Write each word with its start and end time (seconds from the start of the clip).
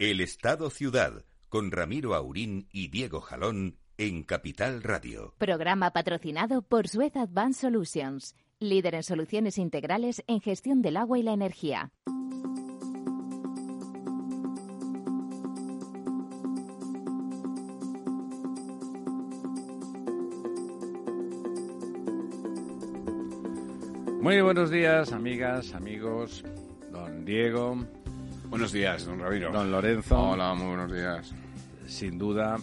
El 0.00 0.20
Estado 0.20 0.70
Ciudad, 0.70 1.24
con 1.48 1.70
Ramiro 1.70 2.16
Aurín 2.16 2.66
y 2.72 2.88
Diego 2.88 3.20
Jalón 3.20 3.78
en 3.96 4.24
Capital 4.24 4.82
Radio. 4.82 5.34
Programa 5.38 5.92
patrocinado 5.92 6.62
por 6.62 6.88
Suez 6.88 7.14
Advanced 7.14 7.60
Solutions, 7.60 8.34
líder 8.58 8.96
en 8.96 9.04
soluciones 9.04 9.56
integrales 9.56 10.24
en 10.26 10.40
gestión 10.40 10.82
del 10.82 10.96
agua 10.96 11.20
y 11.20 11.22
la 11.22 11.32
energía. 11.32 11.92
Muy 24.20 24.40
buenos 24.40 24.70
días, 24.70 25.12
amigas, 25.12 25.72
amigos, 25.72 26.42
don 26.90 27.24
Diego. 27.24 27.78
Buenos 28.54 28.70
días, 28.70 29.04
don 29.04 29.18
Ramiro. 29.18 29.50
Don 29.50 29.68
Lorenzo. 29.68 30.16
Hola, 30.16 30.54
muy 30.54 30.68
buenos 30.68 30.92
días. 30.92 31.34
Sin 31.88 32.16
duda, 32.16 32.56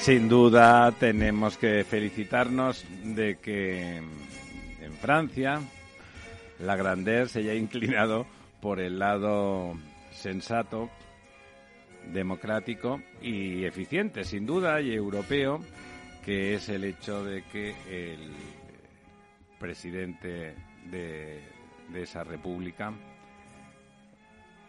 Sin 0.00 0.28
duda 0.28 0.90
tenemos 0.90 1.56
que 1.56 1.84
felicitarnos 1.84 2.84
de 3.04 3.38
que 3.38 3.98
en 3.98 4.92
Francia 5.00 5.60
la 6.58 6.74
Grandeur 6.74 7.28
se 7.28 7.38
haya 7.38 7.54
inclinado 7.54 8.26
por 8.60 8.80
el 8.80 8.98
lado 8.98 9.74
sensato, 10.10 10.90
democrático 12.12 13.00
y 13.20 13.64
eficiente, 13.64 14.24
sin 14.24 14.46
duda, 14.46 14.80
y 14.80 14.92
europeo, 14.92 15.60
que 16.24 16.54
es 16.54 16.68
el 16.68 16.84
hecho 16.84 17.24
de 17.24 17.42
que 17.44 17.74
el 17.88 18.32
presidente 19.58 20.54
de, 20.90 21.42
esa 21.94 22.24
república, 22.24 22.92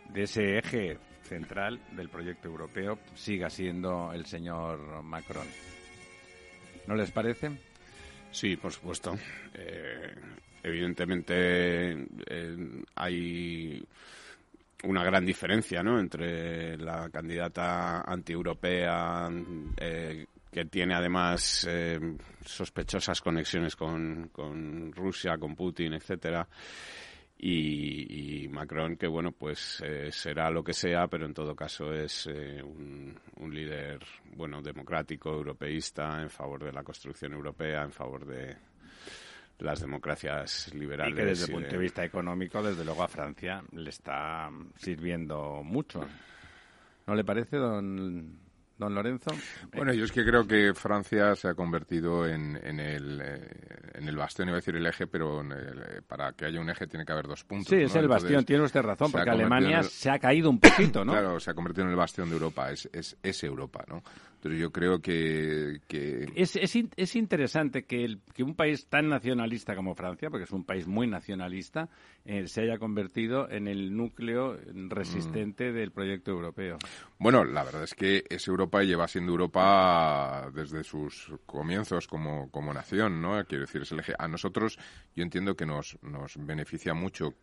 de 0.09 0.23
ese 0.23 0.57
eje 0.57 0.97
central 1.23 1.79
del 1.91 2.09
proyecto 2.09 2.47
europeo 2.47 2.99
siga 3.13 3.49
siendo 3.49 4.11
el 4.13 4.25
señor 4.25 5.03
Macron. 5.03 5.47
¿No 6.87 6.95
les 6.95 7.11
parece? 7.11 7.51
Sí, 8.31 8.55
por 8.55 8.71
supuesto. 8.71 9.15
Eh, 9.53 10.15
evidentemente 10.63 11.91
eh, 12.27 12.83
hay 12.95 13.85
una 14.83 15.03
gran 15.03 15.25
diferencia 15.25 15.83
¿no? 15.83 15.99
entre 15.99 16.77
la 16.77 17.09
candidata 17.09 18.01
antieuropea 18.01 19.29
eh, 19.77 20.25
que 20.51 20.65
tiene 20.65 20.95
además 20.95 21.67
sospechosas 22.43 23.21
conexiones 23.21 23.75
con, 23.75 24.29
con 24.29 24.91
Rusia, 24.93 25.37
con 25.37 25.55
Putin, 25.55 25.93
etcétera, 25.93 26.47
y, 27.41 28.47
Macron 28.49 28.97
que 28.97 29.07
bueno 29.07 29.31
pues 29.31 29.81
eh, 29.85 30.09
será 30.11 30.49
lo 30.51 30.63
que 30.63 30.73
sea 30.73 31.07
pero 31.07 31.25
en 31.25 31.33
todo 31.33 31.55
caso 31.55 31.93
es 31.93 32.27
eh, 32.27 32.61
un, 32.61 33.17
líder 33.49 33.99
bueno 34.35 34.61
democrático 34.61 35.31
europeísta 35.31 36.21
en 36.21 36.29
favor 36.29 36.63
de 36.63 36.73
la 36.73 36.83
construcción 36.83 37.33
europea 37.33 37.83
en 37.83 37.91
favor 37.91 38.25
de 38.25 38.55
las 39.59 39.81
democracias 39.81 40.73
liberales 40.73 41.13
y 41.13 41.15
que 41.15 41.25
desde 41.25 41.45
el 41.45 41.51
punto 41.51 41.69
de 41.69 41.77
vista 41.77 42.03
económico 42.03 42.63
desde 42.63 42.83
luego 42.83 43.03
a 43.03 43.07
Francia 43.07 43.63
le 43.71 43.89
está 43.89 44.49
sirviendo 44.77 45.61
mucho. 45.63 46.05
¿no 47.09 47.15
le 47.15 47.23
parece 47.23 47.57
don 47.57 48.37
don 48.79 48.95
Lorenzo. 48.95 49.31
Bueno, 49.75 49.93
yo 49.93 50.05
es 50.05 50.11
que 50.11 50.23
creo 50.23 50.47
que 50.47 50.73
Francia 50.73 51.35
se 51.35 51.49
ha 51.49 51.53
convertido 51.53 52.25
en, 52.25 52.57
en, 52.63 52.79
el, 52.79 53.21
eh, 53.21 53.47
en 53.95 54.07
el 54.07 54.15
bastión, 54.15 54.47
iba 54.47 54.55
a 54.55 54.61
decir 54.61 54.75
el 54.75 54.85
eje, 54.85 55.05
pero 55.05 55.41
eh, 55.41 56.01
para 56.07 56.31
que 56.31 56.45
haya 56.45 56.59
un 56.61 56.69
eje 56.69 56.87
tiene 56.87 57.05
que 57.05 57.11
haber 57.11 57.27
dos 57.27 57.43
puntos. 57.43 57.67
Sí, 57.67 57.75
es 57.75 57.93
el 57.95 58.07
bastión, 58.07 58.45
tiene 58.45 58.63
usted 58.63 58.81
razón, 58.81 59.11
porque 59.11 59.29
Alemania 59.29 59.83
se 59.83 60.09
ha 60.09 60.17
caído 60.17 60.49
un 60.49 60.59
poquito, 60.59 61.03
¿no? 61.03 61.11
Claro, 61.11 61.39
se 61.39 61.51
ha 61.51 61.53
convertido 61.53 61.85
en 61.85 61.91
el 61.91 61.97
bastión 61.97 62.29
de 62.29 62.35
Europa, 62.35 62.71
es, 62.71 62.89
es, 62.93 63.17
es 63.21 63.43
Europa, 63.43 63.83
¿no? 63.87 64.01
Pero 64.41 64.55
yo 64.55 64.71
creo 64.71 65.01
que... 65.01 65.81
Es, 66.33 66.55
es, 66.55 66.73
es, 66.95 67.15
interesante 67.17 67.83
que, 67.83 68.05
el, 68.05 68.21
que 68.33 68.41
un 68.41 68.55
país 68.55 68.87
tan 68.87 69.09
nacionalista 69.09 69.75
como 69.75 69.95
Francia, 69.95 70.29
porque 70.29 70.45
es 70.45 70.51
un 70.51 70.63
país 70.63 70.87
muy 70.87 71.07
nacionalista, 71.07 71.89
eh, 72.31 72.47
se 72.47 72.61
haya 72.61 72.77
convertido 72.77 73.49
en 73.49 73.67
el 73.67 73.97
núcleo 73.97 74.55
resistente 74.87 75.71
mm. 75.71 75.73
del 75.73 75.91
proyecto 75.91 76.29
europeo. 76.29 76.77
Bueno, 77.17 77.43
la 77.43 77.63
verdad 77.63 77.81
es 77.81 77.95
que 77.95 78.23
es 78.29 78.47
Europa 78.47 78.83
y 78.83 78.87
lleva 78.87 79.07
siendo 79.07 79.31
Europa 79.31 80.51
desde 80.53 80.83
sus 80.83 81.33
comienzos 81.47 82.05
como, 82.05 82.51
como 82.51 82.71
nación, 82.71 83.19
¿no? 83.19 83.43
Quiero 83.45 83.61
decir, 83.61 83.81
es 83.81 83.91
el 83.93 84.01
eje. 84.01 84.13
A 84.19 84.27
nosotros 84.27 84.77
yo 85.15 85.23
entiendo 85.23 85.55
que 85.55 85.65
nos, 85.65 85.97
nos 86.03 86.37
beneficia 86.37 86.93
mucho 86.93 87.33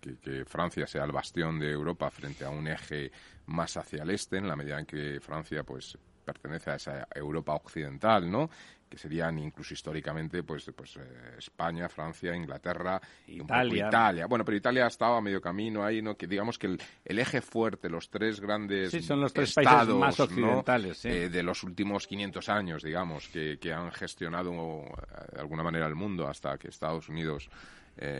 que, 0.00 0.16
que 0.18 0.44
Francia 0.44 0.88
sea 0.88 1.04
el 1.04 1.12
bastión 1.12 1.60
de 1.60 1.70
Europa 1.70 2.10
frente 2.10 2.44
a 2.44 2.50
un 2.50 2.66
eje 2.66 3.12
más 3.46 3.76
hacia 3.76 4.02
el 4.02 4.10
este, 4.10 4.38
en 4.38 4.48
la 4.48 4.56
medida 4.56 4.80
en 4.80 4.86
que 4.86 5.20
Francia, 5.20 5.62
pues 5.62 5.96
pertenece 6.24 6.70
a 6.70 6.74
esa 6.74 7.08
Europa 7.14 7.54
occidental, 7.54 8.28
¿no? 8.28 8.50
Que 8.94 9.00
serían 9.00 9.38
incluso 9.40 9.74
históricamente 9.74 10.44
pues 10.44 10.70
pues 10.76 10.96
eh, 10.96 11.34
España, 11.38 11.88
Francia, 11.88 12.34
Inglaterra 12.34 13.00
y 13.26 13.42
Italia. 13.42 13.88
Italia. 13.88 14.26
Bueno, 14.26 14.44
pero 14.44 14.56
Italia 14.56 14.84
ha 14.84 14.88
estado 14.88 15.16
a 15.16 15.20
medio 15.20 15.40
camino 15.40 15.84
ahí, 15.84 16.00
¿no? 16.00 16.16
Que 16.16 16.28
digamos 16.28 16.58
que 16.58 16.68
el, 16.68 17.18
eje 17.18 17.40
fuerte, 17.40 17.88
los 17.88 18.08
tres 18.08 18.40
grandes 18.40 18.92
sí, 18.92 19.02
son 19.02 19.20
los 19.20 19.32
tres 19.32 19.56
estados 19.56 19.98
más 19.98 20.18
occidentales 20.20 21.04
eh, 21.06 21.28
de 21.28 21.42
los 21.42 21.64
últimos 21.64 22.06
500 22.06 22.48
años, 22.48 22.82
digamos, 22.84 23.28
que, 23.28 23.58
que 23.58 23.72
han 23.72 23.90
gestionado 23.90 24.52
eh, 24.52 25.34
de 25.34 25.40
alguna 25.40 25.64
manera 25.64 25.86
el 25.86 25.96
mundo 25.96 26.28
hasta 26.28 26.56
que 26.56 26.68
Estados 26.68 27.08
Unidos 27.08 27.50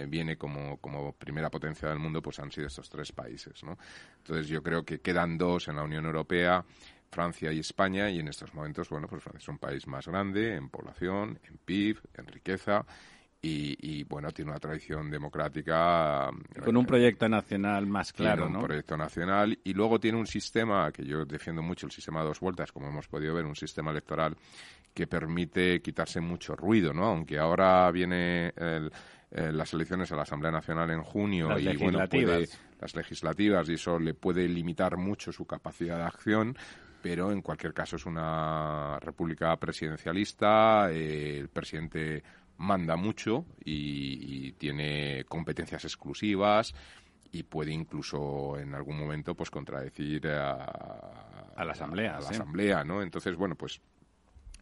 viene 0.06 0.37
como, 0.37 0.77
como 0.77 1.15
primera 1.15 1.51
potencia 1.51 1.89
del 1.89 1.99
mundo, 1.99 2.23
pues 2.23 2.39
han 2.39 2.49
sido 2.53 2.69
estos 2.69 2.89
tres 2.89 3.11
países, 3.11 3.61
¿no? 3.65 3.77
Entonces 4.19 4.47
yo 4.47 4.62
creo 4.62 4.85
que 4.85 5.01
quedan 5.01 5.37
dos 5.37 5.67
en 5.67 5.75
la 5.75 5.83
Unión 5.83 6.06
Europea 6.06 6.65
Francia 7.14 7.52
y 7.52 7.60
España 7.60 8.10
y 8.10 8.19
en 8.19 8.26
estos 8.26 8.52
momentos, 8.54 8.88
bueno, 8.91 9.06
pues 9.06 9.22
Francia 9.22 9.38
es 9.38 9.48
un 9.48 9.58
país 9.58 9.86
más 9.86 10.08
grande 10.08 10.56
en 10.56 10.69
población, 10.69 11.38
en 11.44 11.58
PIB, 11.58 12.00
en 12.14 12.26
riqueza 12.26 12.84
y, 13.47 14.02
bueno, 14.04 14.30
tiene 14.32 14.52
una 14.52 14.58
tradición 14.58 15.10
democrática. 15.10 16.30
Con 16.64 16.76
un 16.78 16.86
proyecto 16.86 17.28
nacional 17.28 17.86
más 17.86 18.10
claro, 18.12 18.47
un 18.47 18.62
proyecto 18.62 18.97
nacional 18.97 19.58
y 19.62 19.75
luego 19.75 20.00
tiene 20.00 20.19
un 20.19 20.26
sistema 20.26 20.91
que 20.91 21.04
yo 21.04 21.26
defiendo 21.26 21.62
mucho, 21.62 21.86
el 21.86 21.92
sistema 21.92 22.20
de 22.22 22.28
dos 22.28 22.41
vueltas, 22.41 22.72
como 22.72 22.88
hemos 22.88 23.06
podido 23.06 23.34
ver, 23.34 23.44
un 23.44 23.54
sistema 23.54 23.91
electoral 23.91 24.34
que 24.94 25.06
permite 25.06 25.82
quitarse 25.82 26.20
mucho 26.20 26.56
ruido, 26.56 26.94
¿no? 26.94 27.04
Aunque 27.04 27.38
ahora 27.38 27.91
viene 27.91 28.54
el, 28.56 28.91
eh, 29.31 29.50
las 29.52 29.75
elecciones 29.75 30.12
a 30.12 30.16
la 30.16 30.22
Asamblea 30.22 30.52
Nacional 30.52 30.91
en 30.92 31.02
junio 31.02 31.58
y 31.58 31.76
bueno, 31.76 31.98
las 32.81 32.94
legislativas 32.94 33.69
y 33.69 33.75
eso 33.75 33.98
le 33.98 34.14
puede 34.14 34.48
limitar 34.48 34.96
mucho 34.96 35.32
su 35.32 35.44
capacidad 35.44 35.98
de 35.98 36.04
acción, 36.04 36.56
pero 37.04 37.31
en 37.31 37.42
cualquier 37.42 37.75
caso 37.75 37.97
es 37.97 38.06
una 38.06 38.98
república 38.98 39.54
presidencialista, 39.59 40.91
eh, 40.91 41.37
el 41.38 41.50
presidente 41.50 42.22
manda 42.56 42.97
mucho 42.97 43.44
y, 43.62 44.53
tiene 44.53 45.25
competencias 45.25 45.84
exclusivas 45.84 46.75
y 47.31 47.43
puede 47.43 47.72
incluso 47.72 48.59
en 48.59 48.75
algún 48.75 48.98
momento 48.98 49.34
pues 49.34 49.50
contradecir 49.50 50.26
a, 50.28 51.53
la 51.59 51.72
asamblea, 51.72 52.16
a, 52.16 52.20
la 52.22 52.31
asamblea, 52.31 52.84
¿no? 52.84 53.03
Entonces, 53.03 53.37
bueno, 53.37 53.54
pues 53.54 53.82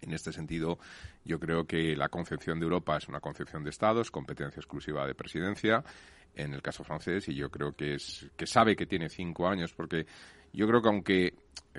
en 0.01 0.13
este 0.13 0.33
sentido, 0.33 0.81
yo 1.25 1.39
creo 1.39 1.65
que 1.65 1.95
la 1.95 2.09
concepción 2.09 2.59
de 2.59 2.65
Europa 2.65 2.97
es 2.97 3.07
una 3.07 3.21
concepción 3.21 3.63
de 3.63 3.71
Estados, 3.71 4.11
competencia 4.11 4.59
exclusiva 4.59 5.07
de 5.07 5.15
presidencia, 5.15 5.85
en 6.35 6.55
el 6.55 6.63
caso 6.63 6.83
francés, 6.83 7.29
y 7.29 7.37
yo 7.37 7.51
creo 7.53 7.77
que 7.77 7.95
es 7.95 8.27
que 8.37 8.47
sabe 8.49 8.75
que 8.75 8.87
tiene 8.87 9.09
cinco 9.09 9.47
años, 9.47 9.73
porque 9.75 10.07
yo 10.53 10.67
creo 10.67 10.83
que 10.83 10.89
aunque, 10.89 11.35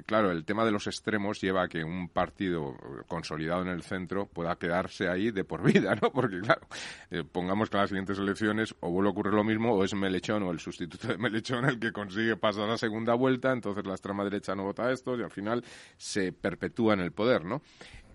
claro, 0.06 0.32
el 0.32 0.46
tema 0.46 0.66
de 0.66 0.72
los 0.72 0.88
extremos 0.88 1.40
lleva 1.40 1.64
a 1.64 1.68
que 1.68 1.84
un 1.84 2.10
partido 2.10 2.76
consolidado 3.08 3.62
en 3.62 3.70
el 3.70 3.84
centro 3.84 4.26
pueda 4.26 4.56
quedarse 4.56 5.08
ahí 5.08 5.32
de 5.32 5.44
por 5.44 5.62
vida, 5.74 5.96
¿no? 6.02 6.12
Porque, 6.12 6.40
claro, 6.40 6.68
eh, 7.12 7.24
pongamos 7.24 7.70
que 7.70 7.78
en 7.78 7.82
las 7.82 7.90
siguientes 7.90 8.18
elecciones 8.18 8.76
o 8.80 8.90
vuelve 8.90 9.10
a 9.10 9.12
ocurrir 9.12 9.34
lo 9.34 9.44
mismo 9.44 9.74
o 9.74 9.84
es 9.84 9.94
Melechón 9.94 10.44
o 10.44 10.52
el 10.52 10.60
sustituto 10.60 11.08
de 11.08 11.18
Melechón 11.18 11.66
el 11.66 11.80
que 11.80 11.92
consigue 11.92 12.36
pasar 12.36 12.68
la 12.68 12.78
segunda 12.78 13.14
vuelta, 13.14 13.52
entonces 13.52 13.86
la 13.86 13.94
extrema 13.94 14.24
derecha 14.24 14.56
no 14.56 14.64
vota 14.64 14.88
a 14.88 14.92
estos 14.92 15.20
y 15.20 15.24
al 15.24 15.32
final 15.32 15.64
se 15.98 16.32
perpetúa 16.34 16.94
en 16.94 17.02
el 17.02 17.12
poder, 17.12 17.46
¿no? 17.46 17.62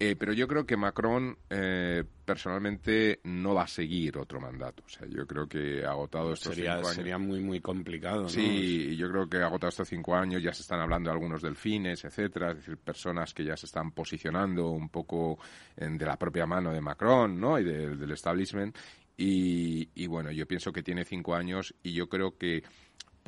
Eh, 0.01 0.15
pero 0.17 0.33
yo 0.33 0.47
creo 0.47 0.65
que 0.65 0.77
Macron 0.77 1.37
eh, 1.51 2.05
personalmente 2.25 3.21
no 3.25 3.55
va 3.55 3.65
a 3.65 3.69
seguir 3.69 4.17
otro 4.17 4.41
mandato. 4.41 4.85
O 4.87 4.89
sea, 4.89 5.09
yo 5.09 5.27
creo 5.27 5.49
que 5.49 5.85
agotado 5.85 6.33
estos 6.33 6.55
sería, 6.55 6.75
cinco 6.75 6.87
años. 6.87 6.97
Sería 6.97 7.19
muy, 7.19 7.41
muy 7.41 7.61
complicado. 7.61 8.23
¿no? 8.23 8.29
Sí, 8.29 8.97
yo 8.97 9.11
creo 9.11 9.29
que 9.29 9.39
agotado 9.39 9.71
estos 9.71 9.89
cinco 9.89 10.15
años. 10.15 10.43
Ya 10.43 10.53
se 10.53 10.63
están 10.63 10.81
hablando 10.81 11.11
de 11.11 11.15
algunos 11.15 11.43
delfines, 11.43 12.05
etcétera. 12.05 12.51
Es 12.51 12.59
decir, 12.59 12.77
personas 12.77 13.35
que 13.35 13.45
ya 13.45 13.57
se 13.57 13.67
están 13.67 13.91
posicionando 13.91 14.71
un 14.71 14.89
poco 14.89 15.39
de 15.77 16.07
la 16.07 16.17
propia 16.17 16.47
mano 16.47 16.73
de 16.73 16.81
Macron, 16.81 17.41
¿no? 17.41 17.59
Y 17.59 17.65
del 17.65 18.11
establishment. 18.13 18.77
Y, 19.17 19.89
y 19.97 20.07
bueno, 20.07 20.31
yo 20.31 20.47
pienso 20.47 20.73
que 20.73 20.85
tiene 20.85 21.05
cinco 21.05 21.35
años 21.35 21.75
y 21.83 21.93
yo 21.93 22.09
creo 22.09 22.39
que 22.39 22.63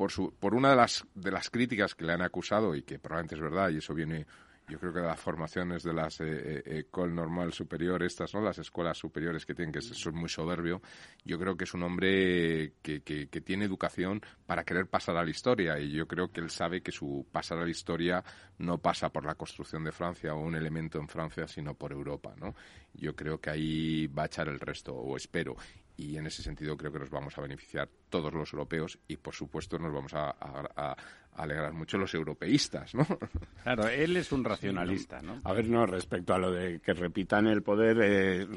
por, 0.01 0.09
su, 0.09 0.33
por 0.33 0.55
una 0.55 0.71
de 0.71 0.77
las, 0.77 1.05
de 1.13 1.31
las 1.31 1.49
críticas 1.49 1.93
que 1.93 2.05
le 2.05 2.13
han 2.13 2.21
acusado, 2.21 2.75
y 2.75 2.81
que 2.81 2.97
probablemente 2.97 3.35
es 3.35 3.41
verdad, 3.41 3.69
y 3.69 3.77
eso 3.77 3.93
viene 3.93 4.25
yo 4.67 4.79
creo 4.79 4.93
que 4.93 5.01
las 5.01 5.19
formaciones 5.19 5.83
de 5.83 5.93
las 5.93 6.21
eh, 6.21 6.63
eh 6.65 6.85
Normal 6.93 7.51
Superior, 7.51 8.03
estas, 8.03 8.33
¿no? 8.33 8.41
Las 8.41 8.57
escuelas 8.59 8.97
superiores 8.97 9.45
que 9.45 9.53
tienen, 9.53 9.73
que 9.73 9.81
son 9.81 10.15
muy 10.15 10.29
soberbio, 10.29 10.81
yo 11.25 11.37
creo 11.37 11.57
que 11.57 11.65
es 11.65 11.73
un 11.73 11.83
hombre 11.83 12.73
que, 12.81 13.01
que, 13.01 13.27
que, 13.27 13.41
tiene 13.41 13.65
educación 13.65 14.21
para 14.45 14.63
querer 14.63 14.87
pasar 14.87 15.17
a 15.17 15.23
la 15.23 15.29
historia 15.29 15.79
y 15.79 15.91
yo 15.91 16.07
creo 16.07 16.31
que 16.31 16.41
él 16.41 16.49
sabe 16.49 16.81
que 16.81 16.91
su 16.91 17.27
pasar 17.31 17.57
a 17.57 17.65
la 17.65 17.69
historia 17.69 18.23
no 18.59 18.77
pasa 18.77 19.09
por 19.09 19.25
la 19.25 19.35
construcción 19.35 19.83
de 19.83 19.91
Francia 19.91 20.33
o 20.33 20.39
un 20.39 20.55
elemento 20.55 20.99
en 20.99 21.07
Francia, 21.07 21.47
sino 21.47 21.73
por 21.73 21.91
Europa, 21.91 22.33
¿no? 22.37 22.55
Yo 22.93 23.15
creo 23.15 23.39
que 23.39 23.49
ahí 23.49 24.07
va 24.07 24.23
a 24.23 24.27
echar 24.27 24.47
el 24.47 24.59
resto, 24.59 24.93
o 24.93 25.17
espero 25.17 25.55
y 26.01 26.17
en 26.17 26.25
ese 26.25 26.41
sentido 26.41 26.75
creo 26.75 26.91
que 26.91 26.99
nos 26.99 27.11
vamos 27.11 27.37
a 27.37 27.41
beneficiar 27.41 27.87
todos 28.09 28.33
los 28.33 28.51
europeos 28.51 28.97
y 29.07 29.17
por 29.17 29.35
supuesto 29.35 29.77
nos 29.77 29.93
vamos 29.93 30.13
a, 30.15 30.95
alegrar 31.33 31.71
mucho 31.71 31.97
los 31.97 32.13
europeístas, 32.13 32.93
¿no? 32.93 33.05
Claro, 33.63 33.87
él 33.87 34.17
es 34.17 34.31
un 34.31 34.43
racionalista, 34.43 35.21
¿no? 35.21 35.39
A 35.43 35.53
ver, 35.53 35.69
no, 35.69 35.85
respecto 35.85 36.33
a 36.33 36.39
lo 36.39 36.51
de 36.51 36.79
que 36.81 36.93
repitan 36.93 37.47
el 37.47 37.61
poder, 37.61 37.97
eh, 38.01 38.47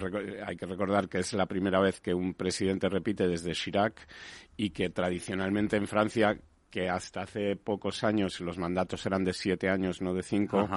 hay 0.45 0.57
que 0.57 0.67
recordar 0.67 1.09
que 1.09 1.19
es 1.19 1.33
la 1.35 1.47
primera 1.47 1.79
vez 1.79 2.01
que 2.01 2.15
un 2.15 2.35
presidente 2.35 2.89
repite 2.89 3.29
desde 3.29 3.53
Chirac 3.53 4.09
y 4.57 4.71
que 4.71 4.91
tradicionalmente 4.91 5.77
en 5.77 5.87
Francia 5.87 6.37
que 6.69 6.89
hasta 6.89 7.23
hace 7.23 7.55
pocos 7.55 8.03
años 8.03 8.41
los 8.41 8.59
mandatos 8.59 9.07
eran 9.07 9.23
de 9.23 9.33
siete 9.33 9.69
años, 9.69 10.03
no 10.03 10.13
de 10.13 10.25
cinco, 10.25 10.69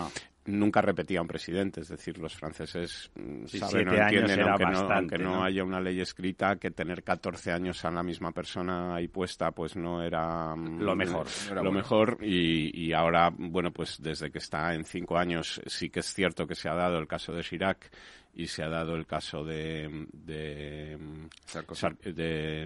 nunca 0.48 0.82
repetía 0.82 1.22
un 1.22 1.28
presidente. 1.28 1.82
Es 1.82 1.90
decir, 1.90 2.18
los 2.18 2.36
franceses 2.36 3.12
mm, 3.16 3.46
saben, 3.46 3.90
entienden, 3.90 4.42
aunque, 4.42 5.18
no, 5.18 5.44
haya 5.44 5.64
una 5.64 5.80
ley 5.80 6.00
escrita, 6.02 6.56
que 6.56 6.72
tener 6.72 7.04
14 7.04 7.52
años 7.52 7.86
a 7.86 7.92
la 7.92 8.02
misma 8.02 8.32
persona 8.32 8.96
ahí 8.96 9.08
puesta, 9.08 9.52
pues 9.52 9.76
no 9.76 10.02
era 10.02 10.56
mm, 10.56 10.82
lo 10.82 10.96
mejor. 10.96 11.28
lo 11.54 11.72
mejor. 11.72 12.18
Y, 12.22 12.88
y, 12.88 12.94
ahora, 12.94 13.32
bueno, 13.38 13.72
pues 13.72 14.02
desde 14.02 14.32
que 14.32 14.40
está 14.40 14.74
en 14.74 14.84
cinco 14.84 15.18
años, 15.18 15.62
sí 15.68 15.90
que 15.90 16.00
es 16.00 16.14
cierto 16.14 16.48
que 16.48 16.56
se 16.56 16.70
ha 16.70 16.74
dado 16.74 16.98
el 16.98 17.08
caso 17.08 17.34
de 17.34 17.44
Chirac 17.44 17.92
y 18.38 18.46
se 18.46 18.64
ha 18.64 18.70
dado 18.70 18.96
el 18.96 19.08
caso 19.08 19.44
de 19.44 20.06
de, 20.14 20.96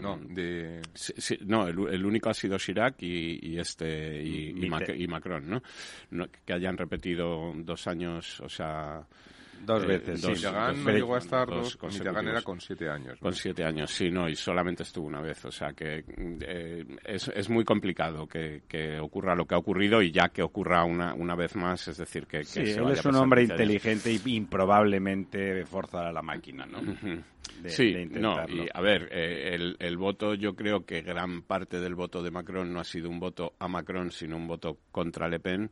no, 0.01 0.17
de... 0.17 0.81
no 1.45 1.67
el, 1.67 2.05
único 2.05 2.29
ha 2.29 2.33
sido 2.33 2.57
Chirac 2.57 3.01
y, 3.01 3.57
este 3.57 4.21
y, 4.21 4.65
y, 4.65 5.07
Macron 5.07 5.49
¿no? 5.49 5.63
¿no? 6.09 6.27
que 6.45 6.53
hayan 6.53 6.77
repetido 6.77 7.53
dos 7.71 7.87
años 7.87 8.39
o 8.41 8.49
sea 8.49 9.05
Dos 9.65 9.83
eh, 9.83 9.87
veces. 9.87 10.21
Dos, 10.21 10.43
no 10.43 10.91
llegó 10.91 11.15
a 11.15 11.19
estar 11.19 11.47
dos, 11.47 11.77
era 11.99 12.41
con 12.41 12.59
siete 12.59 12.89
años. 12.89 13.19
Con 13.19 13.33
siete 13.33 13.63
años, 13.63 13.91
sí, 13.91 14.09
no, 14.09 14.27
y 14.27 14.35
solamente 14.35 14.83
estuvo 14.83 15.07
una 15.07 15.21
vez. 15.21 15.45
O 15.45 15.51
sea 15.51 15.73
que 15.73 16.03
eh, 16.07 16.85
es, 17.05 17.31
es, 17.33 17.49
muy 17.49 17.63
complicado 17.63 18.27
que, 18.27 18.63
que, 18.67 18.99
ocurra 18.99 19.35
lo 19.35 19.45
que 19.45 19.55
ha 19.55 19.57
ocurrido 19.57 20.01
y 20.01 20.11
ya 20.11 20.29
que 20.29 20.41
ocurra 20.41 20.83
una, 20.83 21.13
una 21.13 21.35
vez 21.35 21.55
más, 21.55 21.87
es 21.87 21.97
decir, 21.97 22.25
que, 22.25 22.39
que 22.39 22.45
sí, 22.45 22.59
él 22.61 22.91
es 22.91 23.05
un 23.05 23.15
hombre 23.15 23.43
inteligente 23.43 24.11
y 24.11 24.35
improbablemente 24.35 25.65
forzará 25.65 26.11
la 26.11 26.21
máquina, 26.21 26.65
¿no? 26.65 26.79
sí, 27.67 27.93
no, 28.09 28.37
y 28.47 28.67
a 28.73 28.81
ver, 28.81 29.09
eh, 29.11 29.53
el, 29.53 29.75
el 29.79 29.97
voto, 29.97 30.33
yo 30.33 30.55
creo 30.55 30.85
que 30.85 31.01
gran 31.01 31.43
parte 31.43 31.79
del 31.79 31.95
voto 31.95 32.23
de 32.23 32.31
Macron 32.31 32.71
no 32.73 32.79
ha 32.79 32.83
sido 32.83 33.09
un 33.09 33.19
voto 33.19 33.53
a 33.59 33.67
Macron, 33.67 34.11
sino 34.11 34.37
un 34.37 34.47
voto 34.47 34.77
contra 34.91 35.27
Le 35.27 35.39
Pen 35.39 35.69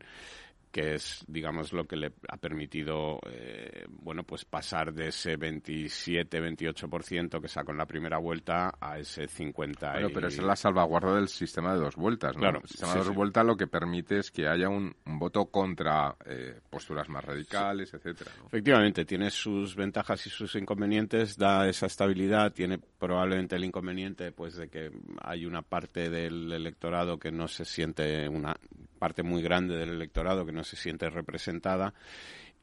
que 0.72 0.96
es, 0.96 1.24
digamos, 1.28 1.74
lo 1.74 1.86
que 1.86 1.96
le 1.96 2.14
ha 2.28 2.38
permitido, 2.38 3.20
eh, 3.30 3.86
bueno, 3.90 4.24
pues 4.24 4.46
pasar 4.46 4.94
de 4.94 5.08
ese 5.08 5.36
27-28% 5.38 7.42
que 7.42 7.48
sacó 7.48 7.72
en 7.72 7.80
la 7.80 7.88
primera 7.88 8.20
vuelta 8.20 8.76
a 8.80 9.00
ese 9.00 9.28
50%. 9.28 9.94
Bueno, 9.94 10.10
pero 10.14 10.28
esa 10.28 10.42
es 10.42 10.48
la 10.48 10.56
salvaguarda 10.56 11.16
del 11.16 11.28
sistema 11.28 11.74
de 11.74 11.80
dos 11.80 11.96
vueltas, 11.96 12.36
¿no? 12.36 12.42
Claro. 12.42 12.60
El 12.62 12.70
sistema 12.70 12.94
de 12.94 13.00
dos 13.00 13.16
vueltas 13.16 13.44
lo 13.46 13.58
que 13.58 13.66
permite 13.68 14.20
es 14.20 14.30
que 14.32 14.48
haya 14.48 14.70
un, 14.70 14.96
voto 15.06 15.48
contra 15.48 16.16
eh, 16.26 16.60
posturas 16.70 17.10
más 17.10 17.26
radicales, 17.26 17.92
etcétera. 17.94 18.32
Efectivamente, 18.46 19.06
tiene 19.06 19.32
sus 19.32 19.76
ventajas 19.76 20.26
y 20.28 20.30
sus 20.30 20.56
inconvenientes, 20.56 21.36
da 21.36 21.68
esa 21.68 21.88
estabilidad, 21.88 22.54
tiene 22.54 22.78
probablemente 22.78 23.56
el 23.56 23.66
inconveniente, 23.66 24.32
pues, 24.32 24.56
de 24.56 24.70
que 24.70 24.92
hay 25.22 25.46
una 25.46 25.62
parte 25.62 26.10
del 26.10 26.52
electorado 26.52 27.18
que 27.18 27.32
no 27.32 27.48
se 27.48 27.66
siente 27.66 28.28
una 28.30 28.56
parte 29.00 29.24
muy 29.24 29.42
grande 29.42 29.76
del 29.76 29.90
electorado 29.90 30.46
que 30.46 30.52
no 30.52 30.64
se 30.64 30.76
siente 30.76 31.10
representada 31.10 31.94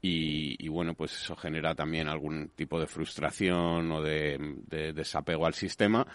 y, 0.09 0.69
bueno, 0.69 0.95
pues 0.95 1.15
eso 1.15 1.35
genera 1.35 1.75
también 1.75 2.09
algún 2.09 2.51
tipo 2.55 2.79
de 2.79 2.87
frustración 2.87 3.91
o 3.91 4.03
de, 4.03 4.39
desapego 4.95 5.47
al 5.47 5.55
sistema, 5.55 6.07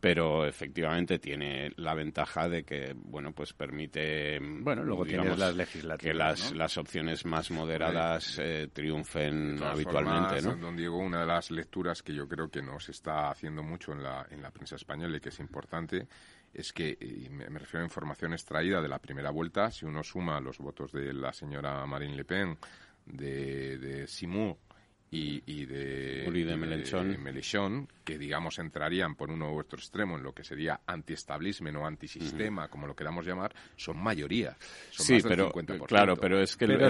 pero 0.00 0.46
efectivamente 0.46 1.18
tiene 1.18 1.70
la 1.76 1.94
ventaja 1.94 2.48
de 2.48 2.64
que, 2.64 2.94
bueno, 2.94 3.32
pues 3.32 3.54
permite, 3.54 4.38
bueno, 4.40 4.84
luego 4.84 5.06
tienes 5.06 5.38
las 5.38 5.54
legislativas, 5.54 6.00
que 6.00 6.14
las, 6.14 6.52
las 6.54 6.76
opciones 6.76 7.24
más 7.24 7.50
moderadas 7.50 8.38
eh, 8.38 8.68
triunfen 8.72 9.62
habitualmente, 9.62 10.42
¿no? 10.42 10.56
Don 10.56 10.76
Diego, 10.76 10.98
una 10.98 11.20
de 11.20 11.26
las 11.26 11.50
lecturas 11.50 12.02
que 12.02 12.12
yo 12.12 12.28
creo 12.28 12.50
que 12.50 12.60
nos 12.60 12.88
está 12.88 13.30
haciendo 13.30 13.62
mucho 13.62 13.92
en 13.92 14.02
la, 14.02 14.26
en 14.30 14.42
la 14.42 14.50
prensa 14.50 14.76
española 14.76 15.16
y 15.16 15.20
que 15.20 15.30
es 15.30 15.40
importante 15.40 16.06
es 16.54 16.72
que, 16.72 16.96
y 17.00 17.28
me, 17.28 17.46
refiero 17.58 17.82
a 17.82 17.86
información 17.86 18.32
extraída 18.32 18.80
de 18.80 18.88
la 18.88 18.98
primera 18.98 19.30
vuelta, 19.30 19.70
si 19.70 19.84
uno 19.84 20.02
suma 20.02 20.40
los 20.40 20.58
votos 20.58 20.92
de 20.92 21.12
la 21.12 21.32
señora 21.32 21.84
Marine 21.86 22.16
Le 22.16 22.24
Pen, 22.24 22.58
de, 23.06 23.78
de 23.78 24.06
Simon 24.06 24.56
y, 25.10 25.42
y 25.46 25.64
de, 25.64 26.30
de 26.30 26.56
Mélenchon. 26.56 27.88
que 28.04 28.18
digamos 28.18 28.58
entrarían 28.58 29.14
por 29.14 29.30
uno 29.30 29.52
u 29.52 29.58
otro 29.58 29.78
extremo 29.78 30.16
en 30.16 30.22
lo 30.22 30.32
que 30.32 30.44
sería 30.44 30.80
anti-establishment 30.86 31.76
o 31.76 31.86
antisistema, 31.86 32.68
como 32.68 32.86
lo 32.86 32.94
queramos 32.94 33.26
llamar, 33.26 33.54
son 33.76 33.96
mayoría. 33.98 34.56
Son 34.90 35.06
sí, 35.06 35.18
pero 35.26 35.50
claro, 35.86 36.16
pero 36.16 36.40
es 36.40 36.56
que 36.56 36.66
el, 36.66 36.80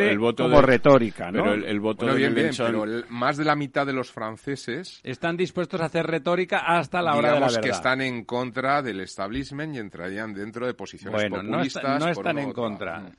el, 0.00 0.18
voto 0.18 0.44
como 0.44 0.60
retórica, 0.60 1.30
¿no? 1.30 1.44
Pero 1.44 1.54
el, 1.54 1.80
voto 1.80 2.06
de 2.06 2.30
Mélenchon... 2.30 2.66
pero 2.66 3.04
más 3.08 3.36
de 3.36 3.44
la 3.44 3.54
mitad 3.54 3.86
de 3.86 3.92
los 3.92 4.10
franceses 4.10 5.00
están 5.04 5.36
dispuestos 5.36 5.80
a 5.80 5.84
hacer 5.84 6.06
retórica 6.06 6.58
hasta 6.58 7.00
la 7.02 7.14
hora 7.14 7.34
de 7.34 7.40
la 7.40 7.46
verdad. 7.46 7.62
que 7.62 7.70
están 7.70 8.00
en 8.00 8.24
contra 8.24 8.82
del 8.82 9.00
establishment 9.00 9.76
y 9.76 9.78
entrarían 9.78 10.34
dentro 10.34 10.66
de 10.66 10.74
posiciones 10.74 11.20
bueno, 11.20 11.36
populistas. 11.36 12.00
No, 12.00 12.08
están 12.08 12.38
en 12.38 12.52
contra. 12.52 13.12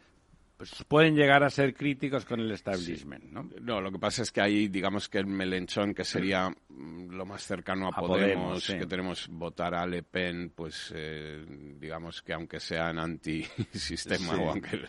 Mm 0.61 0.81
pues 0.81 0.83
pueden 0.87 1.15
llegar 1.15 1.43
a 1.43 1.49
ser 1.49 1.73
críticos 1.73 2.23
con 2.23 2.39
el 2.39 2.51
establishment, 2.51 3.23
¿no? 3.31 3.49
No, 3.61 3.81
lo 3.81 3.91
que 3.91 3.97
pasa 3.97 4.21
es 4.21 4.31
que 4.31 4.41
hay, 4.41 4.67
digamos 4.67 5.09
que 5.09 5.17
el 5.17 5.25
Melenchón, 5.25 5.95
que 5.95 6.03
sería 6.03 6.49
mm, 6.49 7.09
lo 7.09 7.25
más 7.25 7.43
cercano 7.43 7.87
a, 7.87 7.91
Podemos, 7.99 8.67
que 8.67 8.85
tenemos 8.85 9.27
votar 9.27 9.73
a 9.73 9.87
Le 9.87 10.03
Pen, 10.03 10.51
pues 10.55 10.93
eh, 10.95 11.43
digamos 11.79 12.21
que 12.21 12.33
aunque 12.33 12.59
sean 12.59 12.99
anti-sistema 12.99 14.35
o 14.35 14.51
aunque 14.51 14.81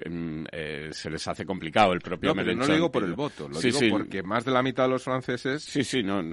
em, 0.00 0.46
eh, 0.50 0.88
se 0.92 1.10
les 1.10 1.28
hace 1.28 1.44
complicado 1.44 1.92
el 1.92 2.00
propio 2.00 2.34
no, 2.34 2.42
No 2.42 2.66
lo 2.66 2.74
digo 2.74 2.90
por 2.90 3.04
el 3.04 3.12
voto, 3.12 3.46
lo 3.46 3.60
digo 3.60 3.78
porque 3.90 4.22
más 4.22 4.46
de 4.46 4.52
la 4.52 4.62
mitad 4.62 4.84
de 4.84 4.90
los 4.90 5.02
franceses 5.02 5.62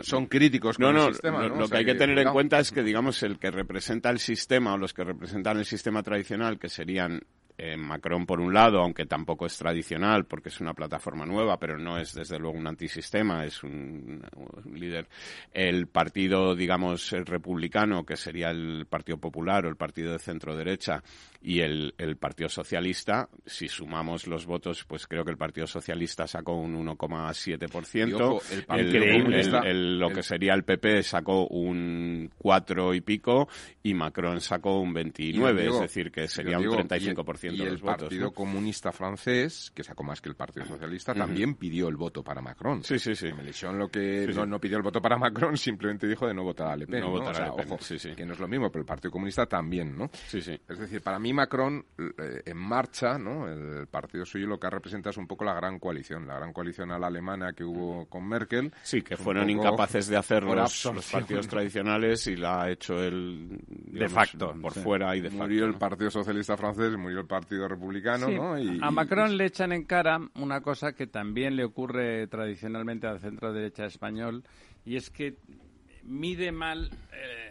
son 0.03 0.27
críticos 0.27 0.77
con 0.77 0.95
el 0.95 1.13
sistema. 1.13 1.45
¿no? 1.45 1.55
Lo 1.55 1.67
que 1.67 1.77
hay 1.77 1.85
que, 1.85 1.95
tener 1.95 2.19
en 2.19 2.31
cuenta 2.31 2.59
es 2.59 2.71
que, 2.71 2.83
digamos, 2.83 3.21
el 3.23 3.37
que 3.37 3.51
representa 3.51 4.09
el 4.09 4.19
sistema 4.19 4.75
o 4.75 4.77
los 4.77 4.93
que 4.93 5.03
representan 5.03 5.57
el 5.57 5.65
sistema 5.65 6.01
tradicional, 6.03 6.57
que 6.57 6.69
serían 6.69 7.21
eh, 7.57 7.75
Macron 7.75 8.25
por 8.25 8.39
un 8.39 8.53
lado, 8.53 8.79
aunque 8.81 9.05
tampoco 9.05 9.47
es 9.47 9.57
tradicional 9.57 10.25
porque 10.25 10.49
es 10.49 10.61
una 10.61 10.73
plataforma 10.73 11.25
nueva, 11.25 11.57
pero 11.59 11.77
no 11.77 11.97
es 11.97 12.13
desde 12.13 12.37
luego 12.37 12.57
un 12.57 12.67
antisistema, 12.67 13.45
es 13.45 13.63
un, 13.63 14.23
líder. 14.73 15.07
El 15.51 15.87
partido, 15.87 16.55
digamos, 16.55 17.11
republicano, 17.11 18.05
que 18.05 18.15
sería 18.15 18.51
el 18.51 18.85
Partido 18.87 19.17
Popular 19.17 19.65
o 19.65 19.69
el 19.69 19.75
Partido 19.75 20.11
de 20.11 20.19
Centro 20.19 20.55
Derecha, 20.55 21.01
y 21.41 21.61
el, 21.61 21.93
el, 21.97 22.17
Partido 22.17 22.49
Socialista, 22.49 23.29
si 23.45 23.67
sumamos 23.67 24.27
los 24.27 24.45
votos, 24.45 24.83
pues 24.85 25.07
creo 25.07 25.23
que 25.23 25.31
el 25.31 25.37
Partido 25.37 25.67
Socialista 25.67 26.27
sacó 26.27 26.53
un 26.53 26.85
1,7%. 26.85 28.41
El, 28.69 29.33
el, 29.65 29.99
lo 29.99 30.09
que 30.09 30.23
sería 30.23 30.53
el 30.53 30.63
PP 30.63 31.03
sacó 31.03 31.47
un 31.47 32.31
4 32.37 32.93
y 32.93 33.01
pico 33.01 33.47
y 33.83 33.93
Macron 33.93 34.41
sacó 34.41 34.79
un 34.79 34.93
29, 34.93 35.67
es 35.67 35.79
decir, 35.79 36.11
que 36.11 36.27
sería 36.27 36.59
un 36.59 36.65
35% 36.65 37.53
y 37.53 37.57
de 37.57 37.71
los 37.71 37.81
votos. 37.81 38.03
el 38.03 38.07
Partido 38.07 38.31
Comunista 38.31 38.91
francés, 38.91 39.71
que 39.73 39.83
sacó 39.83 40.03
más 40.03 40.21
que 40.21 40.29
el 40.29 40.35
Partido 40.35 40.65
Socialista, 40.65 41.13
también 41.13 41.55
pidió 41.55 41.87
el 41.87 41.95
voto 41.95 42.23
para 42.23 42.41
Macron. 42.41 42.83
Sí, 42.83 42.99
sí, 42.99 43.15
sí. 43.15 43.31
Mélenchon 43.31 43.77
lo 43.77 43.89
que 43.89 44.27
no, 44.27 44.59
pidió 44.59 44.77
el 44.77 44.83
voto 44.83 45.01
para 45.01 45.17
Macron, 45.17 45.57
simplemente 45.57 46.07
dijo 46.07 46.27
de 46.27 46.33
no 46.33 46.43
votar 46.43 46.67
a 46.67 46.75
Le 46.75 46.87
Pen. 46.87 47.01
No, 47.01 47.11
votar 47.11 47.41
a 47.41 47.45
Le 47.47 47.51
Pen, 47.53 47.71
ojo, 47.71 47.77
que 48.15 48.25
no 48.25 48.33
es 48.33 48.39
lo 48.39 48.47
mismo, 48.47 48.69
pero 48.69 48.81
el 48.81 48.87
Partido 48.87 49.11
Comunista 49.11 49.45
también, 49.45 49.97
¿no? 49.97 50.09
Sí, 50.27 50.41
sí. 50.41 50.59
Es 50.67 50.79
decir, 50.79 51.01
para 51.01 51.19
mí 51.19 51.26
Macron 51.33 51.85
eh, 51.97 52.41
en 52.45 52.57
marcha, 52.57 53.17
¿no? 53.17 53.47
El 53.47 53.87
partido 53.87 54.25
suyo 54.25 54.47
lo 54.47 54.59
que 54.59 54.69
representa 54.69 55.09
es 55.09 55.17
un 55.17 55.27
poco 55.27 55.45
la 55.45 55.53
gran 55.53 55.79
coalición, 55.79 56.27
la 56.27 56.35
gran 56.35 56.53
coalición 56.53 56.91
a 56.91 56.99
la 56.99 57.07
alemana 57.07 57.53
que 57.53 57.63
hubo 57.63 58.05
con 58.07 58.27
Merkel. 58.27 58.71
Sí, 58.83 59.01
que 59.01 59.17
fueron 59.17 59.49
incapaces 59.49 60.07
de 60.07 60.17
hacer 60.17 60.43
los, 60.43 60.89
partidos 61.11 61.47
tradicionales 61.47 62.27
y 62.27 62.35
la 62.35 62.63
ha 62.63 62.71
hecho 62.71 63.01
el 63.01 63.59
de 63.67 64.09
facto 64.09 64.53
por 64.61 64.73
fuera 64.73 65.15
y 65.15 65.21
de 65.21 65.29
facto. 65.29 65.43
Murió 65.43 65.65
el 65.65 65.75
Partido 65.75 66.11
Socialista 66.11 66.57
francés, 66.57 66.97
murió 66.97 67.19
el 67.19 67.27
Partido 67.27 67.67
Republicano, 67.67 68.27
¿no? 68.27 68.57
Y, 68.57 68.79
a 68.81 68.91
Macron 68.91 69.37
le 69.37 69.45
echan 69.45 69.71
en 69.71 69.85
cara 69.85 70.19
una 70.35 70.61
cosa 70.61 70.93
que 70.93 71.07
también 71.07 71.55
le 71.55 71.63
ocurre 71.63 72.27
tradicionalmente 72.27 73.07
al 73.07 73.19
centro 73.19 73.53
derecha 73.53 73.85
español 73.85 74.43
y 74.85 74.95
es 74.95 75.09
que 75.09 75.37
mide 76.03 76.51
mal 76.51 76.89
eh, 77.11 77.46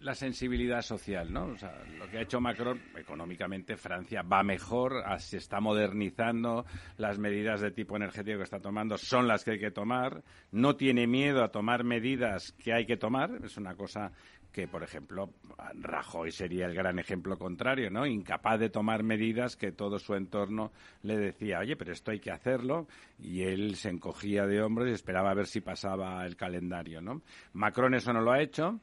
la 0.00 0.14
sensibilidad 0.14 0.82
social, 0.82 1.32
¿no? 1.32 1.46
O 1.46 1.56
sea, 1.56 1.72
lo 1.98 2.08
que 2.08 2.18
ha 2.18 2.22
hecho 2.22 2.40
Macron, 2.40 2.80
económicamente 2.96 3.76
Francia 3.76 4.22
va 4.22 4.42
mejor, 4.42 5.04
se 5.18 5.36
está 5.36 5.60
modernizando, 5.60 6.64
las 6.96 7.18
medidas 7.18 7.60
de 7.60 7.70
tipo 7.70 7.96
energético 7.96 8.38
que 8.38 8.44
está 8.44 8.60
tomando 8.60 8.96
son 8.96 9.28
las 9.28 9.44
que 9.44 9.52
hay 9.52 9.58
que 9.58 9.70
tomar, 9.70 10.22
no 10.52 10.76
tiene 10.76 11.06
miedo 11.06 11.44
a 11.44 11.50
tomar 11.50 11.84
medidas 11.84 12.52
que 12.52 12.72
hay 12.72 12.86
que 12.86 12.96
tomar, 12.96 13.30
es 13.44 13.56
una 13.56 13.74
cosa 13.74 14.12
que, 14.50 14.66
por 14.66 14.82
ejemplo, 14.82 15.30
Rajoy 15.74 16.32
sería 16.32 16.66
el 16.66 16.74
gran 16.74 16.98
ejemplo 16.98 17.38
contrario, 17.38 17.88
¿no? 17.90 18.04
Incapaz 18.04 18.58
de 18.58 18.68
tomar 18.68 19.04
medidas 19.04 19.54
que 19.54 19.70
todo 19.70 19.98
su 19.98 20.14
entorno 20.14 20.72
le 21.02 21.18
decía, 21.18 21.60
oye, 21.60 21.76
pero 21.76 21.92
esto 21.92 22.10
hay 22.10 22.18
que 22.18 22.32
hacerlo, 22.32 22.88
y 23.18 23.42
él 23.42 23.76
se 23.76 23.90
encogía 23.90 24.46
de 24.46 24.60
hombros 24.62 24.88
y 24.88 24.92
esperaba 24.92 25.30
a 25.30 25.34
ver 25.34 25.46
si 25.46 25.60
pasaba 25.60 26.24
el 26.26 26.36
calendario, 26.36 27.00
¿no? 27.00 27.22
Macron 27.52 27.94
eso 27.94 28.12
no 28.12 28.22
lo 28.22 28.32
ha 28.32 28.40
hecho, 28.40 28.80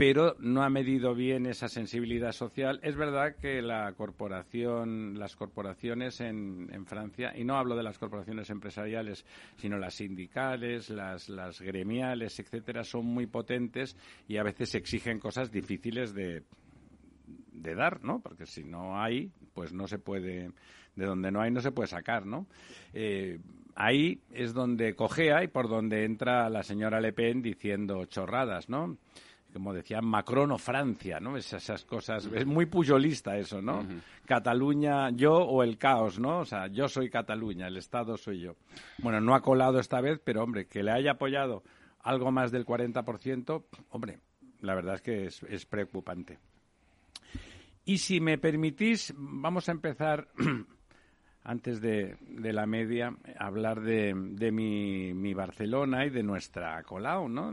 pero 0.00 0.34
no 0.38 0.62
ha 0.62 0.70
medido 0.70 1.14
bien 1.14 1.44
esa 1.44 1.68
sensibilidad 1.68 2.32
social. 2.32 2.80
Es 2.82 2.96
verdad 2.96 3.36
que 3.36 3.60
la 3.60 3.92
corporación, 3.92 5.18
las 5.18 5.36
corporaciones 5.36 6.22
en, 6.22 6.86
Francia, 6.86 7.34
y 7.36 7.44
no 7.44 7.58
hablo 7.58 7.76
de 7.76 7.82
las 7.82 7.98
corporaciones 7.98 8.48
empresariales, 8.48 9.26
sino 9.58 9.76
las 9.76 9.92
sindicales, 9.92 10.88
las, 10.88 11.60
gremiales, 11.60 12.40
etcétera, 12.40 12.82
son 12.82 13.04
muy 13.04 13.26
potentes 13.26 13.94
y 14.26 14.38
a 14.38 14.42
veces 14.42 14.74
exigen 14.74 15.18
cosas 15.18 15.52
difíciles 15.52 16.14
de, 16.14 16.44
de 17.52 17.74
dar, 17.74 18.02
¿no? 18.02 18.20
Porque 18.20 18.46
si 18.46 18.64
no 18.64 18.98
hay, 18.98 19.30
pues 19.52 19.74
no 19.74 19.86
se 19.86 19.98
puede, 19.98 20.50
de 20.96 21.04
donde 21.04 21.30
no 21.30 21.42
hay 21.42 21.50
no 21.50 21.60
se 21.60 21.72
puede 21.72 21.88
sacar, 21.88 22.24
¿no? 22.24 22.46
Eh, 22.94 23.38
ahí 23.74 24.18
es 24.32 24.54
donde 24.54 24.94
cojea 24.94 25.44
y 25.44 25.48
por 25.48 25.68
donde 25.68 26.06
entra 26.06 26.48
la 26.48 26.62
señora 26.62 27.02
Le 27.02 27.12
Pen 27.12 27.42
diciendo 27.42 28.06
chorradas, 28.06 28.70
¿no? 28.70 28.96
Como 29.52 29.72
decía 29.72 30.00
Macron 30.00 30.52
o 30.52 30.58
Francia, 30.58 31.20
¿no? 31.20 31.36
Esas, 31.36 31.84
cosas, 31.84 32.28
es 32.32 32.46
muy 32.46 32.66
puyolista 32.66 33.36
eso, 33.36 33.60
¿no? 33.60 33.84
Cataluña, 34.26 35.10
yo 35.10 35.34
o 35.34 35.62
el 35.62 35.78
caos, 35.78 36.18
¿no? 36.18 36.40
O 36.40 36.44
sea, 36.44 36.66
yo 36.68 36.88
soy 36.88 37.10
Cataluña, 37.10 37.66
el 37.66 37.76
Estado 37.76 38.16
soy 38.16 38.40
yo. 38.40 38.56
Bueno, 38.98 39.20
no 39.20 39.34
ha 39.34 39.42
colado 39.42 39.78
esta 39.78 40.00
vez, 40.00 40.20
pero 40.22 40.42
hombre, 40.42 40.66
que 40.66 40.82
le 40.82 40.92
haya 40.92 41.12
apoyado 41.12 41.62
algo 42.00 42.30
más 42.30 42.50
del 42.50 42.64
40%, 42.64 43.64
hombre, 43.90 44.20
la 44.60 44.74
verdad 44.74 44.94
es 44.96 45.02
que 45.02 45.26
es, 45.26 45.42
es 45.44 45.66
preocupante. 45.66 46.38
Y 47.84 47.98
si 47.98 48.20
me 48.20 48.38
permitís, 48.38 49.12
vamos 49.16 49.68
a 49.68 49.72
empezar 49.72 50.28
antes 51.50 51.80
de, 51.80 52.16
la 52.28 52.64
media, 52.64 53.12
hablar 53.36 53.80
de, 53.80 54.14
de 54.14 54.52
mi, 54.52 55.12
mi, 55.14 55.34
Barcelona 55.34 56.06
y 56.06 56.10
de 56.10 56.22
nuestra 56.22 56.80
Colau, 56.84 57.28
¿no? 57.28 57.52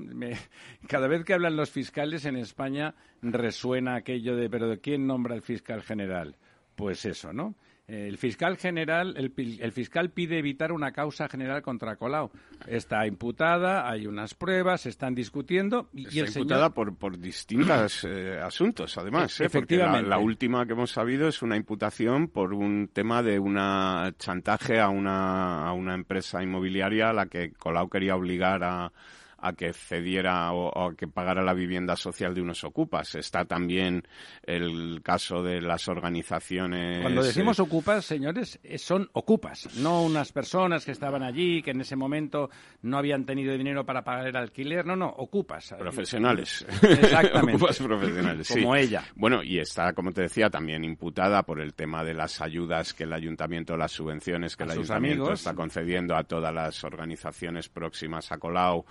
cada 0.87 1.07
vez 1.07 1.25
que 1.25 1.33
hablan 1.33 1.55
los 1.55 1.71
fiscales 1.71 2.25
en 2.25 2.35
España 2.35 2.93
resuena 3.23 3.95
aquello 3.95 4.35
de, 4.35 4.51
pero 4.51 4.69
¿de 4.69 4.79
quién 4.79 5.07
nombra 5.07 5.33
el 5.33 5.41
fiscal 5.41 5.81
general? 5.81 6.35
Pues 6.75 7.05
eso, 7.05 7.33
¿no? 7.33 7.55
El 7.87 8.17
fiscal 8.17 8.57
general, 8.57 9.15
el, 9.15 9.71
fiscal 9.71 10.09
pide 10.09 10.39
evitar 10.39 10.73
una 10.73 10.91
causa 10.91 11.29
general 11.29 11.61
contra 11.61 11.95
Colau. 11.95 12.29
Está 12.67 13.07
imputada, 13.07 13.89
hay 13.89 14.07
unas 14.07 14.33
pruebas, 14.33 14.81
se 14.81 14.89
están 14.89 15.15
discutiendo. 15.15 15.87
Y 15.93 16.19
Está 16.19 16.39
imputada 16.39 16.71
por, 16.71 16.97
por 16.97 17.17
distintos 17.17 18.03
eh, 18.03 18.41
asuntos, 18.43 18.97
además. 18.97 19.39
¿eh? 19.39 19.45
Efectivamente. 19.45 20.09
la, 20.09 20.17
última 20.17 20.65
que 20.65 20.73
hemos 20.73 20.91
sabido 20.91 21.29
es 21.29 21.41
una 21.41 21.55
imputación 21.55 22.27
por 22.27 22.53
un 22.53 22.89
tema 22.91 23.23
de 23.23 23.39
una 23.39 24.13
chantaje 24.19 24.81
a 24.81 24.89
una, 24.89 25.65
a 25.65 25.71
una 25.71 25.95
empresa 25.95 26.43
inmobiliaria 26.43 27.11
a 27.11 27.13
la 27.13 27.27
que 27.27 27.53
Colau 27.53 27.87
quería 27.87 28.17
obligar 28.17 28.65
a 28.65 28.91
a 29.39 29.53
que 29.53 29.73
cediera 29.73 30.51
o, 30.53 30.89
a 30.89 30.95
que 30.95 31.07
pagara 31.07 31.43
la 31.43 31.53
vivienda 31.53 31.95
social 31.95 32.33
de 32.33 32.41
unos 32.41 32.63
ocupas. 32.63 33.15
Está 33.15 33.45
también 33.45 34.03
el 34.43 35.01
caso 35.03 35.43
de 35.43 35.61
las 35.61 35.87
organizaciones. 35.87 37.01
Cuando 37.01 37.23
decimos 37.23 37.59
eh, 37.59 37.61
ocupas, 37.61 38.05
señores, 38.05 38.59
eh, 38.63 38.77
son 38.77 39.09
ocupas, 39.13 39.77
no 39.77 40.03
unas 40.03 40.31
personas 40.31 40.85
que 40.85 40.91
estaban 40.91 41.23
allí, 41.23 41.61
que 41.61 41.71
en 41.71 41.81
ese 41.81 41.95
momento 41.95 42.49
no 42.81 42.97
habían 42.97 43.25
tenido 43.25 43.55
dinero 43.57 43.85
para 43.85 44.03
pagar 44.03 44.27
el 44.27 44.35
alquiler. 44.35 44.85
No, 44.85 44.95
no, 44.95 45.07
ocupas. 45.07 45.75
Profesionales. 45.77 46.65
Exactamente. 46.81 47.51
ocupas 47.57 47.79
profesionales, 47.79 48.49
Como 48.51 48.75
ella. 48.75 49.03
Bueno, 49.15 49.43
y 49.43 49.59
está, 49.59 49.93
como 49.93 50.11
te 50.11 50.21
decía, 50.21 50.49
también 50.49 50.83
imputada 50.83 51.43
por 51.43 51.61
el 51.61 51.73
tema 51.73 52.03
de 52.03 52.13
las 52.13 52.41
ayudas 52.41 52.93
que 52.93 53.03
el 53.03 53.13
ayuntamiento, 53.13 53.77
las 53.77 53.91
subvenciones 53.91 54.55
que 54.55 54.63
el 54.63 54.71
ayuntamiento 54.71 55.31
está 55.33 55.53
concediendo 55.53 56.15
a 56.15 56.23
todas 56.23 56.53
las 56.53 56.83
organizaciones 56.83 57.69
próximas 57.69 58.31
a 58.31 58.37
Colau 58.37 58.85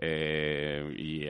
eh, 0.00 0.94
y 0.96 1.26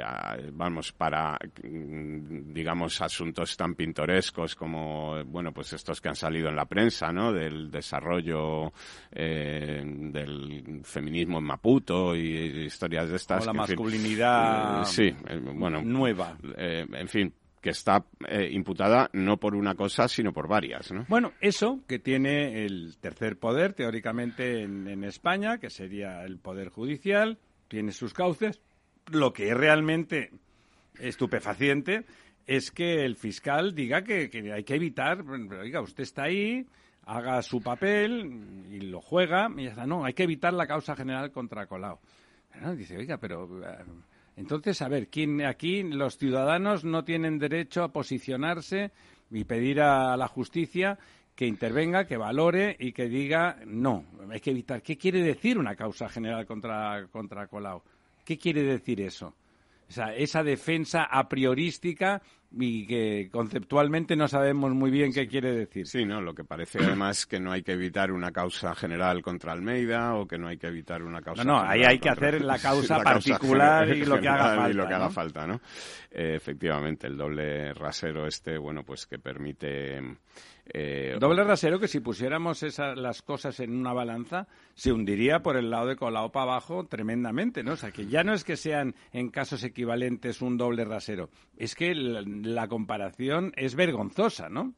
vamos 0.53 0.93
para 0.93 1.39
digamos 1.63 3.01
asuntos 3.01 3.57
tan 3.57 3.75
pintorescos 3.75 4.55
como 4.55 5.25
bueno 5.25 5.53
pues 5.53 5.73
estos 5.73 6.03
que 6.03 6.11
han 6.11 6.15
salido 6.15 6.51
en 6.51 6.57
la 6.57 6.67
prensa 6.67 7.11
no 7.11 7.33
del 7.33 7.71
desarrollo 7.71 8.73
eh, 9.11 9.83
del 9.83 10.83
feminismo 10.85 11.39
en 11.39 11.45
Maputo 11.45 12.15
y, 12.15 12.67
historias 12.67 13.09
de 13.09 13.17
estas 13.17 13.45
o 13.45 13.47
la 13.47 13.53
masculinidad 13.55 14.83
eh, 14.83 14.85
sí 14.85 15.17
bueno 15.55 15.81
nueva 15.83 16.37
en 16.59 17.09
fin 17.09 17.33
que 17.63 17.71
está 17.71 18.05
imputada 18.51 19.11
no 19.15 19.39
por 19.39 19.57
una 19.57 19.75
cosa, 19.75 20.07
sino 20.07 20.33
por 20.33 20.47
varias. 20.47 20.93
¿no? 20.93 21.07
Bueno, 21.09 21.33
eso 21.41 21.81
que 21.89 21.99
tiene 21.99 22.65
el 22.65 22.97
tercer 23.01 23.37
poder, 23.37 23.73
teóricamente, 23.73 24.63
en, 24.63 24.87
en 24.87 25.03
España, 25.03 25.59
que 25.59 25.69
sería 25.69 26.23
el 26.23 26.39
Poder 26.39 26.69
Judicial, 26.69 27.37
tiene 27.69 27.93
sus 27.93 28.13
cauces. 28.13 28.61
Lo 29.11 29.33
que 29.33 29.49
es 29.49 29.57
realmente 29.57 30.31
estupefaciente 30.99 32.05
es 32.47 32.71
que 32.71 33.05
el 33.05 33.17
fiscal 33.17 33.75
diga 33.75 34.03
que, 34.03 34.31
hay 34.53 34.65
que 34.65 34.75
evitar, 34.75 35.23
oiga, 35.23 35.81
usted 35.81 36.03
está 36.03 36.25
ahí, 36.25 36.67
haga 37.05 37.41
su 37.43 37.61
papel 37.61 38.67
y 38.71 38.81
lo 38.81 39.01
juega, 39.01 39.49
y 39.57 39.65
ya 39.65 39.71
está. 39.71 39.87
No, 39.87 40.05
hay 40.05 40.15
que 40.15 40.25
evitar 40.25 40.53
la 40.55 40.67
causa 40.67 40.97
general 40.97 41.31
contra 41.31 41.67
Colau. 41.67 41.99
Dice, 42.77 42.97
oiga, 42.97 43.19
pero 43.19 43.63
eh, 43.63 43.85
entonces, 44.37 44.81
a 44.83 44.89
ver, 44.89 45.09
¿quién, 45.09 45.45
aquí 45.45 45.83
los 45.83 46.17
ciudadanos 46.17 46.85
no 46.85 47.05
tienen 47.05 47.39
derecho 47.39 47.83
a 47.83 47.93
posicionarse 47.93 48.93
y 49.31 49.45
pedir 49.45 49.81
a 49.81 50.17
la 50.17 50.27
justicia 50.27 50.99
que 51.39 51.47
intervenga, 51.47 52.05
que 52.05 52.17
valore 52.17 52.75
y 52.81 52.91
que 52.91 53.09
diga 53.09 53.61
no, 53.65 54.05
hay 54.29 54.41
que 54.41 54.51
evitar. 54.51 54.83
¿Qué 54.83 54.99
quiere 54.99 55.23
decir 55.23 55.57
una 55.57 55.77
causa 55.77 56.09
general 56.09 56.45
contra, 56.47 57.07
contra 57.13 57.47
Colau? 57.47 57.81
¿Qué 58.25 58.37
quiere 58.37 58.65
decir 58.65 59.01
eso? 59.01 59.37
O 59.89 59.93
sea, 59.93 60.17
esa 60.17 60.43
defensa 60.43 61.05
a 61.05 61.29
priorística 61.29 62.21
y 62.51 62.87
que 62.87 63.29
conceptualmente 63.31 64.17
no 64.17 64.27
sabemos 64.27 64.73
muy 64.73 64.91
bien 64.91 65.13
qué 65.13 65.29
quiere 65.29 65.53
decir. 65.53 65.87
Sí, 65.87 66.05
no, 66.05 66.21
lo 66.21 66.35
que 66.35 66.45
parece 66.45 66.79
además 66.79 67.27
que 67.27 67.39
no 67.41 67.53
hay 67.53 67.63
que 67.63 67.73
evitar 67.73 68.11
una 68.11 68.33
causa 68.33 68.75
general 68.75 69.21
contra 69.23 69.53
Almeida 69.53 70.15
o 70.15 70.27
que 70.27 70.39
no 70.39 70.49
hay 70.49 70.57
que 70.57 70.69
evitar 70.69 71.03
una 71.03 71.21
causa 71.21 71.45
No, 71.45 71.63
no, 71.63 71.69
ahí 71.69 71.83
hay 71.85 71.99
que 71.99 72.09
hacer 72.09 72.43
la 72.43 72.59
causa 72.61 73.03
particular 73.03 73.89
y 73.89 74.05
lo 74.05 74.21
que 74.21 74.29
haga 74.29 74.55
falta. 74.55 74.71
Y 74.71 74.73
lo 74.73 74.89
que 74.89 74.95
haga 74.95 75.11
falta, 75.11 75.47
¿no? 75.47 75.61
Eh, 76.11 76.35
efectivamente, 76.37 77.07
el 77.07 77.17
doble 77.17 77.75
rasero 77.75 78.27
este, 78.27 78.57
bueno, 78.57 78.83
pues 78.83 79.07
que 79.07 79.19
permite... 79.19 80.01
Eh, 80.71 81.17
doble 81.19 81.45
rasero 81.45 81.81
que 81.81 81.89
si 81.89 82.01
pusiéramos 82.01 82.63
esas, 82.63 82.97
las 82.99 83.23
cosas 83.23 83.59
en 83.61 83.75
una 83.75 83.95
balanza 83.95 84.47
se 84.75 84.93
hundiría 84.93 85.41
por 85.41 85.57
el 85.57 85.71
lado 85.71 85.87
de 85.87 85.97
Colau 85.97 86.31
para 86.31 86.53
abajo 86.53 86.85
tremendamente, 86.85 87.63
¿no? 87.63 87.73
O 87.73 87.77
sea, 87.77 87.91
que 87.91 88.07
ya 88.07 88.23
no 88.23 88.35
es 88.35 88.45
que 88.45 88.57
sean 88.57 88.95
en 89.13 89.31
casos 89.31 89.65
equivalentes 89.65 90.43
un 90.43 90.59
doble 90.59 90.85
rasero, 90.85 91.31
es 91.57 91.75
que 91.75 91.95
la 92.43 92.69
comparación 92.69 93.53
es 93.57 93.75
vergonzosa, 93.75 94.49
¿no? 94.49 94.75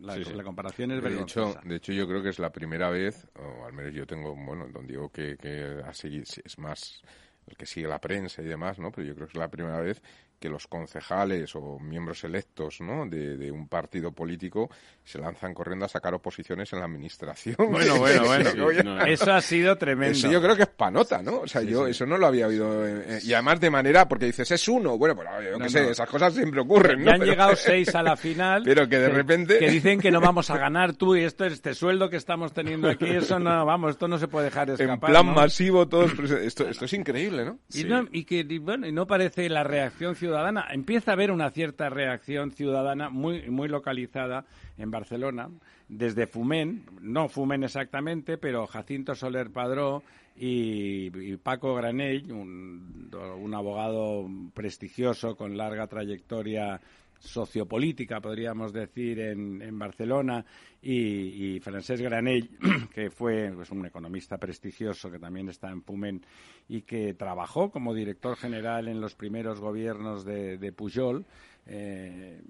la, 0.00 0.44
comparación 0.44 0.92
es 0.92 1.02
de 1.02 1.20
Hecho, 1.20 1.54
de 1.64 1.76
hecho, 1.76 1.92
yo 1.92 2.06
creo 2.06 2.22
que 2.22 2.28
es 2.28 2.38
la 2.38 2.52
primera 2.52 2.90
vez, 2.90 3.26
o 3.36 3.64
al 3.64 3.72
menos 3.72 3.94
yo 3.94 4.06
tengo, 4.06 4.34
bueno, 4.36 4.68
don 4.68 4.86
Diego 4.86 5.10
que, 5.10 5.36
que 5.36 5.80
así 5.84 6.22
es 6.22 6.58
más 6.58 7.02
el 7.46 7.56
que 7.56 7.66
sigue 7.66 7.88
la 7.88 8.00
prensa 8.00 8.42
y 8.42 8.46
demás, 8.46 8.78
¿no? 8.78 8.92
Pero 8.92 9.08
yo 9.08 9.14
creo 9.14 9.26
que 9.26 9.32
es 9.32 9.38
la 9.38 9.50
primera 9.50 9.80
vez 9.80 10.02
que 10.42 10.48
los 10.48 10.66
concejales 10.66 11.54
o 11.54 11.78
miembros 11.78 12.24
electos 12.24 12.80
¿no? 12.80 13.06
de, 13.06 13.52
un 13.52 13.68
partido 13.68 14.10
político 14.10 14.68
se 15.04 15.20
lanzan 15.20 15.54
corriendo 15.54 15.84
a 15.84 15.88
sacar 15.88 16.12
oposiciones 16.14 16.72
en 16.72 16.80
la 16.80 16.86
administración. 16.86 17.56
Bueno, 17.72 17.96
bueno, 17.98 18.24
bueno. 18.64 19.04
eso 19.06 19.32
ha 19.32 19.40
sido 19.40 19.76
tremendo. 19.76 20.12
Eso 20.12 20.30
yo 20.30 20.42
creo 20.42 20.56
que 20.56 20.62
es 20.62 20.68
panota, 20.68 21.22
¿no? 21.22 21.40
O 21.40 21.46
sea, 21.46 21.62
yo 21.62 21.86
eso 21.86 22.04
no 22.04 22.18
lo 22.18 22.26
había 22.26 22.48
oído. 22.48 22.84
y 23.22 23.32
además 23.32 23.60
de 23.60 23.70
manera, 23.70 24.06
porque 24.08 24.26
dices, 24.26 24.50
es 24.50 24.68
uno. 24.68 24.98
Bueno, 24.98 25.14
pues 25.14 25.28
yo 25.50 25.58
qué 25.58 25.68
sé, 25.68 25.90
esas 25.90 26.08
cosas 26.08 26.34
siempre 26.34 26.60
ocurren, 26.60 27.00
¿no? 27.00 27.06
Ya 27.06 27.14
han 27.14 27.20
llegado 27.22 27.56
seis 27.56 27.94
a 27.94 28.02
la 28.02 28.16
final. 28.16 28.62
Pero 28.64 28.88
que 28.88 28.98
de 28.98 29.08
repente. 29.08 29.58
Que 29.58 29.70
dicen 29.70 30.00
que 30.00 30.10
no 30.10 30.20
vamos 30.20 30.50
a 30.50 30.58
ganar 30.58 30.94
tú 30.94 31.16
y 31.16 31.22
esto, 31.22 31.44
este 31.44 31.72
sueldo 31.74 32.10
que 32.10 32.16
estamos 32.16 32.52
teniendo 32.52 32.90
aquí, 32.90 33.06
eso 33.06 33.38
no, 33.38 33.64
vamos, 33.64 33.92
esto 33.92 34.08
no 34.08 34.18
se 34.18 34.28
puede 34.28 34.46
dejar 34.46 34.70
escapar. 34.70 34.94
En 34.94 35.00
plan 35.00 35.34
masivo, 35.34 35.88
todo. 35.88 36.04
Esto, 36.04 36.68
esto 36.68 36.84
es 36.84 36.92
increíble, 36.92 37.44
¿no? 37.44 37.58
Y, 37.72 37.84
no, 37.84 38.06
y 38.12 38.24
que, 38.24 38.44
bueno, 38.60 38.86
y 38.86 38.92
no 38.92 39.06
parece 39.06 39.48
la 39.48 39.64
reacción 39.64 40.14
ciudadana 40.14 40.31
ciudadana. 40.32 40.66
Empieza 40.70 41.10
a 41.10 41.14
haber 41.14 41.30
una 41.30 41.50
cierta 41.50 41.90
reacción 41.90 42.52
ciudadana 42.52 43.10
muy, 43.10 43.50
muy 43.50 43.68
localizada 43.68 44.46
en 44.78 44.90
Barcelona, 44.90 45.50
desde 45.88 46.26
Fumen, 46.26 46.86
no 47.02 47.28
Fumen 47.28 47.64
exactamente, 47.64 48.38
pero 48.38 48.66
Jacinto 48.66 49.14
Soler 49.14 49.50
Padró 49.50 50.02
y, 50.34 51.36
Paco 51.36 51.74
Granell, 51.74 52.32
un, 52.32 53.10
un 53.12 53.54
abogado 53.54 54.26
prestigioso 54.54 55.36
con 55.36 55.58
larga 55.58 55.86
trayectoria 55.86 56.80
sociopolítica, 57.22 58.20
podríamos 58.20 58.72
decir, 58.72 59.20
en, 59.20 59.62
en 59.62 59.78
Barcelona, 59.78 60.44
y, 60.80 61.54
y, 61.54 61.60
Francesc 61.60 62.02
Granell, 62.02 62.50
que 62.92 63.10
fue 63.10 63.52
pues, 63.54 63.70
un 63.70 63.86
economista 63.86 64.36
prestigioso 64.38 65.10
que 65.10 65.20
también 65.20 65.48
está 65.48 65.70
en 65.70 65.82
Pumen 65.82 66.20
y 66.68 66.82
que 66.82 67.14
trabajó 67.14 67.70
como 67.70 67.94
director 67.94 68.36
general 68.36 68.88
en 68.88 69.00
los 69.00 69.14
primeros 69.14 69.60
gobiernos 69.60 70.24
de, 70.24 70.58
de 70.58 70.72
Pujol, 70.72 71.24
eh, 71.66 72.40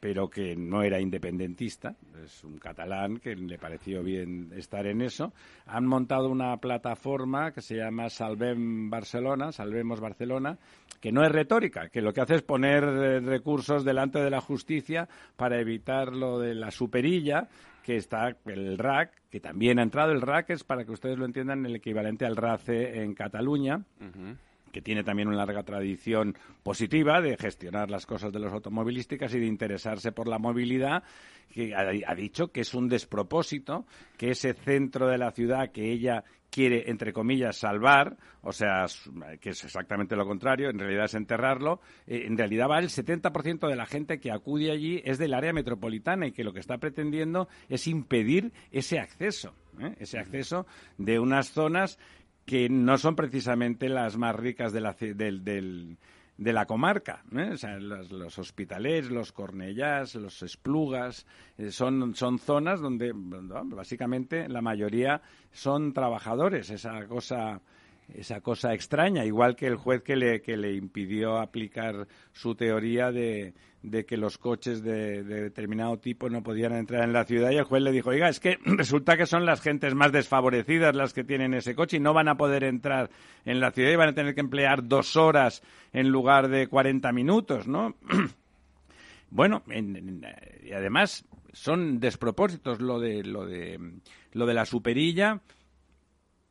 pero 0.00 0.28
que 0.28 0.54
no 0.54 0.82
era 0.82 1.00
independentista, 1.00 1.96
es 2.24 2.44
un 2.44 2.58
catalán 2.58 3.18
que 3.18 3.34
le 3.34 3.58
pareció 3.58 4.02
bien 4.02 4.52
estar 4.54 4.86
en 4.86 5.00
eso. 5.00 5.32
Han 5.66 5.86
montado 5.86 6.28
una 6.28 6.56
plataforma 6.58 7.52
que 7.52 7.62
se 7.62 7.76
llama 7.76 8.08
Salvem 8.08 8.90
Barcelona, 8.90 9.50
Salvemos 9.50 10.00
Barcelona, 10.00 10.58
que 11.00 11.12
no 11.12 11.24
es 11.24 11.32
retórica, 11.32 11.88
que 11.88 12.00
lo 12.00 12.12
que 12.12 12.20
hace 12.20 12.36
es 12.36 12.42
poner 12.42 12.84
eh, 12.84 13.20
recursos 13.20 13.84
delante 13.84 14.20
de 14.20 14.30
la 14.30 14.40
justicia 14.40 15.08
para 15.36 15.60
evitar 15.60 16.14
lo 16.14 16.38
de 16.38 16.54
la 16.54 16.70
superilla, 16.70 17.48
que 17.82 17.96
está 17.96 18.36
el 18.44 18.78
RAC, 18.78 19.12
que 19.30 19.40
también 19.40 19.78
ha 19.78 19.82
entrado. 19.82 20.12
El 20.12 20.20
RAC, 20.20 20.50
es 20.50 20.62
para 20.62 20.84
que 20.84 20.92
ustedes 20.92 21.18
lo 21.18 21.24
entiendan 21.24 21.64
el 21.64 21.76
equivalente 21.76 22.26
al 22.26 22.36
RACE 22.36 23.02
en 23.02 23.14
Cataluña 23.14 23.82
que 24.78 24.82
tiene 24.82 25.02
también 25.02 25.26
una 25.26 25.38
larga 25.38 25.64
tradición 25.64 26.38
positiva 26.62 27.20
de 27.20 27.36
gestionar 27.36 27.90
las 27.90 28.06
cosas 28.06 28.32
de 28.32 28.38
los 28.38 28.52
automovilísticas 28.52 29.34
y 29.34 29.40
de 29.40 29.46
interesarse 29.46 30.12
por 30.12 30.28
la 30.28 30.38
movilidad, 30.38 31.02
que 31.52 31.74
ha, 31.74 32.14
dicho 32.14 32.52
que 32.52 32.60
es 32.60 32.74
un 32.74 32.88
despropósito 32.88 33.86
que 34.16 34.30
ese 34.30 34.54
centro 34.54 35.08
de 35.08 35.18
la 35.18 35.32
ciudad 35.32 35.72
que 35.72 35.90
ella 35.90 36.22
quiere, 36.48 36.88
entre 36.92 37.12
comillas, 37.12 37.56
salvar, 37.56 38.18
o 38.40 38.52
sea, 38.52 38.86
que 39.40 39.50
es 39.50 39.64
exactamente 39.64 40.14
lo 40.14 40.24
contrario, 40.24 40.70
en 40.70 40.78
realidad 40.78 41.06
es 41.06 41.14
enterrarlo, 41.14 41.80
eh, 42.06 42.22
en 42.26 42.38
realidad 42.38 42.68
va 42.70 42.78
el 42.78 42.88
70% 42.88 43.66
de 43.66 43.74
la 43.74 43.86
gente 43.86 44.20
que 44.20 44.30
acude 44.30 44.70
allí 44.70 45.02
es 45.04 45.18
del 45.18 45.34
área 45.34 45.52
metropolitana 45.52 46.28
y 46.28 46.32
que 46.32 46.44
lo 46.44 46.52
que 46.52 46.60
está 46.60 46.78
pretendiendo 46.78 47.48
es 47.68 47.88
impedir 47.88 48.52
ese 48.70 49.00
acceso. 49.00 49.56
¿eh? 49.80 49.94
ese 49.98 50.18
acceso 50.18 50.66
de 50.96 51.18
unas 51.18 51.50
zonas 51.50 51.98
que 52.48 52.70
no 52.70 52.96
son 52.96 53.14
precisamente 53.14 53.90
las 53.90 54.16
más 54.16 54.34
ricas 54.34 54.72
de 54.72 54.80
la, 54.80 54.96
de 54.98 56.52
la 56.54 56.64
comarca. 56.64 57.22
¿eh? 57.36 57.50
O 57.52 57.58
sea, 57.58 57.78
los, 57.78 58.10
los, 58.10 58.38
hospitalers, 58.38 59.10
los 59.10 59.32
cornellás, 59.32 60.14
los 60.14 60.42
esplugas, 60.42 61.26
eh, 61.58 61.70
son, 61.70 62.14
son 62.14 62.38
zonas 62.38 62.80
donde 62.80 63.12
básicamente 63.14 64.48
la 64.48 64.62
mayoría 64.62 65.20
son 65.52 65.92
trabajadores. 65.92 66.70
Esa 66.70 67.06
cosa 67.06 67.60
esa 68.14 68.40
cosa 68.40 68.72
extraña, 68.74 69.24
igual 69.24 69.54
que 69.56 69.66
el 69.66 69.76
juez 69.76 70.02
que 70.02 70.16
le, 70.16 70.40
que 70.40 70.56
le 70.56 70.74
impidió 70.74 71.38
aplicar 71.38 72.08
su 72.32 72.54
teoría 72.54 73.12
de, 73.12 73.54
de 73.82 74.04
que 74.04 74.16
los 74.16 74.38
coches 74.38 74.82
de, 74.82 75.22
determinado 75.22 75.98
tipo 75.98 76.28
no 76.28 76.42
podían 76.42 76.74
entrar 76.74 77.04
en 77.04 77.12
la 77.12 77.24
ciudad 77.24 77.50
y 77.50 77.56
el 77.56 77.64
juez 77.64 77.82
le 77.82 77.92
dijo, 77.92 78.10
oiga, 78.10 78.28
es 78.28 78.40
que 78.40 78.58
resulta 78.64 79.16
que 79.16 79.26
son 79.26 79.46
las 79.46 79.60
gentes 79.60 79.94
más 79.94 80.12
desfavorecidas 80.12 80.94
las 80.94 81.12
que 81.12 81.24
tienen 81.24 81.54
ese 81.54 81.74
coche 81.74 81.98
y 81.98 82.00
no 82.00 82.12
van 82.12 82.28
a 82.28 82.36
poder 82.36 82.64
entrar 82.64 83.10
en 83.44 83.60
la 83.60 83.70
ciudad 83.70 83.90
y 83.90 83.96
van 83.96 84.10
a 84.10 84.14
tener 84.14 84.34
que 84.34 84.40
emplear 84.40 84.86
dos 84.86 85.16
horas 85.16 85.62
en 85.92 86.08
lugar 86.08 86.48
de 86.48 86.66
40 86.66 87.12
minutos, 87.12 87.68
¿no? 87.68 87.94
bueno, 89.30 89.62
y 89.68 90.72
además 90.72 91.24
son 91.52 92.00
despropósitos 92.00 92.80
lo 92.80 93.00
de, 93.00 93.22
lo 93.24 93.46
de, 93.46 93.78
lo 94.32 94.46
de 94.46 94.54
la 94.54 94.64
superilla 94.64 95.40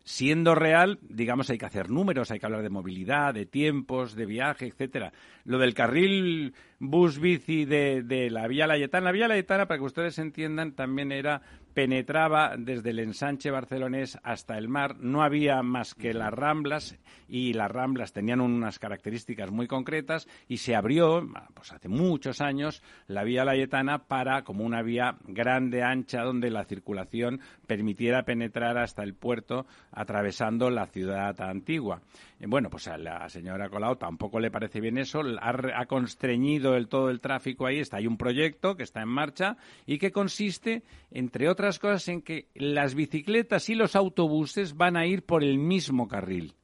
siendo 0.08 0.56
real, 0.56 1.00
digamos, 1.02 1.50
hay 1.50 1.58
que 1.58 1.66
hacer 1.66 1.90
números, 1.90 2.32
hay 2.32 2.40
que 2.40 2.46
hablar 2.46 2.64
de 2.64 2.70
movilidad, 2.70 3.34
de 3.34 3.46
tiempos, 3.46 4.16
de 4.16 4.26
viaje, 4.26 4.68
etcétera. 4.68 5.12
Lo 5.44 5.60
del 5.60 5.74
carril 5.74 6.54
bus 6.80 7.20
bici 7.20 7.66
de, 7.66 8.04
de 8.04 8.30
la 8.30 8.48
Vía 8.48 8.68
Layetana, 8.68 9.08
la 9.08 9.12
Vía 9.12 9.28
Layetana, 9.28 9.68
para 9.68 9.80
que 9.80 9.84
ustedes 9.84 10.18
entiendan, 10.18 10.72
también 10.72 11.12
era 11.12 11.42
penetraba 11.78 12.56
desde 12.58 12.90
el 12.90 12.98
ensanche 12.98 13.52
barcelonés 13.52 14.18
hasta 14.24 14.58
el 14.58 14.68
mar. 14.68 14.96
No 15.00 15.22
había 15.22 15.62
más 15.62 15.94
que 15.94 16.12
las 16.12 16.34
ramblas 16.34 16.98
y 17.30 17.54
las 17.54 17.70
ramblas 17.70 18.14
tenían 18.14 18.42
unas 18.42 18.80
características 18.80 19.52
muy 19.52 19.68
concretas 19.68 20.28
y 20.48 20.58
se 20.58 20.76
abrió, 20.76 21.24
pues 21.54 21.72
hace 21.72 21.88
muchos 21.88 22.42
años, 22.42 22.82
la 23.06 23.24
vía 23.24 23.46
Layetana 23.46 24.08
para 24.08 24.44
como 24.44 24.64
una 24.64 24.82
vía 24.82 25.18
grande, 25.28 25.84
ancha, 25.84 26.24
donde 26.24 26.50
la 26.50 26.66
circulación 26.66 27.42
permitiera 27.68 28.24
penetrar 28.24 28.80
hasta 28.80 29.04
el 29.04 29.14
puerto 29.14 29.68
atravesando 29.92 30.72
la 30.72 30.88
ciudad 30.88 31.40
antigua. 31.42 32.02
Bueno, 32.40 32.70
pues 32.70 32.88
a 32.88 32.98
la 32.98 33.30
señora 33.30 33.70
Colau 33.70 33.98
tampoco 33.98 34.40
le 34.40 34.52
parece 34.52 34.80
bien 34.80 34.98
eso, 34.98 35.22
ha, 35.42 35.86
constreñido 35.86 36.76
el, 36.76 36.88
todo 36.88 37.10
el 37.10 37.20
tráfico 37.20 37.66
ahí, 37.66 37.80
está 37.80 37.98
hay 37.98 38.06
un 38.06 38.18
proyecto 38.18 38.76
que 38.76 38.84
está 38.84 39.02
en 39.02 39.10
marcha 39.10 39.58
y 39.88 39.98
que 39.98 40.12
consiste, 40.12 40.84
entre 41.10 41.50
otras 41.50 41.67
cosas, 41.80 42.08
en 42.08 42.22
que 42.22 42.48
las 42.56 42.96
bicicletas 42.96 43.70
y 43.70 43.76
los 43.76 43.96
autobuses 43.96 44.76
van 44.76 44.98
a 44.98 45.06
ir 45.06 45.24
por 45.24 45.44
el 45.44 45.58
mismo 45.58 46.08
carril. 46.08 46.56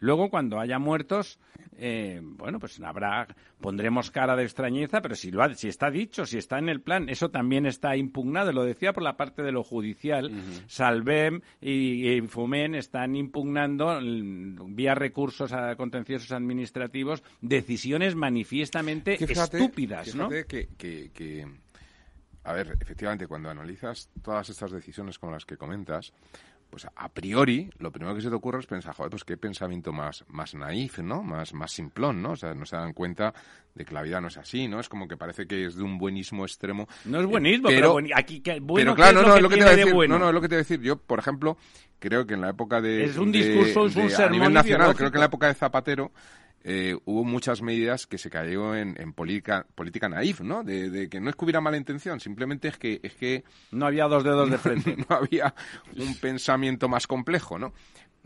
Luego, 0.00 0.30
cuando 0.30 0.58
haya 0.58 0.78
muertos, 0.78 1.38
eh, 1.76 2.20
bueno, 2.22 2.58
pues 2.58 2.80
habrá, 2.80 3.26
pondremos 3.60 4.10
cara 4.10 4.34
de 4.34 4.44
extrañeza, 4.44 5.02
pero 5.02 5.14
si, 5.14 5.30
lo 5.30 5.54
si 5.54 5.68
está 5.68 5.90
dicho, 5.90 6.24
si 6.24 6.38
está 6.38 6.58
en 6.58 6.70
el 6.70 6.80
plan, 6.80 7.10
eso 7.10 7.30
también 7.30 7.66
está 7.66 7.96
impugnado. 7.96 8.50
Lo 8.52 8.64
decía 8.64 8.94
por 8.94 9.02
la 9.02 9.18
parte 9.18 9.42
de 9.42 9.52
lo 9.52 9.62
judicial. 9.62 10.30
Salvem 10.66 11.42
y, 11.60 12.20
Fumen 12.28 12.74
están 12.74 13.14
impugnando, 13.14 14.00
mm, 14.00 14.74
vía 14.74 14.94
recursos 14.94 15.52
a 15.52 15.76
contenciosos 15.76 16.32
administrativos, 16.32 17.22
decisiones 17.42 18.14
manifiestamente 18.14 19.22
estúpidas, 19.22 20.14
¿no? 20.14 20.30
Que, 20.30 20.44
que, 20.78 21.10
que, 21.12 21.46
a 22.44 22.52
ver, 22.52 22.76
efectivamente, 22.80 23.26
cuando 23.26 23.50
analizas 23.50 24.08
todas 24.22 24.48
estas 24.48 24.70
decisiones 24.70 25.18
como 25.18 25.32
las 25.32 25.44
que 25.44 25.56
comentas, 25.56 26.12
pues 26.70 26.86
a 26.94 27.08
priori 27.08 27.68
lo 27.78 27.90
primero 27.90 28.14
que 28.14 28.22
se 28.22 28.30
te 28.30 28.34
ocurre 28.34 28.60
es 28.60 28.66
pensar, 28.66 28.94
joder, 28.94 29.10
pues 29.10 29.24
qué 29.24 29.36
pensamiento 29.36 29.92
más, 29.92 30.24
más 30.28 30.54
naif, 30.54 31.00
¿no? 31.00 31.22
Más, 31.22 31.52
más 31.52 31.72
simplón, 31.72 32.22
¿no? 32.22 32.32
O 32.32 32.36
sea, 32.36 32.54
no 32.54 32.64
se 32.64 32.76
dan 32.76 32.92
cuenta 32.92 33.34
de 33.74 33.84
que 33.84 33.92
la 33.92 34.02
vida 34.02 34.20
no 34.20 34.28
es 34.28 34.36
así, 34.36 34.68
¿no? 34.68 34.80
Es 34.80 34.88
como 34.88 35.06
que 35.08 35.16
parece 35.16 35.46
que 35.46 35.66
es 35.66 35.76
de 35.76 35.82
un 35.82 35.98
buenismo 35.98 36.44
extremo. 36.44 36.88
No 37.04 37.20
es 37.20 37.26
buenismo, 37.26 37.68
pero, 37.68 37.98
aquí 38.14 38.42
bueno, 38.60 38.94
pero 38.94 38.94
claro, 38.94 39.22
no, 39.22 39.36
es 39.36 39.42
lo 39.42 39.48
que, 39.48 39.56
te 39.56 39.62
voy 39.62 39.72
a 39.72 39.76
decir, 39.76 39.94
no, 40.08 40.18
no, 40.18 40.28
es 40.28 40.34
lo 40.34 40.40
que 40.40 40.48
te 40.48 40.54
voy 40.54 40.60
a 40.60 40.64
decir. 40.64 40.80
Yo, 40.80 40.96
por 40.96 41.18
ejemplo, 41.18 41.56
creo 41.98 42.26
que 42.26 42.34
en 42.34 42.40
la 42.40 42.50
época 42.50 42.80
de 42.80 43.04
es 43.04 43.18
un 43.18 43.32
discurso, 43.32 43.86
es 43.86 43.96
un 43.96 44.08
de, 44.08 44.24
a 44.24 44.28
nivel 44.28 44.52
nacional, 44.52 44.94
creo 44.94 45.10
que 45.10 45.18
en 45.18 45.20
la 45.20 45.26
época 45.26 45.48
de 45.48 45.54
Zapatero 45.54 46.12
eh, 46.62 46.96
hubo 47.06 47.24
muchas 47.24 47.62
medidas 47.62 48.06
que 48.06 48.18
se 48.18 48.28
cayó 48.28 48.74
en, 48.74 48.94
política, 49.12 49.66
política 49.74 50.08
naif, 50.08 50.40
¿no? 50.40 50.62
De, 50.62 51.08
que 51.08 51.20
no 51.20 51.30
es 51.30 51.36
que 51.36 51.44
hubiera 51.44 51.60
mala 51.60 51.76
intención, 51.76 52.20
simplemente 52.20 52.68
es 52.68 52.76
que... 52.76 53.00
Es 53.02 53.14
que 53.14 53.44
no 53.70 53.86
había 53.86 54.04
dos 54.04 54.24
dedos 54.24 54.50
de 54.50 54.58
frente. 54.58 54.96
no 55.08 55.16
había 55.16 55.54
un 55.96 56.14
pensamiento 56.16 56.88
más 56.88 57.06
complejo, 57.06 57.58
¿no? 57.58 57.72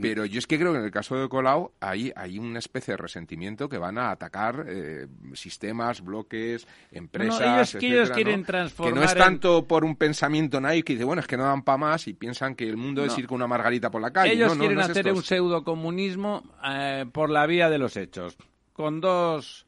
Pero 0.00 0.24
yo 0.24 0.38
es 0.38 0.46
que 0.46 0.59
creo 0.59 0.72
que 0.72 0.78
en 0.78 0.85
el 0.85 0.90
caso 0.90 1.16
de 1.16 1.28
Colau 1.28 1.72
hay, 1.80 2.12
hay 2.16 2.38
una 2.38 2.59
especie 2.59 2.92
de 2.92 2.96
resentimiento 2.96 3.68
que 3.68 3.78
van 3.78 3.96
a 3.98 4.11
atacar 4.11 4.64
eh, 4.66 5.07
sistemas, 5.35 6.02
bloques, 6.02 6.66
empresas. 6.90 7.74
ellos, 7.76 8.11
quieren 8.11 8.44
transformar. 8.44 8.92
Que 8.92 9.00
no 9.00 9.04
es 9.04 9.14
tanto 9.14 9.66
por 9.66 9.85
un 9.85 9.94
pensamiento 9.96 10.61
naif 10.61 10.85
que 10.85 10.94
dice, 10.94 11.04
bueno, 11.04 11.20
es 11.20 11.28
que 11.28 11.37
no 11.37 11.44
dan 11.44 11.62
pa' 11.62 11.76
más 11.76 12.09
y 12.09 12.14
piensan 12.14 12.54
que 12.57 12.68
el 12.68 12.76
mundo 12.76 13.04
es 13.04 13.16
ir 13.18 13.26
con 13.26 13.37
una 13.37 13.46
margarita 13.46 13.90
por 13.90 14.02
la 14.02 14.11
calle. 14.11 14.33
Ellos 14.33 14.57
quieren 14.57 14.80
hacer 14.80 15.12
un 15.12 15.22
pseudocomunismo 15.22 16.42
eh, 16.64 17.07
por 17.12 17.30
la 17.30 17.46
vía 17.46 17.70
de 17.70 17.78
los 17.78 17.96
hechos, 17.96 18.37
con 18.72 19.00
dos 19.00 19.66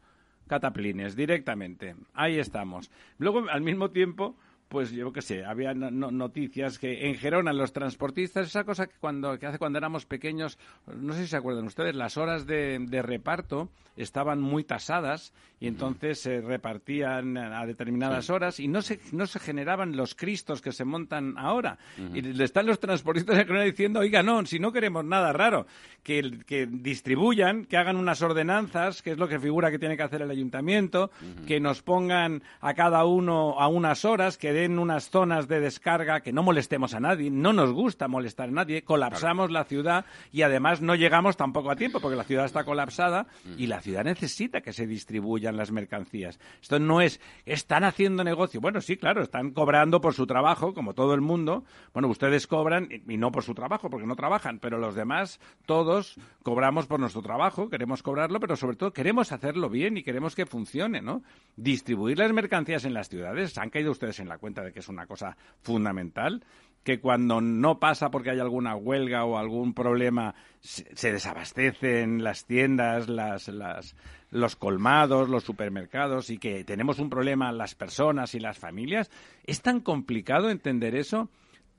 cataplines 0.48 1.14
directamente. 1.14 1.94
Ahí 2.14 2.38
estamos. 2.38 2.90
Luego, 3.18 3.48
al 3.48 3.60
mismo 3.60 3.90
tiempo 3.90 4.36
pues 4.68 4.90
yo 4.90 5.12
qué 5.12 5.22
sé, 5.22 5.44
había 5.44 5.74
noticias 5.74 6.78
que 6.78 7.08
en 7.08 7.14
Gerona 7.14 7.52
los 7.52 7.72
transportistas, 7.72 8.48
esa 8.48 8.64
cosa 8.64 8.86
que, 8.86 8.94
cuando, 8.98 9.38
que 9.38 9.46
hace 9.46 9.58
cuando 9.58 9.78
éramos 9.78 10.06
pequeños, 10.06 10.58
no 10.96 11.14
sé 11.14 11.22
si 11.22 11.28
se 11.28 11.36
acuerdan 11.36 11.66
ustedes, 11.66 11.94
las 11.94 12.16
horas 12.16 12.46
de, 12.46 12.84
reparto 13.02 13.68
estaban 13.96 14.40
muy 14.40 14.64
tasadas 14.64 15.32
y 15.60 15.68
entonces 15.68 16.20
se 16.20 16.40
repartían 16.40 17.38
a 17.38 17.64
determinadas 17.64 18.28
horas 18.28 18.60
y 18.60 18.68
no 18.68 18.82
se, 18.82 19.00
no 19.12 19.26
se 19.26 19.38
generaban 19.38 19.96
los 19.96 20.14
cristos 20.14 20.60
que 20.60 20.72
se 20.72 20.84
montan 20.84 21.38
ahora. 21.38 21.78
Y 22.12 22.20
le 22.20 22.44
están 22.44 22.66
los 22.66 22.78
transportistas 22.78 23.38
en 23.38 23.46
Gerona 23.46 23.64
diciendo, 23.64 24.00
oiga, 24.00 24.22
no, 24.22 24.44
si 24.44 24.58
no 24.58 24.72
queremos 24.72 25.04
nada 25.04 25.32
raro, 25.32 25.66
que, 26.02 26.40
que 26.46 26.66
distribuyan, 26.66 27.64
que 27.64 27.76
hagan 27.76 27.96
unas 27.96 28.20
ordenanzas, 28.20 29.00
que 29.00 29.12
es 29.12 29.18
lo 29.18 29.28
que 29.28 29.38
figura 29.38 29.70
que 29.70 29.78
tiene 29.78 29.96
que 29.96 30.02
hacer 30.02 30.20
el 30.20 30.30
ayuntamiento, 30.30 31.10
que 31.46 31.58
nos 31.58 31.82
pongan 31.82 32.42
a 32.60 32.74
cada 32.74 33.04
uno 33.04 33.58
a 33.58 33.68
unas 33.68 34.04
horas, 34.04 34.36
que 34.36 34.52
den 34.56 34.78
unas 34.78 35.10
zonas 35.10 35.48
de 35.48 35.60
descarga, 35.60 36.20
que 36.20 36.32
no 36.32 36.42
molestemos 36.42 36.94
a 36.94 37.00
nadie, 37.00 37.30
no 37.30 37.52
nos 37.52 37.72
gusta 37.72 38.08
molestar 38.08 38.48
a 38.48 38.52
nadie, 38.52 38.82
colapsamos 38.82 39.50
la 39.50 39.64
ciudad 39.64 40.06
y 40.32 40.42
además 40.42 40.80
no 40.80 40.94
llegamos 40.94 41.36
tampoco 41.36 41.70
a 41.70 41.76
tiempo 41.76 42.00
porque 42.00 42.16
la 42.16 42.24
ciudad 42.24 42.46
está 42.46 42.64
colapsada 42.64 43.26
y 43.58 43.66
la 43.66 43.82
ciudad 43.82 44.04
necesita 44.04 44.62
que 44.62 44.72
se 44.72 44.86
distribuyan 44.86 45.58
las 45.58 45.72
mercancías. 45.72 46.40
Esto 46.62 46.78
no 46.78 47.02
es, 47.02 47.20
están 47.44 47.84
haciendo 47.84 48.24
negocio. 48.24 48.62
Bueno, 48.62 48.80
sí, 48.80 48.96
claro, 48.96 49.22
están 49.22 49.50
cobrando 49.50 50.00
por 50.00 50.14
su 50.14 50.26
trabajo, 50.26 50.72
como 50.72 50.94
todo 50.94 51.12
el 51.12 51.20
mundo. 51.20 51.64
Bueno, 51.92 52.08
ustedes 52.08 52.46
cobran 52.46 52.88
y 52.90 53.18
no 53.18 53.30
por 53.30 53.42
su 53.42 53.54
trabajo, 53.54 53.90
porque 53.90 54.06
no 54.06 54.16
trabajan, 54.16 54.58
pero 54.58 54.78
los 54.78 54.94
demás, 54.94 55.38
todos, 55.66 56.16
cobramos 56.42 56.86
por 56.86 56.98
nuestro 56.98 57.20
trabajo, 57.20 57.68
queremos 57.68 58.02
cobrarlo, 58.02 58.40
pero 58.40 58.56
sobre 58.56 58.76
todo 58.76 58.92
queremos 58.94 59.32
hacerlo 59.32 59.68
bien 59.68 59.98
y 59.98 60.02
queremos 60.02 60.34
que 60.34 60.46
funcione, 60.46 61.02
¿no? 61.02 61.22
Distribuir 61.56 62.18
las 62.18 62.32
mercancías 62.32 62.86
en 62.86 62.94
las 62.94 63.10
ciudades, 63.10 63.58
¿han 63.58 63.68
caído 63.68 63.90
ustedes 63.90 64.18
en 64.20 64.28
la 64.28 64.38
cuenta 64.38 64.45
de 64.54 64.72
que 64.72 64.80
es 64.80 64.88
una 64.88 65.06
cosa 65.06 65.36
fundamental? 65.62 66.42
que 66.86 67.00
cuando 67.00 67.40
no 67.40 67.80
pasa 67.80 68.12
porque 68.12 68.30
hay 68.30 68.38
alguna 68.38 68.76
huelga 68.76 69.24
o 69.24 69.38
algún 69.38 69.74
problema 69.74 70.36
se, 70.60 71.10
desabastecen 71.10 72.22
las 72.22 72.44
tiendas, 72.46 73.08
las, 73.08 73.48
las, 73.48 73.96
los 74.30 74.54
colmados, 74.54 75.28
los 75.28 75.42
supermercados 75.42 76.30
y 76.30 76.38
que 76.38 76.62
tenemos 76.62 77.00
un 77.00 77.10
problema 77.10 77.50
las 77.50 77.74
personas 77.74 78.36
y 78.36 78.38
las 78.38 78.56
familias. 78.58 79.10
¿Es 79.42 79.62
tan 79.62 79.80
complicado 79.80 80.48
entender 80.48 80.94
eso? 80.94 81.28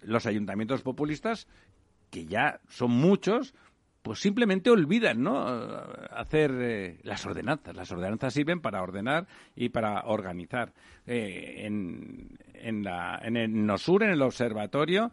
Los 0.01 0.25
ayuntamientos 0.25 0.81
populistas, 0.81 1.47
que 2.11 2.25
ya 2.25 2.59
son 2.67 2.91
muchos, 2.91 3.55
pues 4.07 4.19
simplemente 4.19 4.69
olvidan, 4.69 5.21
¿no? 5.21 5.45
Hacer 6.11 6.51
eh, 6.59 6.99
las 7.03 7.25
ordenanzas. 7.25 7.75
Las 7.75 7.91
ordenanzas 7.91 8.33
sirven 8.33 8.61
para 8.61 8.81
ordenar 8.81 9.27
y 9.55 9.69
para 9.69 10.01
organizar. 10.05 10.73
Eh, 11.05 11.65
en, 11.65 12.37
en, 12.53 12.83
la, 12.83 13.19
en 13.23 13.37
el 13.37 13.65
NOSUR, 13.65 14.03
en 14.03 14.09
el 14.11 14.21
observatorio, 14.21 15.11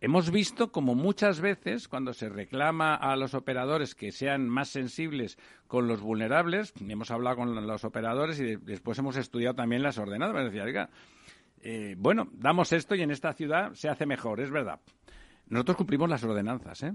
hemos 0.00 0.30
visto 0.30 0.72
como 0.72 0.94
muchas 0.94 1.40
veces 1.40 1.88
cuando 1.88 2.12
se 2.14 2.28
reclama 2.28 2.94
a 2.94 3.16
los 3.16 3.34
operadores 3.34 3.94
que 3.94 4.12
sean 4.12 4.48
más 4.48 4.68
sensibles 4.68 5.38
con 5.66 5.86
los 5.86 6.00
vulnerables, 6.00 6.72
hemos 6.88 7.10
hablado 7.10 7.36
con 7.36 7.66
los 7.66 7.84
operadores 7.84 8.40
y 8.40 8.56
después 8.56 8.98
hemos 8.98 9.16
estudiado 9.16 9.54
también 9.54 9.82
las 9.82 9.98
ordenanzas. 9.98 10.52
Decía, 10.52 10.88
eh, 11.62 11.94
bueno, 11.98 12.28
damos 12.32 12.72
esto 12.72 12.94
y 12.94 13.02
en 13.02 13.10
esta 13.10 13.32
ciudad 13.34 13.74
se 13.74 13.88
hace 13.88 14.06
mejor, 14.06 14.40
es 14.40 14.50
verdad. 14.50 14.80
Nosotros 15.48 15.76
cumplimos 15.76 16.08
las 16.08 16.24
ordenanzas, 16.24 16.82
¿eh? 16.84 16.94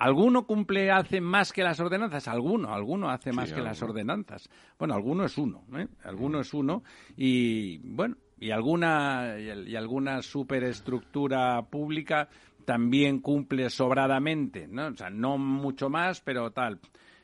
¿Alguno 0.00 0.46
cumple, 0.46 0.90
hace 0.90 1.20
más 1.20 1.52
que 1.52 1.62
las 1.62 1.78
ordenanzas? 1.78 2.26
Alguno, 2.26 2.72
alguno 2.72 3.10
hace 3.10 3.32
más 3.32 3.52
que 3.52 3.60
las 3.60 3.82
ordenanzas. 3.82 4.48
Bueno, 4.78 4.94
alguno 4.94 5.26
es 5.26 5.36
uno, 5.36 5.64
¿eh? 5.76 5.86
Alguno 6.04 6.40
es 6.40 6.54
uno 6.54 6.82
y, 7.18 7.78
bueno, 7.78 8.16
y 8.38 8.50
alguna, 8.50 9.38
y, 9.38 9.76
alguna 9.76 10.22
superestructura 10.22 11.60
pública 11.68 12.30
también 12.64 13.20
cumple 13.20 13.68
sobradamente, 13.68 14.66
¿no? 14.66 14.86
O 14.86 14.96
sea, 14.96 15.10
no 15.10 15.36
mucho 15.36 15.90
más, 15.90 16.22
pero 16.22 16.50
tal. 16.50 16.80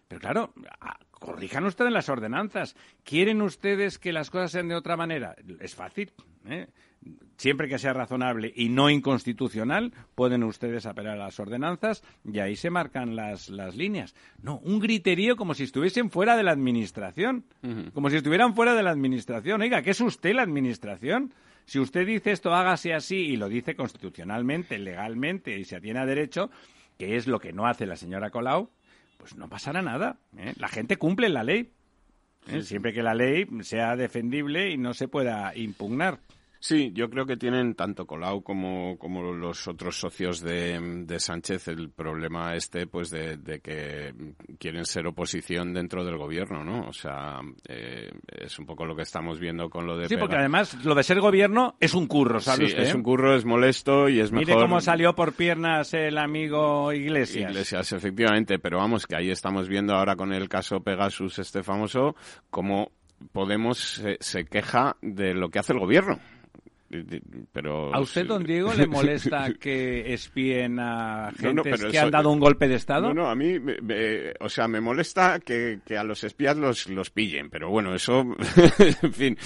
Pero 0.07 0.21
claro, 0.21 0.53
corrijan 1.11 1.65
ustedes 1.65 1.93
las 1.93 2.11
ordenanzas. 2.11 2.77
¿Quieren 3.05 3.41
ustedes 3.41 3.99
que 3.99 4.13
las 4.13 4.31
cosas 4.31 4.53
sean 4.53 4.69
de 4.69 4.77
otra 4.77 4.99
manera? 4.99 5.35
Es 5.61 5.75
fácil. 5.75 6.13
¿eh? 6.45 6.69
Siempre 7.37 7.69
que 7.69 7.79
sea 7.79 7.93
razonable 7.93 8.53
y 8.55 8.69
no 8.69 8.91
inconstitucional, 8.91 9.93
pueden 10.15 10.43
ustedes 10.43 10.87
apelar 10.87 11.15
a 11.15 11.25
las 11.25 11.39
ordenanzas 11.39 12.03
y 12.25 12.39
ahí 12.41 12.57
se 12.57 12.71
marcan 12.71 13.17
las, 13.17 13.49
las 13.49 13.77
líneas. 13.77 14.15
No, 14.43 14.59
un 14.59 14.81
griterío 14.81 15.37
como 15.37 15.55
si 15.55 15.65
estuviesen 15.65 16.11
fuera 16.11 16.37
de 16.37 16.43
la 16.43 16.53
administración. 16.53 17.45
Como 17.93 18.11
si 18.11 18.17
estuvieran 18.17 18.55
fuera 18.55 18.75
de 18.75 18.83
la 18.83 18.91
administración. 18.91 19.61
Oiga, 19.61 19.83
¿qué 19.83 19.91
es 19.91 20.01
usted 20.01 20.35
la 20.35 20.43
administración? 20.43 21.33
Si 21.67 21.81
usted 21.81 22.07
dice 22.07 22.31
esto, 22.31 22.55
hágase 22.55 22.95
así 22.95 23.17
y 23.17 23.37
lo 23.37 23.49
dice 23.49 23.75
constitucionalmente, 23.75 24.79
legalmente 24.79 25.59
y 25.59 25.65
se 25.65 25.77
atiene 25.77 26.01
a 26.01 26.07
derecho, 26.07 26.51
que 26.97 27.17
es 27.17 27.27
lo 27.27 27.41
que 27.41 27.53
no 27.53 27.67
hace 27.67 27.87
la 27.87 27.97
señora 27.97 28.31
Colau, 28.31 28.71
pues 29.17 29.37
no 29.37 29.49
pasará 29.49 29.83
nada. 29.83 30.19
¿eh? 30.39 30.55
La 30.57 30.69
gente 30.69 30.97
cumple 30.97 31.29
la 31.29 31.43
ley. 31.43 31.73
¿eh? 32.49 32.63
Siempre 32.63 32.93
que 32.93 33.03
la 33.03 33.15
ley 33.15 33.47
sea 33.63 33.97
defendible 33.97 34.71
y 34.71 34.79
no 34.79 34.95
se 34.95 35.09
pueda 35.09 35.57
impugnar. 35.57 36.21
Sí, 36.61 36.91
yo 36.95 37.11
creo 37.11 37.27
que 37.27 37.37
tienen 37.37 37.75
tanto 37.75 38.07
Colau 38.07 38.43
como, 38.43 38.99
como 38.99 39.33
los 39.33 39.69
otros 39.69 39.99
socios 39.99 40.41
de, 40.41 41.05
de 41.07 41.21
Sánchez 41.21 41.69
el 41.69 41.91
problema 41.91 42.55
este, 42.55 42.87
pues, 42.87 43.11
de, 43.11 43.37
de, 43.37 43.61
que 43.61 44.13
quieren 44.59 44.85
ser 44.85 45.07
oposición 45.07 45.73
dentro 45.73 46.05
del 46.05 46.17
gobierno, 46.17 46.65
¿no? 46.65 46.89
O 46.89 46.93
sea, 46.93 47.41
eh, 47.69 48.11
es 48.27 48.59
un 48.59 48.67
poco 48.67 48.87
lo 48.87 48.97
que 48.97 49.03
estamos 49.03 49.39
viendo 49.39 49.69
con 49.69 49.87
lo 49.87 49.97
de. 49.97 50.09
Sí, 50.09 50.17
porque 50.17 50.37
además 50.37 50.85
lo 50.85 50.95
de 50.95 51.03
ser 51.03 51.21
gobierno 51.21 51.77
es 51.81 51.95
un 51.95 52.07
curro, 52.07 52.41
¿sabes? 52.41 52.73
Sí, 52.73 52.77
es 52.79 52.95
un 52.95 53.03
curro, 53.03 53.35
es 53.35 53.45
molesto 53.45 54.09
y 54.09 54.21
es 54.21 54.33
mejor. 54.33 54.47
Mire 54.47 54.61
cómo 54.61 54.81
salió 54.81 55.15
por 55.15 55.35
piernas 55.35 55.95
el 55.95 56.19
amigo 56.19 56.93
Iglesias. 56.93 57.51
Iglesias, 57.51 57.93
efectivamente, 57.93 58.59
pero 58.59 58.79
vamos, 58.79 59.07
que 59.07 59.17
ahí 59.17 59.31
estamos 59.31 59.69
viendo 59.69 59.95
ahora 59.95 60.17
con 60.17 60.33
el 60.33 60.49
caso 60.49 60.81
Pegasus, 60.81 61.39
este 61.39 61.63
famoso, 61.63 62.17
cómo 62.51 62.91
Podemos 63.33 64.03
se 64.21 64.45
queja 64.45 64.97
de 65.01 65.35
lo 65.35 65.49
que 65.49 65.59
hace 65.59 65.73
el 65.73 65.79
gobierno. 65.79 66.19
Pero, 67.53 67.93
¿A 67.95 68.01
usted, 68.01 68.27
don 68.27 68.45
Diego, 68.45 68.73
le 68.73 68.87
molesta 68.87 69.53
que 69.59 70.13
espíen 70.15 70.79
a 70.79 71.33
gente 71.37 71.73
que 71.91 71.99
han 71.99 72.11
dado 72.11 72.31
un 72.31 72.39
golpe 72.39 72.69
de 72.69 72.77
Estado? 72.77 73.09
No, 73.09 73.23
no, 73.23 73.31
a 73.31 73.35
mí, 73.35 73.57
o 74.41 74.49
sea, 74.49 74.69
me 74.69 74.81
molesta 74.81 75.41
que, 75.41 75.81
a 75.97 76.05
los 76.05 76.23
espías 76.25 76.57
los, 76.57 76.89
los 76.89 77.11
pillen, 77.11 77.51
pero 77.51 77.71
bueno, 77.71 77.95
eso, 77.95 78.21
en 79.03 79.13
fin, 79.13 79.39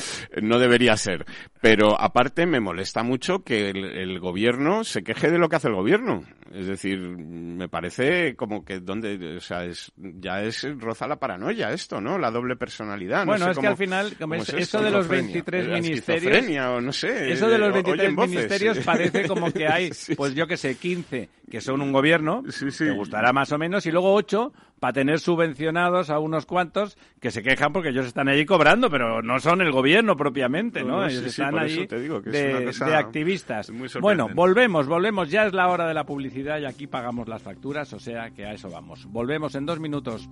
no 0.42 0.59
debería 0.59 0.96
ser. 0.96 1.24
Pero 1.61 1.98
aparte 1.98 2.46
me 2.46 2.61
molesta 2.61 3.03
mucho 3.03 3.42
que 3.42 3.70
el, 3.70 4.18
gobierno 4.20 4.85
se 4.85 5.03
queje 5.03 5.31
de 5.31 5.38
lo 5.38 5.48
que 5.48 5.57
hace 5.57 5.68
el 5.68 5.74
gobierno. 5.74 6.24
Es 6.53 6.66
decir, 6.66 6.98
me 6.98 7.68
parece 7.68 8.35
como 8.35 8.64
que 8.64 8.81
donde, 8.81 9.37
o 9.37 9.40
sea, 9.40 9.64
es, 9.64 9.92
ya 9.96 10.42
es 10.42 10.66
roza 10.79 11.07
la 11.07 11.16
paranoia 11.16 11.70
esto, 11.70 12.00
¿no? 12.00 12.18
La 12.18 12.31
doble 12.31 12.57
personalidad. 12.57 13.24
Bueno, 13.24 13.46
no 13.46 13.53
es 13.53 13.59
que 13.59 13.66
al 13.66 13.76
final, 13.76 14.16
como 14.18 14.35
es, 14.35 14.48
eso 14.50 14.83
de 14.83 14.90
los 14.90 15.07
23 15.07 15.68
ministerios. 15.68 16.66
o 16.66 16.81
no 16.81 16.92
sé. 16.92 17.31
Eso 17.40 17.50
de 17.50 17.59
los 17.59 17.72
23 17.72 18.16
ministerios 18.16 18.79
parece 18.79 19.26
como 19.26 19.50
que 19.53 19.66
hay, 19.66 19.90
pues 20.16 20.35
yo 20.35 20.46
que 20.46 20.57
sé, 20.57 20.76
15 20.76 21.29
que 21.50 21.61
son 21.61 21.83
un 21.83 21.92
gobierno, 21.92 22.44
que 22.44 22.90
gustará 22.92 23.33
más 23.33 23.50
o 23.50 23.59
menos, 23.59 23.85
y 23.85 23.90
luego 23.90 24.14
8 24.14 24.53
para 24.79 24.92
tener 24.94 25.18
subvencionados 25.18 26.09
a 26.09 26.18
unos 26.18 26.46
cuantos 26.46 26.96
que 27.20 27.31
se 27.31 27.42
quejan 27.42 27.72
porque 27.72 27.90
ellos 27.90 28.07
están 28.07 28.29
allí 28.29 28.46
cobrando, 28.46 28.88
pero 28.88 29.20
no 29.20 29.40
son 29.40 29.61
el 29.61 29.72
gobierno 29.72 30.16
propiamente, 30.16 30.85
¿no? 30.85 31.05
ellos 31.05 31.24
están 31.24 31.59
allí 31.59 31.87
de, 31.87 32.72
de, 32.72 32.94
activistas. 32.94 33.70
Bueno, 34.00 34.29
volvemos, 34.33 34.87
volvemos. 34.87 35.29
Ya 35.29 35.44
es 35.46 35.53
la 35.53 35.68
hora 35.68 35.87
de 35.87 35.92
la 35.92 36.05
publicidad 36.05 36.59
y 36.61 36.64
aquí 36.64 36.87
pagamos 36.87 37.29
las 37.29 37.42
facturas, 37.42 37.92
o 37.92 37.98
sea 37.98 38.31
que 38.31 38.46
a 38.46 38.53
eso 38.53 38.70
vamos. 38.70 39.07
Volvemos 39.11 39.55
en 39.57 39.66
dos 39.66 39.81
minutos. 39.81 40.29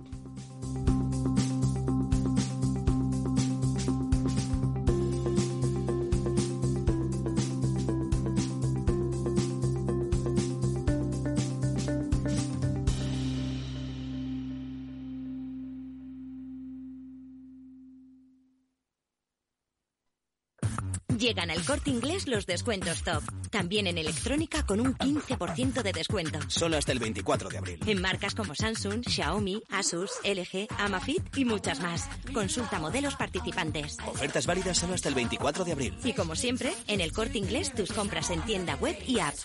Llegan 21.39 21.57
al 21.57 21.65
corte 21.65 21.89
inglés 21.89 22.27
los 22.27 22.45
descuentos 22.45 23.01
top. 23.01 23.23
También 23.49 23.87
en 23.87 23.97
electrónica 23.97 24.65
con 24.65 24.81
un 24.81 24.93
15% 24.93 25.83
de 25.83 25.93
descuento. 25.93 26.37
Solo 26.49 26.75
hasta 26.75 26.91
el 26.91 26.99
24 26.99 27.47
de 27.47 27.57
abril. 27.57 27.79
En 27.85 28.01
marcas 28.01 28.35
como 28.35 28.53
Samsung, 28.53 29.07
Xiaomi, 29.07 29.63
Asus, 29.69 30.11
LG, 30.25 30.67
Amafit 30.77 31.37
y 31.37 31.45
muchas 31.45 31.79
más. 31.79 32.09
Consulta 32.33 32.77
modelos 32.79 33.15
participantes. 33.15 33.97
Ofertas 34.05 34.45
válidas 34.47 34.79
solo 34.79 34.95
hasta 34.95 35.07
el 35.07 35.15
24 35.15 35.63
de 35.63 35.71
abril. 35.71 35.97
Y 36.03 36.11
como 36.11 36.35
siempre, 36.35 36.73
en 36.87 36.99
el 36.99 37.13
corte 37.13 37.37
inglés 37.37 37.73
tus 37.73 37.93
compras 37.93 38.31
en 38.31 38.41
tienda 38.41 38.75
web 38.75 38.97
y 39.07 39.19
app. 39.19 39.35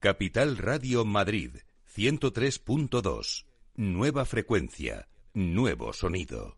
Capital 0.00 0.56
Radio 0.56 1.04
Madrid, 1.04 1.58
103.2. 1.94 3.44
Nueva 3.74 4.24
frecuencia, 4.24 5.08
nuevo 5.34 5.92
sonido. 5.92 6.57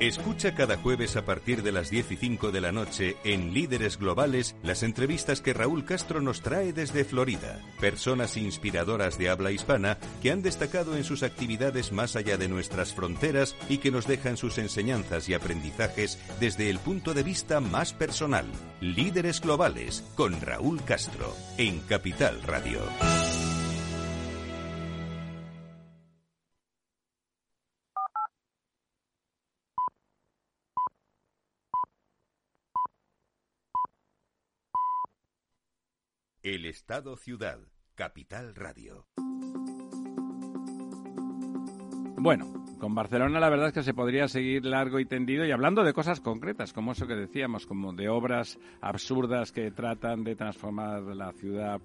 Escucha 0.00 0.54
cada 0.56 0.76
jueves 0.76 1.16
a 1.16 1.24
partir 1.24 1.62
de 1.62 1.70
las 1.70 1.88
10 1.88 2.12
y 2.12 2.16
5 2.16 2.50
de 2.50 2.60
la 2.60 2.72
noche 2.72 3.16
en 3.22 3.54
Líderes 3.54 3.96
Globales 3.96 4.56
las 4.62 4.82
entrevistas 4.82 5.40
que 5.40 5.54
Raúl 5.54 5.84
Castro 5.84 6.20
nos 6.20 6.42
trae 6.42 6.72
desde 6.72 7.04
Florida. 7.04 7.60
Personas 7.80 8.36
inspiradoras 8.36 9.18
de 9.18 9.30
habla 9.30 9.52
hispana 9.52 9.98
que 10.20 10.32
han 10.32 10.42
destacado 10.42 10.96
en 10.96 11.04
sus 11.04 11.22
actividades 11.22 11.92
más 11.92 12.16
allá 12.16 12.36
de 12.36 12.48
nuestras 12.48 12.92
fronteras 12.92 13.54
y 13.68 13.78
que 13.78 13.92
nos 13.92 14.08
dejan 14.08 14.36
sus 14.36 14.58
enseñanzas 14.58 15.28
y 15.28 15.34
aprendizajes 15.34 16.18
desde 16.40 16.70
el 16.70 16.80
punto 16.80 17.14
de 17.14 17.22
vista 17.22 17.60
más 17.60 17.92
personal. 17.92 18.46
Líderes 18.80 19.40
Globales 19.40 20.04
con 20.16 20.40
Raúl 20.40 20.82
Castro 20.84 21.34
en 21.56 21.78
Capital 21.80 22.42
Radio. 22.42 22.80
El 36.44 36.66
Estado 36.66 37.16
Ciudad, 37.16 37.58
Capital 37.94 38.54
Radio. 38.54 39.06
Bueno, 42.18 42.66
con 42.78 42.94
Barcelona 42.94 43.40
la 43.40 43.48
verdad 43.48 43.68
es 43.68 43.72
que 43.72 43.82
se 43.82 43.94
podría 43.94 44.28
seguir 44.28 44.66
largo 44.66 45.00
y 45.00 45.06
tendido 45.06 45.46
y 45.46 45.52
hablando 45.52 45.82
de 45.84 45.94
cosas 45.94 46.20
concretas, 46.20 46.74
como 46.74 46.92
eso 46.92 47.06
que 47.06 47.14
decíamos, 47.14 47.64
como 47.64 47.94
de 47.94 48.10
obras 48.10 48.58
absurdas 48.82 49.52
que 49.52 49.70
tratan 49.70 50.22
de 50.22 50.36
transformar 50.36 51.00
la 51.16 51.32
ciudad 51.32 51.80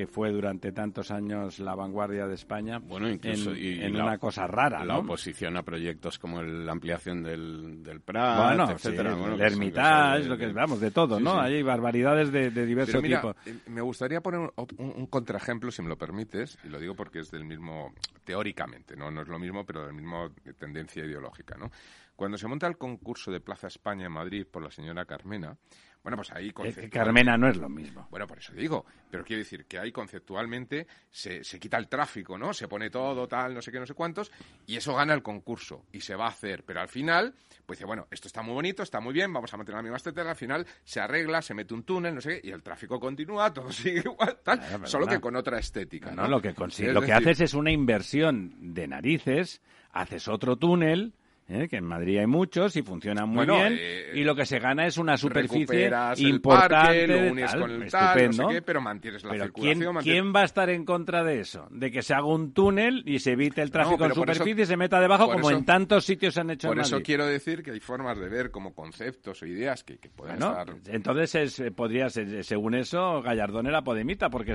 que 0.00 0.06
fue 0.06 0.30
durante 0.32 0.72
tantos 0.72 1.10
años 1.10 1.58
la 1.58 1.74
vanguardia 1.74 2.26
de 2.26 2.34
España 2.34 2.78
bueno, 2.78 3.06
incluso, 3.10 3.52
en, 3.52 3.82
en 3.82 3.96
una 4.00 4.16
cosa 4.16 4.46
rara. 4.46 4.82
La 4.82 4.94
¿no? 4.94 5.00
oposición 5.00 5.58
a 5.58 5.62
proyectos 5.62 6.18
como 6.18 6.42
la 6.42 6.72
ampliación 6.72 7.22
del, 7.22 7.82
del 7.82 8.00
Prat, 8.00 8.46
bueno, 8.56 8.70
etcétera. 8.70 9.12
Sí, 9.12 9.18
bueno, 9.20 9.34
el 9.34 9.40
Hermitage, 9.42 10.24
lo 10.24 10.38
que 10.38 10.46
vamos, 10.54 10.80
de 10.80 10.90
todo, 10.90 11.18
Sí, 11.18 11.24
¿no? 11.24 11.32
sí. 11.34 11.38
Hay 11.40 11.62
barbaridades 11.62 12.32
de, 12.32 12.50
de 12.50 12.64
diverso 12.64 13.02
mira, 13.02 13.20
tipo. 13.20 13.34
eh, 13.44 13.58
me 13.68 13.82
gustaría 13.82 14.22
poner 14.22 14.40
un, 14.40 14.50
un- 14.78 14.92
un 14.96 15.06
contraejemplo, 15.06 15.70
si 15.70 15.82
me 15.82 15.88
lo 15.90 15.98
permites, 15.98 16.56
y 16.64 16.68
lo 16.68 16.78
digo 16.80 16.94
porque 16.94 17.18
es 17.18 17.30
del 17.30 17.44
mismo, 17.44 17.92
teóricamente, 18.24 18.96
¿no? 18.96 19.10
No 19.10 19.20
es 19.20 19.28
lo 19.28 19.38
mismo, 19.38 19.66
pero 19.66 19.84
del 19.84 19.94
mismo 19.94 20.30
tendencia 20.58 21.04
ideológica, 21.04 21.56
¿no? 21.58 21.70
Cuando 22.16 22.36
se 22.38 22.46
monta 22.48 22.66
el 22.66 22.76
concurso 22.76 23.30
de 23.30 23.40
Plaza 23.40 23.66
España 23.66 24.06
en 24.06 24.12
Madrid 24.12 24.46
por 24.50 24.62
la 24.62 24.70
señora 24.70 25.04
Carmena, 25.06 25.56
bueno, 26.02 26.16
pues 26.16 26.30
ahí... 26.32 26.48
Eh, 26.48 26.52
que 26.52 26.54
conceptual- 26.54 26.90
Carmena 26.90 27.36
no 27.36 27.48
es 27.48 27.56
lo 27.56 27.68
mismo. 27.68 28.06
Bueno, 28.10 28.26
por 28.26 28.38
eso 28.38 28.52
digo, 28.54 28.86
pero 29.10 29.24
quiero 29.24 29.38
decir 29.40 29.66
que 29.66 29.78
ahí 29.78 29.92
conceptualmente 29.92 30.86
se, 31.10 31.44
se 31.44 31.58
quita 31.58 31.76
el 31.78 31.88
tráfico, 31.88 32.38
¿no? 32.38 32.52
Se 32.54 32.68
pone 32.68 32.88
todo, 32.90 33.28
tal, 33.28 33.54
no 33.54 33.60
sé 33.62 33.70
qué, 33.70 33.78
no 33.78 33.86
sé 33.86 33.94
cuántos, 33.94 34.30
y 34.66 34.76
eso 34.76 34.94
gana 34.94 35.12
el 35.14 35.22
concurso, 35.22 35.84
y 35.92 36.00
se 36.00 36.14
va 36.14 36.26
a 36.26 36.30
hacer. 36.30 36.64
Pero 36.64 36.80
al 36.80 36.88
final, 36.88 37.34
pues 37.66 37.78
dice, 37.78 37.86
bueno, 37.86 38.06
esto 38.10 38.28
está 38.28 38.42
muy 38.42 38.54
bonito, 38.54 38.82
está 38.82 39.00
muy 39.00 39.12
bien, 39.12 39.32
vamos 39.32 39.52
a 39.52 39.56
mantener 39.56 39.76
la 39.78 39.82
misma 39.82 39.96
estética, 39.98 40.28
al 40.30 40.36
final 40.36 40.66
se 40.84 41.00
arregla, 41.00 41.42
se 41.42 41.54
mete 41.54 41.74
un 41.74 41.82
túnel, 41.82 42.14
no 42.14 42.20
sé 42.20 42.40
qué, 42.40 42.48
y 42.48 42.50
el 42.52 42.62
tráfico 42.62 42.98
continúa, 42.98 43.52
todo 43.52 43.70
sigue 43.72 44.00
igual, 44.04 44.38
tal, 44.42 44.58
Claro, 44.58 44.86
solo 44.86 45.06
que 45.06 45.20
con 45.20 45.36
otra 45.36 45.58
estética, 45.58 46.10
No, 46.12 46.22
¿no? 46.22 46.28
lo 46.28 46.40
que 46.42 46.54
consigue, 46.54 46.92
lo 46.92 47.00
que 47.00 47.08
decir, 47.12 47.28
haces 47.28 47.40
es 47.42 47.54
una 47.54 47.70
inversión 47.72 48.74
de 48.74 48.88
narices, 48.88 49.60
haces 49.92 50.28
otro 50.28 50.56
túnel, 50.56 51.14
¿eh? 51.50 51.68
que 51.68 51.76
en 51.76 51.84
Madrid 51.84 52.18
hay 52.18 52.26
muchos 52.26 52.76
y 52.76 52.82
funcionan 52.82 53.28
muy 53.28 53.36
Bueno, 53.46 53.56
bien, 53.56 53.76
eh, 53.78 54.12
y 54.14 54.24
lo 54.24 54.34
que 54.34 54.46
se 54.46 54.58
gana 54.58 54.86
es 54.86 54.96
una 54.98 55.16
superficie 55.16 55.86
el 55.86 56.18
importante, 56.28 56.76
parque, 56.84 57.06
lo 57.06 57.32
unes 57.32 57.50
tal, 57.50 57.60
con 57.60 57.70
el 57.70 57.90
tal, 57.90 58.02
estupendo. 58.18 58.42
no 58.42 58.48
sé 58.48 58.54
qué, 58.54 58.62
pero 58.62 58.80
mantienes 58.80 59.24
la 59.24 59.30
Pero 59.30 59.44
circulación. 59.44 59.78
¿quién, 59.80 59.94
mantienes- 59.94 60.02
quién 60.22 60.32
va 60.34 60.40
a 60.40 60.44
estar 60.44 60.70
en 60.70 60.84
contra 60.84 61.24
de 61.24 61.40
eso? 61.40 61.66
De 61.70 61.90
que 61.90 62.02
se 62.02 62.14
haga 62.14 62.24
un 62.26 62.52
túnel 62.52 63.02
y 63.06 63.18
se 63.18 63.32
evite 63.32 63.62
el 63.62 63.70
tráfico 63.70 64.04
en 64.04 64.12
eso- 64.12 64.20
superficie 64.20 64.62
y 64.62 64.66
se 64.66 64.76
meta 64.76 65.00
debajo, 65.00 65.26
como 65.30 65.48
eso- 65.50 65.58
en 65.58 65.64
tantos 65.64 66.04
sitios 66.04 66.34
se 66.34 66.40
han 66.40 66.50
hecho 66.50 66.68
Por 66.68 66.76
en 66.78 66.82
eso 66.84 67.00
quiero 67.02 67.26
decir 67.26 67.62
que 67.62 67.72
hay 67.72 67.80
formas 67.80 68.18
de 68.18 68.28
ver 68.28 68.50
como 68.50 68.74
conceptos 68.74 69.42
o 69.42 69.46
ideas 69.46 69.84
que, 69.84 69.98
que 69.98 70.08
pueden 70.08 70.38
Bueno, 70.38 70.58
estar... 70.60 70.76
entonces 70.94 71.34
es, 71.34 71.58
eh, 71.60 71.70
podría 71.70 72.08
ser, 72.10 72.44
según 72.44 72.74
eso, 72.74 73.22
Gallardón 73.22 73.66
era 73.66 73.82
podemita, 73.82 74.30
porque 74.30 74.54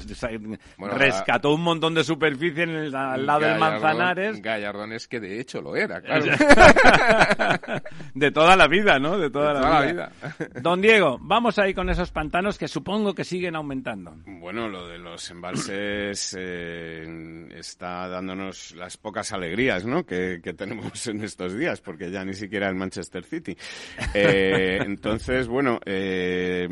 Bueno, 0.77 0.95
rescató 0.95 1.53
un 1.53 1.61
montón 1.61 1.93
de 1.93 2.03
superficie 2.03 2.63
en 2.63 2.69
el- 2.69 2.95
al 2.95 3.25
lado 3.25 3.41
del 3.41 3.59
Manzanares. 3.59 4.41
Gallardón 4.41 4.93
es 4.93 5.07
que 5.07 5.19
de 5.19 5.39
hecho 5.39 5.61
lo 5.61 5.75
era, 5.75 6.01
claro. 6.01 6.25
de 8.13 8.31
toda 8.31 8.55
la 8.55 8.67
vida, 8.67 8.99
¿no? 8.99 9.17
De 9.17 9.29
toda, 9.29 9.49
De 9.49 9.53
la, 9.55 9.61
toda 9.61 9.79
la 9.79 9.91
vida. 9.91 10.11
Don 10.61 10.81
Diego, 10.81 11.17
vamos 11.21 11.57
ahí 11.59 11.73
con 11.73 11.89
esos 11.89 12.11
pantanos 12.11 12.57
que 12.57 12.67
supongo 12.67 13.13
que 13.13 13.23
siguen 13.23 13.55
aumentando. 13.55 14.15
Bueno, 14.25 14.67
lo 14.69 14.87
de 14.87 14.97
los 14.97 15.29
embalses 15.31 16.35
eh, 16.39 17.47
está 17.55 18.07
dándonos 18.07 18.73
las 18.75 18.97
pocas 18.97 19.31
alegrías 19.31 19.85
¿no? 19.85 20.05
que, 20.05 20.39
que 20.43 20.53
tenemos 20.53 21.07
en 21.07 21.23
estos 21.23 21.57
días, 21.57 21.81
porque 21.81 22.11
ya 22.11 22.23
ni 22.23 22.33
siquiera 22.33 22.69
el 22.69 22.75
Manchester 22.75 23.23
City. 23.23 23.57
Eh, 24.13 24.79
entonces, 24.85 25.47
bueno, 25.47 25.79
eh, 25.85 26.67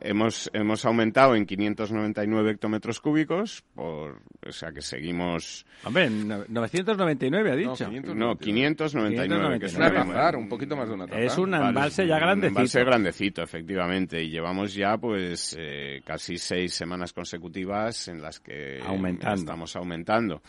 hemos, 0.00 0.50
hemos 0.52 0.84
aumentado 0.84 1.34
en 1.34 1.46
599 1.46 2.50
hectómetros 2.52 3.00
cúbicos, 3.00 3.64
por, 3.74 4.20
o 4.46 4.52
sea 4.52 4.72
que 4.72 4.80
seguimos... 4.82 5.66
Hombre, 5.84 6.10
no- 6.10 6.44
999 6.48 7.50
ha 7.52 7.56
dicho. 7.56 7.74
500. 7.86 8.14
No, 8.16 8.36
599, 8.36 9.51
es 9.60 9.74
Una 9.74 9.88
una 9.90 10.04
tazar, 10.04 10.36
un 10.36 10.48
poquito 10.48 10.76
más 10.76 10.88
de 10.88 10.94
una 10.94 11.06
tazar. 11.06 11.22
Es 11.22 11.38
un 11.38 11.50
Vale, 11.52 11.68
embalse 11.68 12.06
ya 12.06 12.14
un 12.14 12.20
grandecito. 12.20 12.48
embalse 12.58 12.84
grandecito, 12.84 13.42
efectivamente. 13.42 14.22
Y 14.22 14.30
llevamos 14.30 14.74
ya, 14.74 14.96
pues, 14.98 15.56
eh, 15.58 16.00
casi 16.04 16.38
seis 16.38 16.74
semanas 16.74 17.12
consecutivas 17.12 18.08
en 18.08 18.20
las 18.22 18.40
que 18.40 18.80
Aumentando. 18.84 19.40
estamos 19.40 19.76
aumentando. 19.76 20.42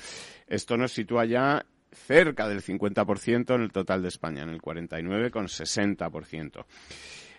Esto 0.48 0.78
nos 0.78 0.92
sitúa 0.92 1.26
ya 1.26 1.66
cerca 1.92 2.48
del 2.48 2.62
50% 2.62 3.56
en 3.56 3.62
el 3.62 3.72
total 3.72 4.02
de 4.02 4.08
España, 4.08 4.44
en 4.44 4.50
el 4.50 4.62
49,60%. 4.62 6.66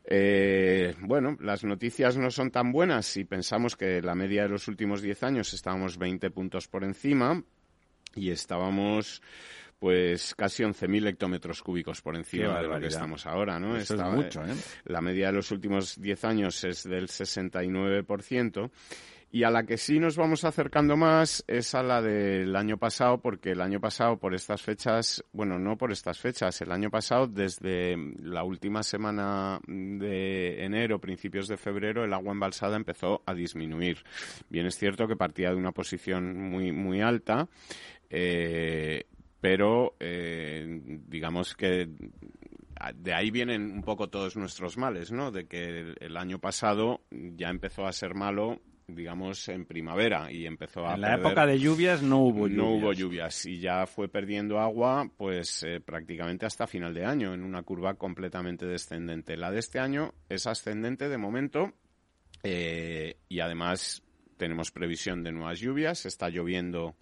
Eh, 0.07 0.95
bueno, 1.01 1.37
las 1.41 1.65
noticias 1.65 2.19
no 2.19 2.31
son 2.31 2.51
tan 2.51 2.73
buenas 2.73 3.07
si 3.07 3.25
pensamos 3.25 3.75
que 3.75 4.03
la 4.03 4.15
media 4.15 4.43
de 4.43 4.51
los 4.51 4.69
últimos 4.69 5.01
10 5.01 5.23
años 5.23 5.55
estábamos 5.55 5.97
20 5.97 6.31
puntos 6.31 6.69
por 6.69 6.85
encima 6.85 7.43
y 8.15 8.31
estábamos 8.31 9.23
pues 9.79 10.35
casi 10.35 10.63
11.000 10.63 11.09
hectómetros 11.09 11.63
cúbicos 11.63 12.01
por 12.01 12.17
encima 12.17 12.61
de 12.61 12.69
lo 12.69 12.81
que 12.81 12.87
estamos 12.87 13.27
ahora, 13.27 13.59
¿no? 13.59 13.77
Eso 13.77 13.95
es 13.95 14.03
mucho, 14.03 14.45
¿eh? 14.45 14.55
La 14.85 15.01
media 15.01 15.27
de 15.27 15.33
los 15.35 15.51
últimos 15.51 16.01
10 16.01 16.25
años 16.25 16.65
es 16.65 16.85
del 16.85 17.09
69%. 17.09 18.71
Y 19.35 19.43
a 19.43 19.51
la 19.51 19.65
que 19.65 19.79
sí 19.79 19.99
nos 19.99 20.17
vamos 20.17 20.45
acercando 20.45 20.97
más 20.97 21.43
es 21.49 21.75
a 21.75 21.83
la 21.83 22.01
del 22.01 22.55
año 22.55 22.79
pasado, 22.79 23.19
porque 23.19 23.51
el 23.51 23.63
año 23.63 23.81
pasado 23.81 24.17
por 24.17 24.33
estas 24.33 24.63
fechas, 24.63 25.25
bueno, 25.33 25.59
no 25.59 25.77
por 25.77 25.91
estas 25.91 26.21
fechas, 26.21 26.61
el 26.61 26.71
año 26.71 26.89
pasado 26.89 27.27
desde 27.27 27.97
la 28.23 28.45
última 28.45 28.85
semana 28.85 29.59
de 29.67 30.65
enero, 30.65 31.01
principios 31.01 31.49
de 31.49 31.57
febrero, 31.57 32.05
el 32.05 32.13
agua 32.13 32.31
embalsada 32.31 32.77
empezó 32.77 33.25
a 33.27 33.35
disminuir. 33.35 34.05
Bien 34.49 34.67
es 34.67 34.79
cierto 34.79 35.09
que 35.09 35.17
partía 35.17 35.51
de 35.51 35.57
una 35.57 35.73
posición 35.73 36.39
muy, 36.39 36.71
muy 36.71 37.01
alta, 37.01 37.49
eh, 38.11 39.03
pero 39.45 39.95
eh, 40.01 40.81
digamos 41.07 41.55
que 41.55 41.87
de 42.95 43.13
ahí 43.15 43.31
vienen 43.31 43.71
un 43.73 43.83
poco 43.83 44.09
todos 44.09 44.37
nuestros 44.39 44.79
males, 44.79 45.13
¿no? 45.13 45.31
De 45.31 45.47
que 45.47 45.65
el, 45.81 45.97
el 46.01 46.17
año 46.17 46.39
pasado 46.39 47.03
ya 47.11 47.51
empezó 47.51 47.85
a 47.87 47.93
ser 47.93 48.15
malo, 48.15 48.63
digamos, 48.89 49.47
en 49.51 49.67
primavera 49.67 50.33
y 50.33 50.47
empezó 50.47 50.87
a 50.87 50.95
En 50.95 51.03
la 51.03 51.09
perder- 51.19 51.21
época 51.21 51.47
de 51.47 51.59
lluvias 51.59 52.03
no 52.03 52.21
hubo 52.21 52.49
lluvias. 52.49 52.57
no 52.57 52.71
hubo 52.71 52.93
lluvias 52.95 53.45
y 53.45 53.59
ya 53.61 53.85
fue 53.87 54.09
perdiendo 54.09 54.61
agua 54.61 55.11
pues 55.19 55.63
eh, 55.63 55.79
prácticamente 55.81 56.47
hasta 56.47 56.67
final 56.67 56.95
de 56.95 57.05
año 57.05 57.35
en 57.35 57.43
una 57.43 57.63
curva 57.65 57.95
completamente 57.97 58.65
descendente. 58.65 59.37
La 59.37 59.51
de 59.51 59.59
este 59.59 59.79
año 59.79 60.15
es 60.31 60.47
ascendente 60.47 61.11
de 61.11 61.19
momento 61.19 61.75
eh, 62.43 63.17
y 63.29 63.41
además 63.41 64.03
tenemos 64.39 64.71
previsión 64.71 65.23
de 65.23 65.33
nuevas 65.33 65.61
lluvias. 65.61 66.07
Está 66.07 66.31
lloviendo 66.31 66.97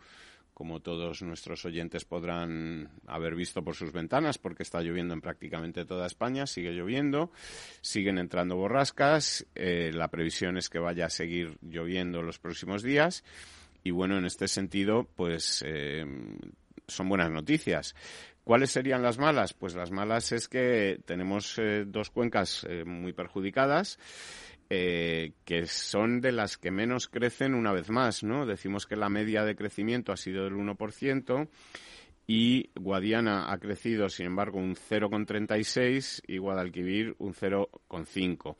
como 0.54 0.80
todos 0.80 1.22
nuestros 1.22 1.64
oyentes 1.64 2.04
podrán 2.04 2.90
haber 3.06 3.34
visto 3.34 3.62
por 3.62 3.74
sus 3.74 3.92
ventanas, 3.92 4.38
porque 4.38 4.62
está 4.62 4.80
lloviendo 4.80 5.14
en 5.14 5.20
prácticamente 5.20 5.84
toda 5.84 6.06
España, 6.06 6.46
sigue 6.46 6.72
lloviendo, 6.72 7.32
siguen 7.80 8.18
entrando 8.18 8.56
borrascas, 8.56 9.46
eh, 9.54 9.90
la 9.92 10.08
previsión 10.08 10.58
es 10.58 10.68
que 10.68 10.78
vaya 10.78 11.06
a 11.06 11.10
seguir 11.10 11.58
lloviendo 11.62 12.22
los 12.22 12.38
próximos 12.38 12.82
días 12.82 13.24
y 13.82 13.90
bueno, 13.90 14.18
en 14.18 14.26
este 14.26 14.46
sentido, 14.46 15.08
pues 15.16 15.64
eh, 15.66 16.04
son 16.86 17.08
buenas 17.08 17.30
noticias. 17.30 17.94
¿Cuáles 18.44 18.70
serían 18.70 19.02
las 19.02 19.18
malas? 19.18 19.54
Pues 19.54 19.74
las 19.74 19.90
malas 19.90 20.32
es 20.32 20.48
que 20.48 21.00
tenemos 21.06 21.58
eh, 21.58 21.84
dos 21.86 22.10
cuencas 22.10 22.66
muy 22.84 23.12
perjudicadas 23.12 23.98
eh, 24.74 25.34
que 25.44 25.66
son 25.66 26.22
de 26.22 26.32
las 26.32 26.56
que 26.56 26.70
menos 26.70 27.06
crecen 27.06 27.52
una 27.52 27.74
vez 27.74 27.90
más, 27.90 28.22
¿no? 28.22 28.46
Decimos 28.46 28.86
que 28.86 28.96
la 28.96 29.10
media 29.10 29.44
de 29.44 29.54
crecimiento 29.54 30.12
ha 30.12 30.16
sido 30.16 30.44
del 30.44 30.54
1% 30.54 31.46
y 32.26 32.70
Guadiana 32.74 33.52
ha 33.52 33.58
crecido, 33.58 34.08
sin 34.08 34.24
embargo, 34.24 34.58
un 34.58 34.74
0,36 34.74 36.22
y 36.26 36.38
Guadalquivir 36.38 37.14
un 37.18 37.34
0,5. 37.34 38.56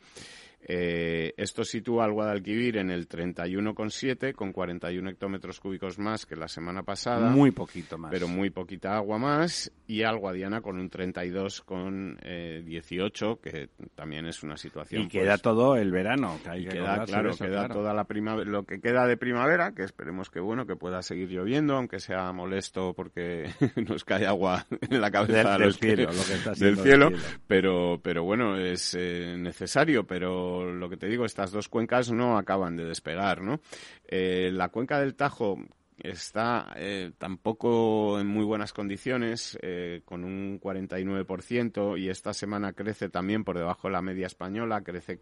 Eh, 0.64 1.34
esto 1.36 1.64
sitúa 1.64 2.04
al 2.04 2.12
Guadalquivir 2.12 2.76
en 2.76 2.90
el 2.90 3.08
31,7 3.08 4.32
con 4.34 4.52
41 4.52 5.10
hectómetros 5.10 5.58
cúbicos 5.60 5.98
más 5.98 6.26
que 6.26 6.36
la 6.36 6.48
semana 6.48 6.82
pasada. 6.82 7.30
Muy 7.30 7.50
poquito 7.50 7.98
más. 7.98 8.10
Pero 8.10 8.28
muy 8.28 8.50
poquita 8.50 8.96
agua 8.96 9.18
más. 9.18 9.72
Y 9.86 10.02
al 10.02 10.18
Guadiana 10.18 10.60
con 10.60 10.78
un 10.78 10.88
32 10.88 11.62
con 11.62 12.16
18, 12.22 13.40
que 13.40 13.68
también 13.94 14.26
es 14.26 14.42
una 14.42 14.56
situación. 14.56 15.02
Y 15.02 15.08
queda 15.08 15.32
pues, 15.32 15.42
todo 15.42 15.76
el 15.76 15.90
verano. 15.90 16.38
Que 16.42 16.50
hay 16.50 16.64
que 16.64 16.70
queda, 16.70 17.04
claro, 17.04 17.36
queda 17.36 17.68
toda 17.68 17.92
la 17.92 18.04
primavera, 18.04 18.50
lo 18.50 18.64
que 18.64 18.80
queda 18.80 19.06
de 19.06 19.16
primavera, 19.16 19.72
que 19.72 19.82
esperemos 19.82 20.30
que 20.30 20.40
bueno, 20.40 20.66
que 20.66 20.76
pueda 20.76 21.02
seguir 21.02 21.28
lloviendo, 21.28 21.76
aunque 21.76 22.00
sea 22.00 22.32
molesto 22.32 22.94
porque 22.94 23.50
nos 23.88 24.04
cae 24.04 24.26
agua 24.26 24.66
en 24.90 25.00
la 25.00 25.10
cabeza 25.10 25.58
del, 25.58 25.74
cielo, 25.74 26.10
lo 26.12 26.24
que 26.24 26.34
está 26.34 26.52
del 26.52 26.78
cielo, 26.78 27.10
pero, 27.46 28.00
pero 28.02 28.24
bueno, 28.24 28.56
es 28.56 28.96
eh, 28.98 29.36
necesario, 29.38 30.06
pero 30.06 30.51
lo 30.60 30.88
que 30.88 30.96
te 30.96 31.08
digo, 31.08 31.24
estas 31.24 31.50
dos 31.50 31.68
cuencas 31.68 32.10
no 32.10 32.36
acaban 32.36 32.76
de 32.76 32.84
despegar, 32.84 33.42
¿no? 33.42 33.60
Eh, 34.06 34.50
la 34.52 34.68
cuenca 34.68 35.00
del 35.00 35.14
Tajo 35.14 35.58
está 35.98 36.72
eh, 36.76 37.12
tampoco 37.18 38.18
en 38.20 38.26
muy 38.26 38.44
buenas 38.44 38.72
condiciones, 38.72 39.58
con 40.04 40.24
un 40.24 40.60
49%, 40.60 41.98
y 41.98 42.08
esta 42.08 42.32
semana 42.34 42.72
crece 42.72 43.08
también 43.08 43.44
por 43.44 43.56
debajo 43.56 43.88
de 43.88 43.92
la 43.92 44.02
media 44.02 44.26
española, 44.26 44.82
crece 44.82 45.20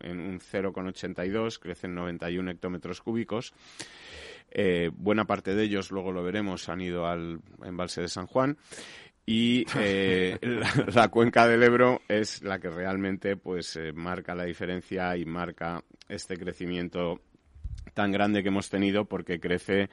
en 0.00 0.20
un 0.20 0.40
0,82, 0.40 1.58
crece 1.58 1.86
en 1.86 1.94
91 1.94 2.50
hectómetros 2.50 3.00
cúbicos. 3.00 3.54
Eh, 4.50 4.90
buena 4.94 5.24
parte 5.24 5.54
de 5.54 5.64
ellos, 5.64 5.90
luego 5.90 6.12
lo 6.12 6.22
veremos, 6.22 6.68
han 6.68 6.80
ido 6.80 7.06
al 7.06 7.40
embalse 7.64 8.00
de 8.00 8.08
San 8.08 8.26
Juan 8.26 8.56
y 9.26 9.66
eh, 9.76 10.38
la, 10.94 11.08
cuenca 11.08 11.48
del 11.48 11.64
Ebro 11.64 12.00
es 12.08 12.42
la 12.42 12.60
que 12.60 12.70
realmente 12.70 13.36
pues 13.36 13.76
eh, 13.76 13.92
marca 13.92 14.34
la 14.34 14.44
diferencia 14.44 15.16
y 15.16 15.24
marca 15.26 15.82
este 16.08 16.36
crecimiento 16.36 17.20
tan 17.96 18.12
grande 18.12 18.42
que 18.42 18.50
hemos 18.50 18.68
tenido 18.68 19.06
porque 19.06 19.40
crece 19.40 19.88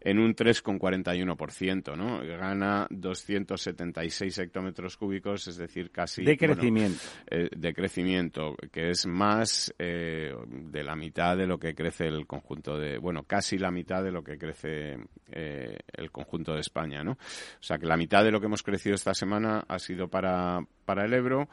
en 0.00 0.18
un 0.18 0.34
3,41%, 0.34 1.96
¿no? 1.96 2.20
Gana 2.20 2.86
276 2.90 4.38
hectómetros 4.38 4.96
cúbicos, 4.98 5.46
es 5.46 5.56
decir, 5.56 5.90
casi... 5.90 6.24
De 6.24 6.36
crecimiento. 6.36 7.00
Eh, 7.30 7.48
de 7.56 7.72
crecimiento, 7.72 8.56
que 8.70 8.90
es 8.90 9.06
más 9.06 9.72
eh, 9.78 10.34
de 10.46 10.82
la 10.82 10.96
mitad 10.96 11.36
de 11.36 11.46
lo 11.46 11.58
que 11.58 11.74
crece 11.74 12.06
el 12.08 12.26
conjunto 12.26 12.76
de... 12.76 12.98
Bueno, 12.98 13.22
casi 13.22 13.56
la 13.56 13.70
mitad 13.70 14.02
de 14.02 14.10
lo 14.10 14.22
que 14.22 14.36
crece 14.36 14.98
eh, 15.30 15.78
el 15.96 16.10
conjunto 16.10 16.52
de 16.52 16.60
España, 16.60 17.02
¿no? 17.02 17.12
O 17.12 17.62
sea, 17.62 17.78
que 17.78 17.86
la 17.86 17.96
mitad 17.96 18.24
de 18.24 18.32
lo 18.32 18.40
que 18.40 18.46
hemos 18.46 18.64
crecido 18.64 18.96
esta 18.96 19.14
semana 19.14 19.64
ha 19.66 19.78
sido 19.78 20.08
para, 20.08 20.58
para 20.84 21.06
el 21.06 21.14
Ebro. 21.14 21.48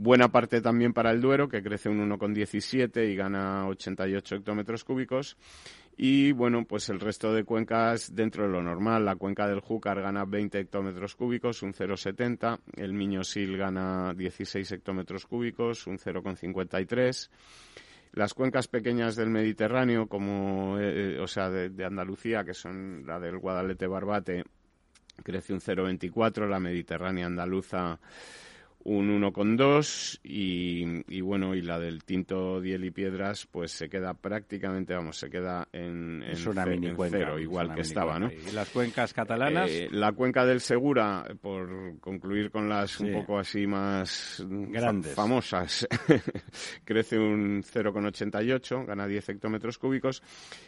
Buena 0.00 0.28
parte 0.28 0.60
también 0.60 0.92
para 0.92 1.10
el 1.10 1.20
Duero, 1.20 1.48
que 1.48 1.60
crece 1.60 1.88
un 1.88 1.98
1,17 2.08 3.10
y 3.10 3.16
gana 3.16 3.66
88 3.66 4.36
hectómetros 4.36 4.84
cúbicos. 4.84 5.36
Y 5.96 6.30
bueno, 6.30 6.64
pues 6.64 6.88
el 6.90 7.00
resto 7.00 7.34
de 7.34 7.42
cuencas 7.42 8.14
dentro 8.14 8.44
de 8.44 8.50
lo 8.50 8.62
normal. 8.62 9.04
La 9.04 9.16
cuenca 9.16 9.48
del 9.48 9.58
Júcar 9.58 10.00
gana 10.00 10.24
20 10.24 10.60
hectómetros 10.60 11.16
cúbicos, 11.16 11.64
un 11.64 11.72
0,70. 11.72 12.60
El 12.76 12.92
Miño-Sil 12.92 13.58
gana 13.58 14.14
16 14.14 14.70
hectómetros 14.70 15.26
cúbicos, 15.26 15.88
un 15.88 15.98
0,53. 15.98 17.30
Las 18.12 18.34
cuencas 18.34 18.68
pequeñas 18.68 19.16
del 19.16 19.30
Mediterráneo, 19.30 20.06
como, 20.06 20.78
eh, 20.78 21.18
o 21.18 21.26
sea, 21.26 21.50
de, 21.50 21.84
Andalucía, 21.84 22.44
que 22.44 22.54
son 22.54 23.04
la 23.04 23.18
del 23.18 23.38
Guadalete-Barbate, 23.38 24.44
crece 25.24 25.52
un 25.52 25.60
0,24. 25.60 26.48
La 26.48 26.60
Mediterránea 26.60 27.26
andaluza 27.26 27.98
un 28.84 29.20
1,2 29.20 30.20
y, 30.22 31.02
y 31.14 31.20
bueno, 31.20 31.54
y 31.54 31.62
la 31.62 31.78
del 31.78 32.04
Tinto 32.04 32.60
Diel 32.60 32.84
y 32.84 32.90
Piedras 32.90 33.46
pues 33.50 33.72
se 33.72 33.88
queda 33.88 34.14
prácticamente, 34.14 34.94
vamos, 34.94 35.18
se 35.18 35.28
queda 35.28 35.68
en, 35.72 36.22
en, 36.22 36.96
cero, 37.10 37.38
igual 37.38 37.74
que 37.74 37.82
estaba, 37.82 38.18
¿no? 38.18 38.30
¿Y 38.30 38.52
las 38.52 38.68
cuencas 38.70 39.12
catalanas? 39.12 39.70
Eh, 39.70 39.88
la 39.90 40.12
cuenca 40.12 40.46
del 40.46 40.60
Segura, 40.60 41.26
por 41.40 41.98
concluir 42.00 42.50
con 42.50 42.68
las 42.68 43.00
un 43.00 43.12
poco 43.12 43.38
así 43.38 43.66
más 43.66 44.44
grandes. 44.48 45.14
famosas, 45.14 45.86
crece 46.84 47.18
un 47.18 47.62
0,88, 47.62 48.86
gana 48.86 49.06
10 49.06 49.28
hectómetros 49.28 49.78
cúbicos 49.78 50.22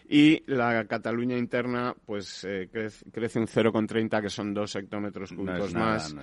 y 0.09 0.43
la 0.47 0.85
Cataluña 0.87 1.39
interna 1.39 1.95
pues 2.05 2.45
eh, 2.45 2.69
crece, 2.71 3.39
un 3.39 3.47
0,30 3.47 4.21
que 4.21 4.31
son 4.31 4.53
2 4.53 4.77
hectómetros 4.77 5.33
cúbicos 5.33 5.73
más, 5.75 6.15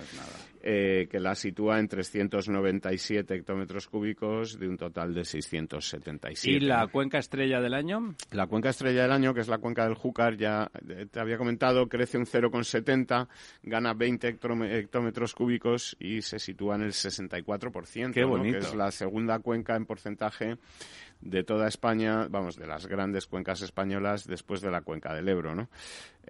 eh, 0.62 1.06
que 1.10 1.20
la 1.20 1.34
sitúa 1.34 1.78
en 1.78 1.88
397 1.88 3.34
hectómetros 3.34 3.86
cúbicos 3.88 4.58
de 4.58 4.68
un 4.68 4.76
total 4.76 5.14
de 5.14 5.24
677. 5.24 6.50
¿Y 6.56 6.60
la 6.60 6.86
cuenca 6.88 7.18
estrella 7.18 7.60
del 7.60 7.74
año? 7.74 8.14
La 8.32 8.46
cuenca 8.46 8.70
estrella 8.70 9.02
del 9.02 9.12
año, 9.12 9.34
que 9.34 9.40
es 9.40 9.48
la 9.48 9.58
cuenca 9.58 9.84
del 9.84 9.94
Júcar, 9.94 10.36
ya 10.36 10.70
eh, 10.88 11.06
te 11.10 11.20
había 11.20 11.38
comentado, 11.38 11.88
crece 11.88 12.18
un 12.18 12.26
0,70, 12.26 13.28
gana 13.62 13.94
20 13.94 14.28
hectómetros 14.28 15.34
cúbicos 15.34 15.96
y 16.00 16.22
se 16.22 16.38
sitúa 16.38 16.76
en 16.76 16.82
el 16.82 16.92
64%, 16.92 18.12
Qué 18.12 18.24
bonito. 18.24 18.58
que 18.58 18.64
es 18.64 18.74
la 18.74 18.90
segunda 18.90 19.38
cuenca 19.38 19.76
en 19.76 19.86
porcentaje 19.86 20.56
de 21.20 21.42
toda 21.42 21.68
España, 21.68 22.26
vamos, 22.28 22.56
de 22.56 22.66
las 22.66 22.86
grandes 22.86 23.26
cuencas 23.26 23.62
españolas 23.62 24.26
después 24.26 24.60
de 24.60 24.70
la 24.70 24.82
cuenca 24.82 25.14
del 25.14 25.28
Ebro, 25.28 25.54
¿no? 25.54 25.68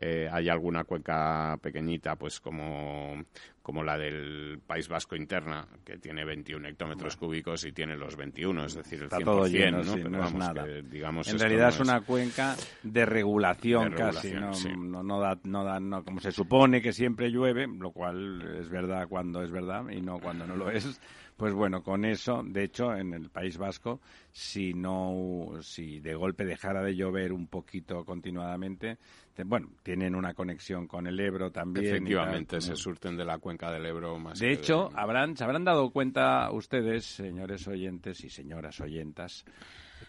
Eh, 0.00 0.28
hay 0.30 0.48
alguna 0.48 0.84
cuenca 0.84 1.58
pequeñita, 1.60 2.14
pues 2.14 2.38
como, 2.38 3.24
como 3.62 3.82
la 3.82 3.98
del 3.98 4.60
País 4.64 4.86
Vasco 4.88 5.16
interna, 5.16 5.66
que 5.84 5.98
tiene 5.98 6.24
21 6.24 6.68
hectómetros 6.68 7.16
cúbicos 7.16 7.64
y 7.64 7.72
tiene 7.72 7.96
los 7.96 8.16
21, 8.16 8.66
es 8.66 8.74
decir, 8.76 9.00
el 9.00 9.04
Está 9.06 9.18
100%, 9.18 9.24
todo 9.24 9.46
lleno, 9.48 9.78
¿no? 9.78 9.94
Sí, 9.94 9.96
Pero 9.96 10.10
no 10.10 10.18
vamos, 10.18 10.32
es 10.32 10.38
nada. 10.38 10.64
que, 10.64 10.82
digamos, 10.82 11.28
en 11.28 11.38
realidad 11.40 11.64
no 11.64 11.68
es 11.70 11.80
una 11.80 12.00
cuenca 12.02 12.56
de 12.84 13.06
regulación, 13.06 13.90
De 13.90 13.96
casi, 13.96 14.28
regulación, 14.34 14.40
no, 14.40 14.54
sí. 14.54 14.68
no, 14.88 15.02
no 15.02 15.20
da, 15.20 15.38
no 15.42 15.64
da, 15.64 15.80
no, 15.80 16.04
como 16.04 16.20
se 16.20 16.30
supone 16.30 16.80
que 16.80 16.92
siempre 16.92 17.30
llueve, 17.30 17.66
lo 17.66 17.90
cual 17.90 18.56
es 18.60 18.68
verdad 18.68 19.08
cuando 19.08 19.42
es 19.42 19.50
verdad 19.50 19.88
y 19.90 20.00
no 20.00 20.20
cuando 20.20 20.46
no 20.46 20.54
lo 20.54 20.70
es. 20.70 21.00
Pues 21.38 21.54
bueno, 21.54 21.84
con 21.84 22.04
eso, 22.04 22.42
de 22.44 22.64
hecho, 22.64 22.92
en 22.96 23.14
el 23.14 23.30
País 23.30 23.56
Vasco, 23.58 24.00
si 24.32 24.74
no, 24.74 25.50
si 25.62 26.00
de 26.00 26.16
golpe 26.16 26.44
dejara 26.44 26.82
de 26.82 26.96
llover 26.96 27.32
un 27.32 27.46
poquito 27.46 28.04
continuadamente, 28.04 28.98
te- 29.34 29.44
bueno, 29.44 29.68
tienen 29.84 30.16
una 30.16 30.34
conexión 30.34 30.88
con 30.88 31.06
el 31.06 31.20
Ebro 31.20 31.52
también. 31.52 31.86
Efectivamente, 31.86 32.60
se 32.60 32.74
surten 32.74 33.16
de 33.16 33.24
la 33.24 33.38
cuenca 33.38 33.70
del 33.70 33.86
Ebro 33.86 34.18
más 34.18 34.40
De 34.40 34.50
hecho, 34.50 34.90
habrán, 34.96 35.36
se 35.36 35.44
habrán 35.44 35.64
dado 35.64 35.90
cuenta 35.90 36.50
ustedes, 36.50 37.04
señores 37.04 37.68
oyentes 37.68 38.24
y 38.24 38.30
señoras 38.30 38.80
oyentas, 38.80 39.44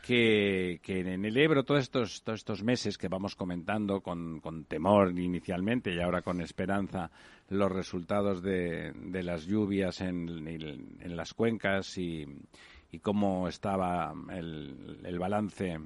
que, 0.02 0.80
que 0.82 1.00
en 1.00 1.26
el 1.26 1.38
Ebro 1.38 1.64
todos 1.64 1.82
estos, 1.82 2.24
todos 2.24 2.40
estos 2.40 2.64
meses 2.64 2.98
que 2.98 3.08
vamos 3.08 3.36
comentando 3.36 4.02
con, 4.02 4.40
con 4.40 4.66
temor 4.66 5.18
inicialmente 5.18 5.94
y 5.94 6.00
ahora 6.00 6.22
con 6.22 6.42
esperanza 6.42 7.12
los 7.50 7.72
resultados 7.72 8.42
de, 8.42 8.94
las 9.24 9.46
lluvias 9.46 10.02
en, 10.02 11.16
las 11.16 11.34
cuencas 11.34 11.98
y, 11.98 12.26
cómo 13.02 13.48
estaba 13.48 14.14
el, 14.32 15.00
el 15.04 15.20
balance 15.20 15.78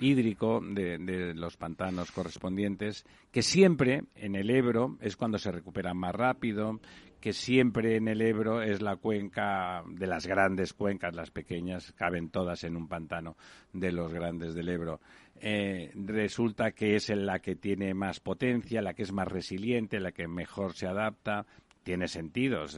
hídrico 0.00 0.60
de, 0.62 0.98
de 0.98 1.34
los 1.34 1.56
pantanos 1.56 2.10
correspondientes, 2.10 3.04
que 3.30 3.42
siempre 3.42 4.04
en 4.16 4.34
el 4.34 4.50
Ebro 4.50 4.96
es 5.00 5.16
cuando 5.16 5.38
se 5.38 5.52
recuperan 5.52 5.96
más 5.96 6.14
rápido, 6.14 6.80
que 7.20 7.32
siempre 7.32 7.96
en 7.96 8.08
el 8.08 8.22
Ebro 8.22 8.62
es 8.62 8.80
la 8.80 8.96
cuenca 8.96 9.82
de 9.86 10.06
las 10.06 10.26
grandes 10.26 10.72
cuencas, 10.72 11.14
las 11.14 11.30
pequeñas 11.30 11.92
caben 11.92 12.30
todas 12.30 12.64
en 12.64 12.76
un 12.76 12.88
pantano 12.88 13.36
de 13.72 13.92
los 13.92 14.12
grandes 14.12 14.54
del 14.54 14.70
Ebro. 14.70 15.00
Eh, 15.36 15.90
resulta 15.94 16.72
que 16.72 16.96
es 16.96 17.10
en 17.10 17.26
la 17.26 17.38
que 17.38 17.56
tiene 17.56 17.94
más 17.94 18.20
potencia, 18.20 18.82
la 18.82 18.94
que 18.94 19.02
es 19.02 19.12
más 19.12 19.28
resiliente, 19.28 20.00
la 20.00 20.12
que 20.12 20.26
mejor 20.28 20.74
se 20.74 20.86
adapta. 20.86 21.46
Tiene 21.82 22.08
sentido, 22.08 22.64
es 22.64 22.76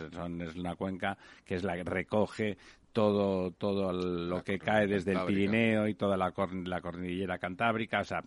una 0.56 0.76
cuenca 0.76 1.18
que 1.44 1.56
es 1.56 1.64
la 1.64 1.74
que 1.74 1.82
recoge 1.82 2.56
todo, 2.92 3.50
todo 3.52 3.92
lo 3.92 4.42
que 4.44 4.58
cae 4.58 4.86
desde 4.86 5.12
el. 5.12 5.18
Pirineo 5.26 5.88
y 5.88 5.94
toda 5.94 6.16
la, 6.16 6.32
cor- 6.32 6.54
la 6.68 6.80
cordillera 6.80 7.38
cantábrica, 7.38 8.00
o 8.00 8.04
sea, 8.04 8.22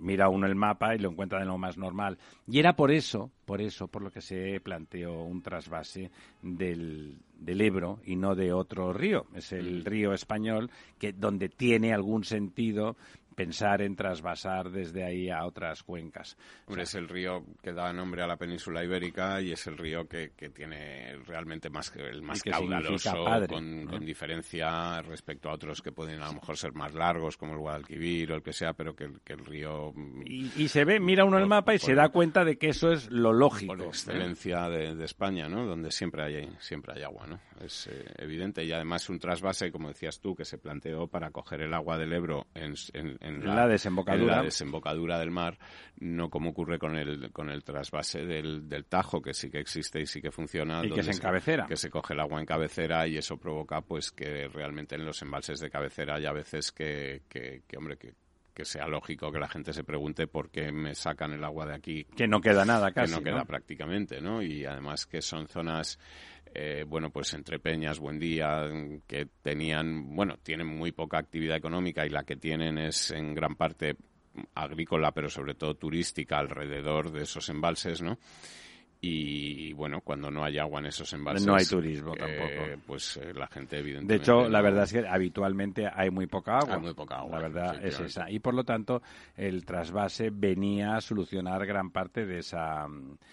mira 0.00 0.28
uno 0.28 0.46
el 0.46 0.54
mapa 0.54 0.94
y 0.94 0.98
lo 0.98 1.10
encuentra 1.10 1.40
de 1.40 1.44
lo 1.46 1.58
más 1.58 1.76
normal. 1.76 2.18
Y 2.46 2.58
era 2.58 2.74
por 2.74 2.90
eso, 2.90 3.30
por 3.44 3.60
eso, 3.60 3.88
por 3.88 4.02
lo 4.02 4.10
que 4.10 4.20
se 4.20 4.60
planteó 4.60 5.22
un 5.22 5.42
trasvase 5.42 6.10
del, 6.42 7.18
del 7.38 7.60
Ebro 7.60 8.00
y 8.04 8.16
no 8.16 8.34
de 8.34 8.52
otro 8.52 8.92
río. 8.92 9.26
Es 9.34 9.52
el 9.52 9.84
río 9.84 10.12
español 10.12 10.70
que 10.98 11.12
donde 11.12 11.48
tiene 11.48 11.92
algún 11.92 12.24
sentido 12.24 12.96
pensar 13.38 13.82
en 13.82 13.94
trasvasar 13.94 14.68
desde 14.68 15.04
ahí 15.04 15.30
a 15.30 15.46
otras 15.46 15.84
cuencas. 15.84 16.36
Hombre, 16.66 16.82
es 16.82 16.94
el 16.96 17.08
río 17.08 17.44
que 17.62 17.72
da 17.72 17.92
nombre 17.92 18.20
a 18.20 18.26
la 18.26 18.36
península 18.36 18.82
ibérica 18.82 19.40
y 19.40 19.52
es 19.52 19.64
el 19.68 19.78
río 19.78 20.08
que, 20.08 20.32
que 20.36 20.50
tiene 20.50 21.14
realmente 21.24 21.70
más 21.70 21.94
el 21.94 22.20
más 22.20 22.42
caudaloso, 22.42 23.24
con, 23.48 23.86
con, 23.86 24.04
diferencia 24.04 25.00
respecto 25.02 25.50
a 25.50 25.52
otros 25.52 25.80
que 25.82 25.92
pueden 25.92 26.20
a 26.20 26.26
lo 26.26 26.32
mejor 26.32 26.56
ser 26.56 26.72
más 26.72 26.94
largos, 26.94 27.36
como 27.36 27.52
el 27.52 27.58
Guadalquivir 27.58 28.32
o 28.32 28.34
el 28.34 28.42
que 28.42 28.52
sea, 28.52 28.72
pero 28.72 28.96
que, 28.96 29.08
que 29.22 29.34
el 29.34 29.46
río... 29.46 29.94
Y, 30.24 30.66
se 30.66 30.84
ve, 30.84 30.98
mira 30.98 31.24
uno 31.24 31.38
el 31.38 31.46
mapa 31.46 31.74
y 31.74 31.78
se 31.78 31.94
da 31.94 32.08
cuenta 32.08 32.44
de 32.44 32.58
que 32.58 32.70
eso 32.70 32.90
es 32.90 33.08
lo 33.08 33.32
lógico. 33.32 33.76
Por 33.76 33.86
excelencia 33.86 34.68
de, 34.68 35.04
España, 35.04 35.48
¿no? 35.48 35.64
Donde 35.64 35.92
siempre 35.92 36.24
hay, 36.24 36.50
siempre 36.58 36.94
hay 36.96 37.04
agua, 37.04 37.26
¿no? 37.28 37.38
Es 37.64 37.86
eh, 37.86 38.04
evidente 38.18 38.64
y 38.64 38.72
además 38.72 39.08
un 39.08 39.20
trasvase, 39.20 39.70
como 39.70 39.88
decías 39.88 40.20
tú, 40.20 40.34
que 40.34 40.44
se 40.44 40.58
planteó 40.58 41.06
para 41.06 41.30
coger 41.30 41.62
el 41.62 41.74
agua 41.74 41.98
del 41.98 42.12
Ebro 42.12 42.48
en, 42.54 42.74
la, 43.30 43.66
desembocadura. 43.66 44.36
la 44.36 44.42
desembocadura 44.42 45.18
del 45.18 45.30
mar, 45.30 45.58
no 46.00 46.30
como 46.30 46.50
ocurre 46.50 46.78
con 46.78 46.96
el, 46.96 47.30
con 47.32 47.50
el 47.50 47.64
trasvase 47.64 48.24
del, 48.24 48.68
del 48.68 48.84
Tajo, 48.84 49.20
que 49.22 49.34
sí 49.34 49.50
que 49.50 49.58
existe 49.58 50.00
y 50.00 50.06
sí 50.06 50.20
que 50.20 50.30
funciona. 50.30 50.84
Y 50.84 50.90
que 50.90 51.00
es 51.00 51.08
en 51.08 51.18
cabecera. 51.18 51.66
Que 51.66 51.76
se 51.76 51.90
coge 51.90 52.14
el 52.14 52.20
agua 52.20 52.40
en 52.40 52.46
cabecera 52.46 53.06
y 53.06 53.16
eso 53.16 53.36
provoca 53.36 53.80
pues 53.80 54.10
que 54.10 54.48
realmente 54.48 54.94
en 54.94 55.04
los 55.04 55.20
embalses 55.22 55.60
de 55.60 55.70
cabecera 55.70 56.16
hay 56.16 56.26
a 56.26 56.32
veces 56.32 56.72
que, 56.72 57.22
que, 57.28 57.62
que 57.66 57.76
hombre, 57.76 57.96
que 57.96 58.14
que 58.58 58.64
sea 58.64 58.88
lógico 58.88 59.30
que 59.30 59.38
la 59.38 59.46
gente 59.46 59.72
se 59.72 59.84
pregunte 59.84 60.26
por 60.26 60.50
qué 60.50 60.72
me 60.72 60.92
sacan 60.92 61.32
el 61.32 61.44
agua 61.44 61.64
de 61.64 61.76
aquí. 61.76 62.02
Que 62.16 62.26
no 62.26 62.40
queda 62.40 62.64
nada 62.64 62.90
casi. 62.90 63.14
Que 63.14 63.20
no 63.20 63.24
queda 63.24 63.44
prácticamente, 63.44 64.20
¿no? 64.20 64.42
Y 64.42 64.64
además 64.64 65.06
que 65.06 65.22
son 65.22 65.46
zonas, 65.46 65.96
eh, 66.52 66.84
bueno, 66.84 67.10
pues 67.10 67.32
entre 67.34 67.60
Peñas, 67.60 68.00
Buen 68.00 68.18
Día, 68.18 68.68
que 69.06 69.28
tenían, 69.42 70.12
bueno, 70.16 70.38
tienen 70.42 70.66
muy 70.66 70.90
poca 70.90 71.18
actividad 71.18 71.56
económica 71.56 72.04
y 72.04 72.08
la 72.08 72.24
que 72.24 72.34
tienen 72.34 72.78
es 72.78 73.12
en 73.12 73.32
gran 73.32 73.54
parte 73.54 73.94
agrícola, 74.56 75.12
pero 75.12 75.28
sobre 75.28 75.54
todo 75.54 75.76
turística 75.76 76.36
alrededor 76.36 77.12
de 77.12 77.22
esos 77.22 77.48
embalses, 77.50 78.02
¿no? 78.02 78.18
Y 79.00 79.72
bueno, 79.74 80.00
cuando 80.00 80.28
no 80.28 80.44
hay 80.44 80.58
agua 80.58 80.80
en 80.80 80.86
esos 80.86 81.12
embalses... 81.12 81.46
No 81.46 81.54
hay 81.54 81.64
turismo 81.64 82.14
eh, 82.14 82.18
tampoco. 82.18 82.82
Pues 82.84 83.16
eh, 83.18 83.32
la 83.32 83.46
gente 83.46 83.78
evidentemente... 83.78 84.12
De 84.12 84.18
hecho, 84.18 84.48
la 84.48 84.60
verdad 84.60 84.84
es 84.84 84.92
que 84.92 85.06
habitualmente 85.06 85.88
hay 85.92 86.10
muy 86.10 86.26
poca 86.26 86.58
agua. 86.58 86.74
Hay 86.74 86.80
muy 86.80 86.94
poca 86.94 87.18
agua. 87.18 87.36
La 87.36 87.48
verdad 87.48 87.84
es 87.84 88.00
esa. 88.00 88.28
Y 88.28 88.40
por 88.40 88.54
lo 88.54 88.64
tanto, 88.64 89.00
el 89.36 89.64
trasvase 89.64 90.30
venía 90.30 90.96
a 90.96 91.00
solucionar 91.00 91.64
gran 91.64 91.90
parte 91.90 92.26
de 92.26 92.38
esa, 92.38 92.86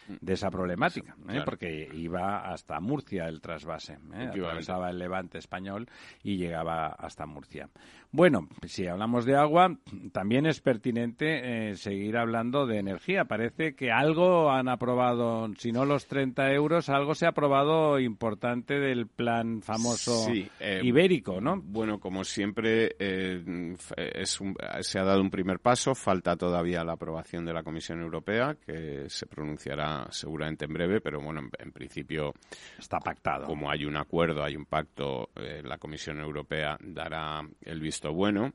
de 0.08 0.34
esa 0.34 0.52
problemática, 0.52 1.16
¿eh? 1.30 1.42
porque 1.44 1.90
iba 1.94 2.52
hasta 2.52 2.80
Murcia 2.80 3.28
el 3.28 3.42
trasvase. 3.42 3.98
Atravesaba 4.14 4.92
el 4.92 5.00
levante 5.00 5.40
español 5.40 5.88
y 6.22 6.38
llegaba 6.38 6.90
hasta 6.90 7.26
Murcia. 7.26 7.70
Bueno, 8.16 8.48
si 8.66 8.88
hablamos 8.88 9.26
de 9.26 9.36
agua, 9.36 9.76
también 10.14 10.46
es 10.46 10.62
pertinente 10.62 11.76
seguir 11.76 12.16
hablando 12.16 12.66
de 12.66 12.80
energía. 12.80 13.26
Parece 13.26 13.76
que 13.76 13.92
algo 13.92 14.50
han 14.50 14.70
aprobado 14.70 15.50
si 15.58 15.74
no 15.74 15.84
los 15.84 16.08
30 16.08 16.54
euros, 16.54 16.88
algo 16.88 17.14
se 17.14 17.26
ha 17.26 17.30
aprobado 17.30 18.00
importante 18.00 18.80
del 18.80 19.08
plan 19.08 19.62
famoso 19.62 20.28
eh, 20.62 20.80
ibérico, 20.82 21.42
¿no? 21.42 21.62
Bueno, 21.62 22.00
como 22.00 22.24
siempre, 22.24 22.96
eh, 22.98 23.76
es 23.98 24.40
se 24.80 25.00
ha 25.00 25.04
dado 25.04 25.20
un 25.20 25.30
primer 25.30 25.60
paso, 25.60 25.94
falta 25.94 26.38
todavía 26.38 26.86
la 26.86 26.94
aprobación 26.94 27.44
de 27.44 27.52
la 27.52 27.64
Comisión 27.64 28.00
Europea, 28.02 28.56
que 28.66 29.10
se 29.10 29.26
pronunciará 29.26 30.08
seguramente 30.10 30.64
en 30.64 30.74
breve, 30.74 31.02
pero 31.02 31.20
bueno, 31.20 31.50
en, 31.60 31.72
principio... 31.74 32.34
Está 32.80 33.00
pactado. 33.00 33.46
Como 33.46 33.70
hay 33.70 33.84
un 33.84 33.98
acuerdo, 33.98 34.42
hay 34.42 34.56
un 34.56 34.66
pacto, 34.66 35.32
eh, 35.36 35.62
la 35.66 35.78
Comisión 35.78 36.22
Europea 36.22 36.78
dará 36.80 37.42
el 37.62 37.80
visto 37.82 38.05
bueno. 38.14 38.54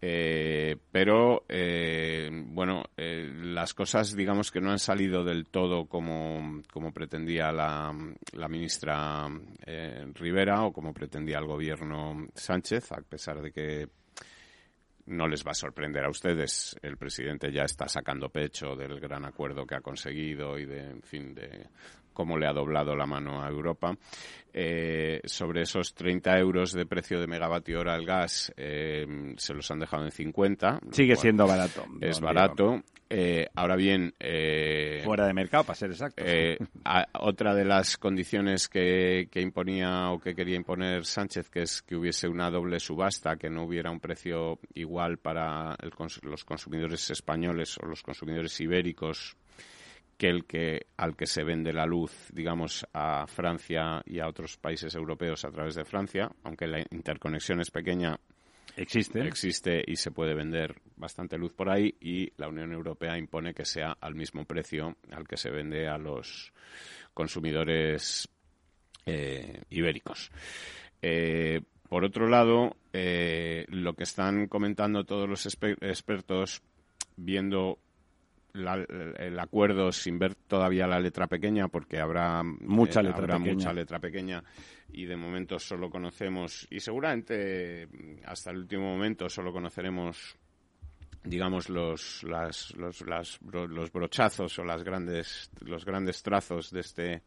Eh, 0.00 0.76
pero 0.92 1.44
eh, 1.48 2.30
bueno, 2.32 2.84
eh, 2.96 3.28
las 3.34 3.74
cosas 3.74 4.14
digamos 4.14 4.52
que 4.52 4.60
no 4.60 4.70
han 4.70 4.78
salido 4.78 5.24
del 5.24 5.46
todo 5.46 5.86
como, 5.86 6.62
como 6.72 6.92
pretendía 6.92 7.50
la, 7.50 7.92
la 8.32 8.48
ministra 8.48 9.26
Rivera 10.14 10.62
o 10.62 10.72
como 10.72 10.94
pretendía 10.94 11.38
el 11.38 11.46
gobierno 11.46 12.28
Sánchez, 12.32 12.92
a 12.92 13.00
pesar 13.00 13.42
de 13.42 13.50
que 13.50 13.88
no 15.06 15.26
les 15.26 15.44
va 15.44 15.52
a 15.52 15.54
sorprender 15.54 16.04
a 16.04 16.10
ustedes. 16.10 16.76
El 16.82 16.96
presidente 16.96 17.50
ya 17.50 17.62
está 17.62 17.88
sacando 17.88 18.28
pecho 18.28 18.76
del 18.76 19.00
gran 19.00 19.24
acuerdo 19.24 19.66
que 19.66 19.74
ha 19.74 19.80
conseguido 19.80 20.58
y 20.58 20.66
de, 20.66 20.90
en 20.90 21.02
fin, 21.02 21.34
de 21.34 21.66
cómo 22.18 22.36
le 22.36 22.48
ha 22.48 22.52
doblado 22.52 22.96
la 22.96 23.06
mano 23.06 23.44
a 23.44 23.48
Europa. 23.48 23.96
Eh, 24.52 25.20
sobre 25.24 25.62
esos 25.62 25.94
30 25.94 26.36
euros 26.36 26.72
de 26.72 26.84
precio 26.84 27.20
de 27.20 27.28
megavatio 27.28 27.78
hora 27.78 27.94
al 27.94 28.04
gas, 28.04 28.52
eh, 28.56 29.06
se 29.36 29.54
los 29.54 29.70
han 29.70 29.78
dejado 29.78 30.04
en 30.04 30.10
50. 30.10 30.80
Sigue 30.90 31.14
siendo 31.14 31.46
barato. 31.46 31.84
Es 32.00 32.20
barato. 32.20 32.82
Eh, 33.08 33.46
ahora 33.54 33.76
bien. 33.76 34.12
Fuera 34.18 35.28
de 35.28 35.32
mercado, 35.32 35.62
para 35.62 35.76
ser 35.76 35.92
exacto. 35.92 36.24
otra 37.20 37.54
de 37.54 37.64
las 37.64 37.96
condiciones 37.96 38.66
que, 38.66 39.28
que, 39.30 39.40
imponía 39.40 40.10
o 40.10 40.18
que 40.18 40.34
quería 40.34 40.56
imponer 40.56 41.04
Sánchez, 41.04 41.50
que 41.50 41.62
es 41.62 41.82
que 41.82 41.94
hubiese 41.94 42.26
una 42.26 42.50
doble 42.50 42.80
subasta, 42.80 43.36
que 43.36 43.50
no 43.50 43.62
hubiera 43.62 43.92
un 43.92 44.00
precio 44.00 44.58
igual 44.74 45.18
para 45.18 45.76
los 46.22 46.44
consumidores 46.44 47.08
españoles 47.10 47.78
o 47.80 47.86
los 47.86 48.02
consumidores 48.02 48.60
ibéricos 48.60 49.36
que 50.18 50.28
el 50.28 50.44
que 50.44 50.88
al 50.96 51.16
que 51.16 51.26
se 51.26 51.44
vende 51.44 51.72
la 51.72 51.86
luz, 51.86 52.28
digamos, 52.32 52.84
a 52.92 53.26
Francia 53.28 54.02
y 54.04 54.18
a 54.18 54.26
otros 54.26 54.56
países 54.56 54.94
europeos 54.96 55.44
a 55.44 55.50
través 55.50 55.76
de 55.76 55.84
Francia, 55.84 56.30
aunque 56.42 56.66
la 56.66 56.80
interconexión 56.90 57.60
es 57.60 57.70
pequeña. 57.70 58.18
Existe. 58.76 59.26
Existe 59.26 59.82
y 59.86 59.96
se 59.96 60.10
puede 60.10 60.34
vender 60.34 60.74
bastante 60.96 61.38
luz 61.38 61.52
por 61.52 61.70
ahí 61.70 61.94
y 62.00 62.32
la 62.36 62.48
Unión 62.48 62.72
Europea 62.72 63.16
impone 63.16 63.54
que 63.54 63.64
sea 63.64 63.96
al 64.00 64.14
mismo 64.14 64.44
precio 64.44 64.96
al 65.12 65.26
que 65.26 65.36
se 65.36 65.50
vende 65.50 65.88
a 65.88 65.98
los 65.98 66.52
consumidores 67.14 68.28
eh, 69.06 69.62
ibéricos. 69.70 70.30
Eh, 71.00 71.60
por 71.88 72.04
otro 72.04 72.28
lado, 72.28 72.76
eh, 72.92 73.64
lo 73.68 73.94
que 73.94 74.02
están 74.02 74.46
comentando 74.48 75.04
todos 75.04 75.28
los 75.28 75.46
expertos, 75.46 76.62
viendo 77.16 77.78
el 78.54 79.38
acuerdo 79.38 79.92
sin 79.92 80.18
ver 80.18 80.34
todavía 80.34 80.86
la 80.86 81.00
letra 81.00 81.26
pequeña, 81.26 81.68
porque 81.68 82.00
habrá 82.00 82.42
mucha, 82.42 83.00
eh, 83.00 83.04
letra, 83.04 83.18
habrá 83.18 83.38
pequeña. 83.38 83.54
mucha 83.54 83.72
letra 83.72 83.98
pequeña 83.98 84.44
y 84.92 85.04
de 85.04 85.16
momento 85.16 85.58
solo 85.58 85.90
conocemos, 85.90 86.66
y 86.70 86.80
seguramente 86.80 87.88
hasta 88.24 88.50
el 88.50 88.58
último 88.58 88.84
momento 88.84 89.28
solo 89.28 89.52
conoceremos 89.52 90.36
digamos 91.24 91.68
los 91.68 92.22
las, 92.24 92.74
los, 92.76 93.04
los 93.40 93.92
brochazos 93.92 94.58
o 94.58 94.64
las 94.64 94.82
grandes 94.82 95.50
los 95.60 95.84
grandes 95.84 96.22
trazos 96.22 96.70
de 96.70 96.80
este 96.80 97.22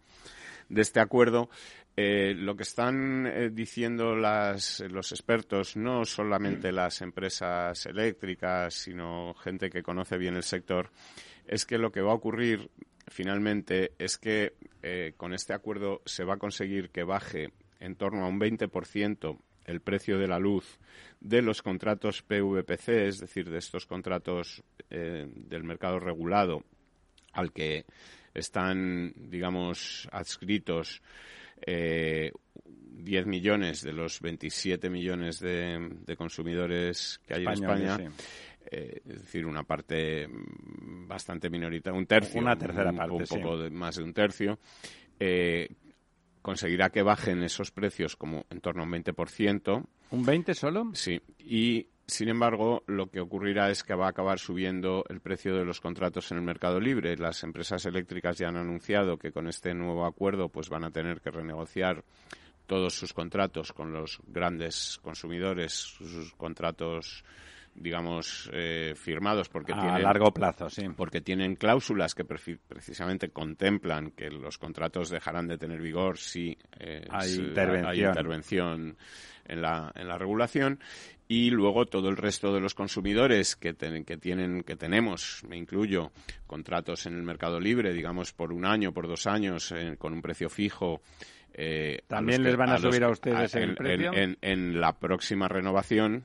de 0.69 0.81
este 0.81 1.01
acuerdo 1.01 1.49
eh, 1.97 2.33
lo 2.35 2.55
que 2.55 2.63
están 2.63 3.27
eh, 3.27 3.49
diciendo 3.51 4.15
las, 4.15 4.79
los 4.89 5.11
expertos, 5.11 5.75
no 5.75 6.05
solamente 6.05 6.71
las 6.71 7.01
empresas 7.01 7.85
eléctricas, 7.85 8.73
sino 8.73 9.33
gente 9.33 9.69
que 9.69 9.83
conoce 9.83 10.17
bien 10.17 10.35
el 10.35 10.43
sector, 10.43 10.89
es 11.45 11.65
que 11.65 11.77
lo 11.77 11.91
que 11.91 12.01
va 12.01 12.11
a 12.11 12.15
ocurrir 12.15 12.69
finalmente 13.07 13.91
es 13.99 14.17
que 14.17 14.53
eh, 14.81 15.13
con 15.17 15.33
este 15.33 15.53
acuerdo 15.53 16.01
se 16.05 16.23
va 16.23 16.35
a 16.35 16.39
conseguir 16.39 16.91
que 16.91 17.03
baje 17.03 17.51
en 17.81 17.95
torno 17.95 18.23
a 18.23 18.29
un 18.29 18.39
20% 18.39 19.37
el 19.65 19.81
precio 19.81 20.17
de 20.17 20.27
la 20.27 20.39
luz 20.39 20.79
de 21.19 21.41
los 21.41 21.61
contratos 21.61 22.21
PVPC, 22.21 22.89
es 23.07 23.19
decir, 23.19 23.49
de 23.49 23.57
estos 23.57 23.85
contratos 23.85 24.63
del 24.89 25.63
mercado 25.63 25.99
regulado 25.99 26.63
al 27.31 27.53
que 27.53 27.85
están, 28.33 29.13
digamos, 29.15 30.09
adscritos 30.11 31.01
eh, 31.65 32.31
10 32.65 33.25
millones 33.25 33.81
de 33.83 33.93
los 33.93 34.19
27 34.21 34.89
millones 34.89 35.39
de, 35.39 36.15
consumidores 36.17 37.19
que 37.25 37.35
hay 37.35 37.43
en 37.43 37.51
España. 37.51 37.97
Eh, 38.63 39.01
es 39.05 39.21
decir, 39.23 39.45
una 39.45 39.63
parte 39.63 40.27
bastante 40.29 41.49
minoritaria, 41.49 41.97
un 41.97 42.05
tercio, 42.05 42.39
una 42.39 42.55
tercera 42.55 42.93
parte, 42.93 43.13
un, 43.13 43.25
poco 43.25 43.57
más 43.71 43.95
de 43.95 44.03
un 44.03 44.13
tercio, 44.13 44.59
eh, 45.19 45.67
conseguirá 46.41 46.89
que 46.89 47.01
bajen 47.01 47.41
esos 47.43 47.71
precios 47.71 48.15
como 48.15 48.45
en 48.49 48.61
torno 48.61 48.83
a 48.83 48.85
un 48.85 48.91
20%. 48.91 49.85
¿Un 50.11 50.25
20 50.25 50.53
solo? 50.53 50.91
Sí, 50.93 51.19
y 51.39 51.87
sin 52.11 52.27
embargo, 52.27 52.83
lo 52.87 53.09
que 53.09 53.21
ocurrirá 53.21 53.69
es 53.69 53.83
que 53.83 53.95
va 53.95 54.07
a 54.07 54.09
acabar 54.09 54.37
subiendo 54.37 55.05
el 55.07 55.21
precio 55.21 55.55
de 55.55 55.63
los 55.63 55.79
contratos 55.79 56.29
en 56.31 56.39
el 56.39 56.43
mercado 56.43 56.77
libre. 56.77 57.15
Las 57.15 57.41
empresas 57.43 57.85
eléctricas 57.85 58.37
ya 58.37 58.49
han 58.49 58.57
anunciado 58.57 59.17
que 59.17 59.31
con 59.31 59.47
este 59.47 59.73
nuevo 59.73 60.05
acuerdo 60.05 60.49
pues 60.49 60.67
van 60.67 60.83
a 60.83 60.91
tener 60.91 61.21
que 61.21 61.31
renegociar 61.31 62.03
todos 62.67 62.95
sus 62.95 63.13
contratos 63.13 63.71
con 63.71 63.93
los 63.93 64.19
grandes 64.27 64.99
consumidores, 65.01 65.71
sus 65.71 66.33
contratos 66.33 67.23
digamos, 67.73 68.49
eh, 68.53 68.93
firmados 68.95 69.49
porque 69.49 69.73
a 69.73 69.79
tienen 69.81 70.03
largo 70.03 70.31
plazo, 70.33 70.69
sí. 70.69 70.83
porque 70.95 71.21
tienen 71.21 71.55
cláusulas 71.55 72.13
que 72.15 72.25
precisamente 72.25 73.29
contemplan 73.29 74.11
que 74.11 74.29
los 74.29 74.57
contratos 74.57 75.09
dejarán 75.09 75.47
de 75.47 75.57
tener 75.57 75.81
vigor 75.81 76.17
si 76.17 76.57
eh, 76.79 77.05
Hay 77.09 77.29
si 77.29 77.41
intervención. 77.41 77.89
hay 77.91 78.03
intervención 78.03 78.97
en 79.45 79.61
la, 79.61 79.91
en 79.95 80.07
la 80.07 80.17
regulación 80.17 80.79
y 81.27 81.49
luego 81.49 81.85
todo 81.85 82.09
el 82.09 82.17
resto 82.17 82.53
de 82.53 82.59
los 82.59 82.75
consumidores 82.75 83.55
que, 83.55 83.73
ten- 83.73 84.03
que 84.05 84.17
tienen 84.17 84.63
que 84.63 84.75
tenemos 84.75 85.41
me 85.47 85.57
incluyo 85.57 86.11
contratos 86.45 87.05
en 87.05 87.15
el 87.15 87.23
mercado 87.23 87.59
libre 87.59 87.93
digamos 87.93 88.33
por 88.33 88.51
un 88.53 88.65
año 88.65 88.91
por 88.93 89.07
dos 89.07 89.27
años 89.27 89.71
eh, 89.71 89.95
con 89.97 90.13
un 90.13 90.21
precio 90.21 90.49
fijo 90.49 91.01
eh, 91.53 92.01
¿También 92.07 92.43
les 92.43 92.55
van 92.55 92.69
a 92.69 92.77
subir 92.77 93.03
a 93.03 93.09
ustedes 93.09 93.55
el 93.55 93.69
en- 93.71 93.75
precio? 93.75 94.13
en- 94.13 94.19
en- 94.19 94.37
en 94.41 94.81
la 94.81 94.93
próxima 94.99 95.47
renovación 95.47 96.23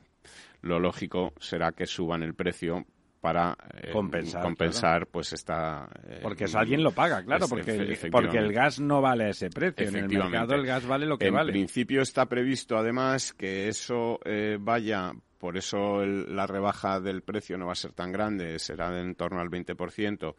lo 0.61 0.79
lógico 0.79 1.33
será 1.39 1.71
que 1.71 1.85
suban 1.85 2.23
el 2.23 2.33
precio 2.35 2.85
para 3.21 3.57
eh, 3.81 3.89
Compensar, 3.91 4.43
compensar 4.43 5.07
pues 5.07 5.33
esta 5.33 5.89
eh, 6.07 6.19
Porque 6.21 6.43
eso 6.45 6.59
alguien 6.59 6.83
lo 6.83 6.91
paga, 6.91 7.23
claro, 7.23 7.45
es- 7.45 7.49
porque, 7.49 7.71
el, 7.71 7.77
porque 7.77 7.93
efectivamente. 7.93 8.37
el 8.37 8.53
gas 8.53 8.79
no 8.79 9.01
vale 9.01 9.25
a 9.25 9.29
ese 9.29 9.49
precio. 9.49 9.87
En 9.87 9.95
el 9.95 10.07
mercado 10.07 10.53
el 10.53 10.65
gas 10.65 10.85
vale 10.85 11.05
lo 11.07 11.17
que 11.17 11.27
en 11.27 11.33
vale. 11.33 11.51
principio 11.51 12.01
está 12.03 12.27
previsto 12.27 12.77
además 12.77 13.33
que 13.33 13.67
eso 13.67 14.19
eh, 14.23 14.57
vaya 14.59 15.11
por 15.39 15.57
eso 15.57 16.01
el- 16.03 16.35
la 16.35 16.45
rebaja 16.47 16.99
del 16.99 17.21
precio 17.23 17.57
no 17.57 17.65
va 17.65 17.71
a 17.73 17.75
ser 17.75 17.91
tan 17.93 18.11
grande 18.11 18.59
será 18.59 18.91
de 18.91 19.01
en 19.01 19.15
torno 19.15 19.39
al 19.41 19.49
20% 19.49 20.35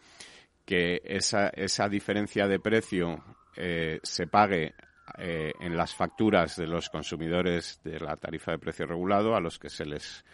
que 0.64 1.00
esa 1.04 1.48
esa 1.48 1.88
diferencia 1.88 2.46
de 2.46 2.60
precio 2.60 3.24
eh, 3.56 3.98
se 4.04 4.26
pague 4.28 4.74
eh, 5.18 5.52
en 5.60 5.76
las 5.76 5.94
facturas 5.94 6.56
de 6.56 6.66
los 6.66 6.88
consumidores 6.90 7.80
de 7.84 7.98
la 8.00 8.16
tarifa 8.16 8.52
de 8.52 8.58
precio 8.58 8.86
regulado 8.86 9.34
a 9.34 9.40
los 9.40 9.58
que 9.58 9.70
se 9.70 9.84
les 9.86 10.24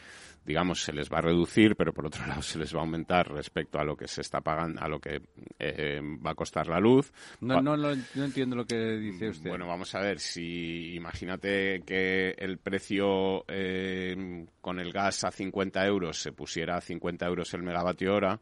digamos 0.47 0.83
se 0.85 0.93
les 0.93 1.11
va 1.11 1.19
a 1.19 1.23
reducir 1.23 1.75
pero 1.75 1.95
por 1.95 2.05
otro 2.07 2.27
lado 2.27 2.43
se 2.43 2.59
les 2.59 2.75
va 2.75 2.81
a 2.81 2.83
aumentar 2.83 3.33
respecto 3.33 3.79
a 3.79 3.85
lo 3.85 3.97
que 3.97 4.07
se 4.07 4.21
está 4.21 4.43
pagando 4.43 4.79
a 4.83 4.89
lo 4.89 5.01
que 5.01 5.23
eh, 5.59 6.01
va 6.25 6.33
a 6.33 6.35
costar 6.35 6.67
la 6.69 6.79
luz 6.81 7.13
No, 7.41 7.63
no, 7.63 7.77
lo- 7.79 7.97
no 7.97 8.25
entiendo 8.25 8.55
lo 8.57 8.67
que 8.67 8.77
dice 8.99 9.31
usted. 9.31 9.49
bueno, 9.49 9.67
vamos 9.67 9.95
a 9.95 10.01
ver, 10.01 10.19
si 10.21 10.95
imagínate 10.97 11.83
que 11.87 12.35
el 12.37 12.59
precio 12.59 13.45
eh, 13.49 14.45
con 14.61 14.81
el 14.81 14.93
gas 14.93 15.25
a 15.25 15.31
50 15.31 15.87
euros 15.87 16.19
se 16.21 16.33
pusiera 16.33 16.77
a 16.77 16.81
50 16.83 17.25
euros 17.27 17.55
el 17.55 17.63
megavatio 17.63 18.15
hora, 18.15 18.39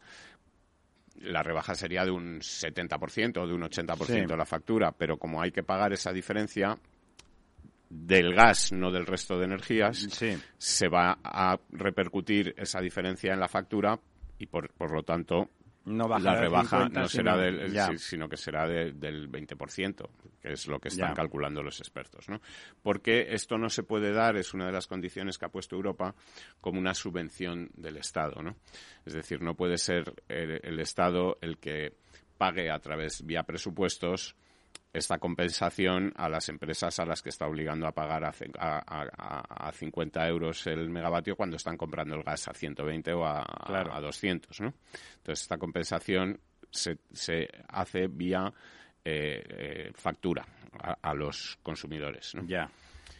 la 1.20 1.42
rebaja 1.42 1.74
sería 1.74 2.04
de 2.04 2.10
un 2.10 2.40
70% 2.40 3.38
o 3.42 3.46
de 3.46 3.54
un 3.54 3.62
80% 3.62 4.06
Sí. 4.06 4.26
de 4.26 4.36
la 4.36 4.44
factura, 4.46 4.92
pero 4.92 5.16
como 5.18 5.40
hay 5.42 5.50
que 5.52 5.62
pagar 5.62 5.92
esa 5.92 6.12
diferencia 6.12 6.78
del 7.90 8.34
gas, 8.34 8.72
no 8.72 8.90
del 8.90 9.04
resto 9.06 9.38
de 9.38 9.44
energías, 9.44 9.98
Sí. 10.10 10.36
se 10.56 10.88
va 10.88 11.18
a 11.22 11.58
repercutir 11.70 12.54
esa 12.56 12.80
diferencia 12.80 13.32
en 13.34 13.40
la 13.40 13.48
factura 13.48 13.98
y 14.38 14.46
por, 14.46 14.72
por 14.72 14.92
lo 14.92 15.02
tanto 15.02 15.50
No 15.84 16.06
la 16.06 16.36
rebaja 16.36 16.76
50, 16.78 17.00
no 17.00 17.08
será 17.08 17.32
sino- 17.32 17.42
del, 17.42 17.72
ya. 17.72 17.96
sino 17.98 18.28
que 18.28 18.36
será 18.36 18.68
de- 18.68 18.92
del 18.92 19.28
20%, 19.28 20.08
que 20.40 20.52
es 20.52 20.66
lo 20.68 20.78
que 20.78 20.88
están 20.88 21.08
Ya. 21.10 21.14
calculando 21.14 21.62
los 21.62 21.80
expertos, 21.80 22.28
¿no? 22.28 22.40
Porque 22.82 23.26
esto 23.34 23.58
no 23.58 23.68
se 23.68 23.82
puede 23.82 24.12
dar, 24.12 24.36
es 24.36 24.54
una 24.54 24.66
de 24.66 24.72
las 24.72 24.86
condiciones 24.86 25.38
que 25.38 25.46
ha 25.46 25.48
puesto 25.48 25.74
Europa 25.74 26.14
como 26.60 26.78
una 26.78 26.94
subvención 26.94 27.70
del 27.74 27.96
Estado, 27.96 28.42
¿no? 28.42 28.56
Es 29.04 29.12
decir, 29.14 29.42
no 29.42 29.56
puede 29.56 29.76
ser 29.76 30.14
el, 30.28 30.60
el 30.62 30.78
Estado 30.78 31.38
el 31.40 31.58
que 31.58 31.94
pague 32.38 32.70
a 32.70 32.78
través 32.78 33.24
vía 33.26 33.42
presupuestos 33.42 34.36
esta 34.92 35.18
compensación 35.18 36.12
a 36.16 36.28
las 36.28 36.48
empresas 36.48 36.98
a 37.00 37.06
las 37.06 37.22
que 37.22 37.30
está 37.30 37.46
obligando 37.46 37.86
a 37.86 37.92
pagar 37.92 38.24
a, 38.24 38.32
a, 38.58 38.78
a- 38.78 39.08
a- 39.16 39.68
a 39.68 39.72
50 39.72 40.28
euros 40.28 40.66
el 40.66 40.90
megavatio 40.90 41.34
cuando 41.36 41.56
están 41.56 41.76
comprando 41.76 42.14
el 42.14 42.22
gas 42.22 42.46
a 42.48 42.52
120 42.52 43.12
o 43.14 43.24
a, 43.26 43.44
Claro. 43.66 43.94
a 43.94 44.00
200, 44.00 44.60
¿no? 44.60 44.74
Entonces, 45.16 45.42
esta 45.42 45.56
compensación 45.58 46.38
se, 46.70 46.98
se 47.12 47.48
hace 47.68 48.06
vía 48.08 48.52
eh, 49.04 49.42
eh, 49.48 49.92
factura 49.94 50.44
a, 50.80 50.96
a 51.02 51.14
los 51.14 51.58
consumidores, 51.62 52.34
¿no? 52.34 52.44
Ya. 52.46 52.70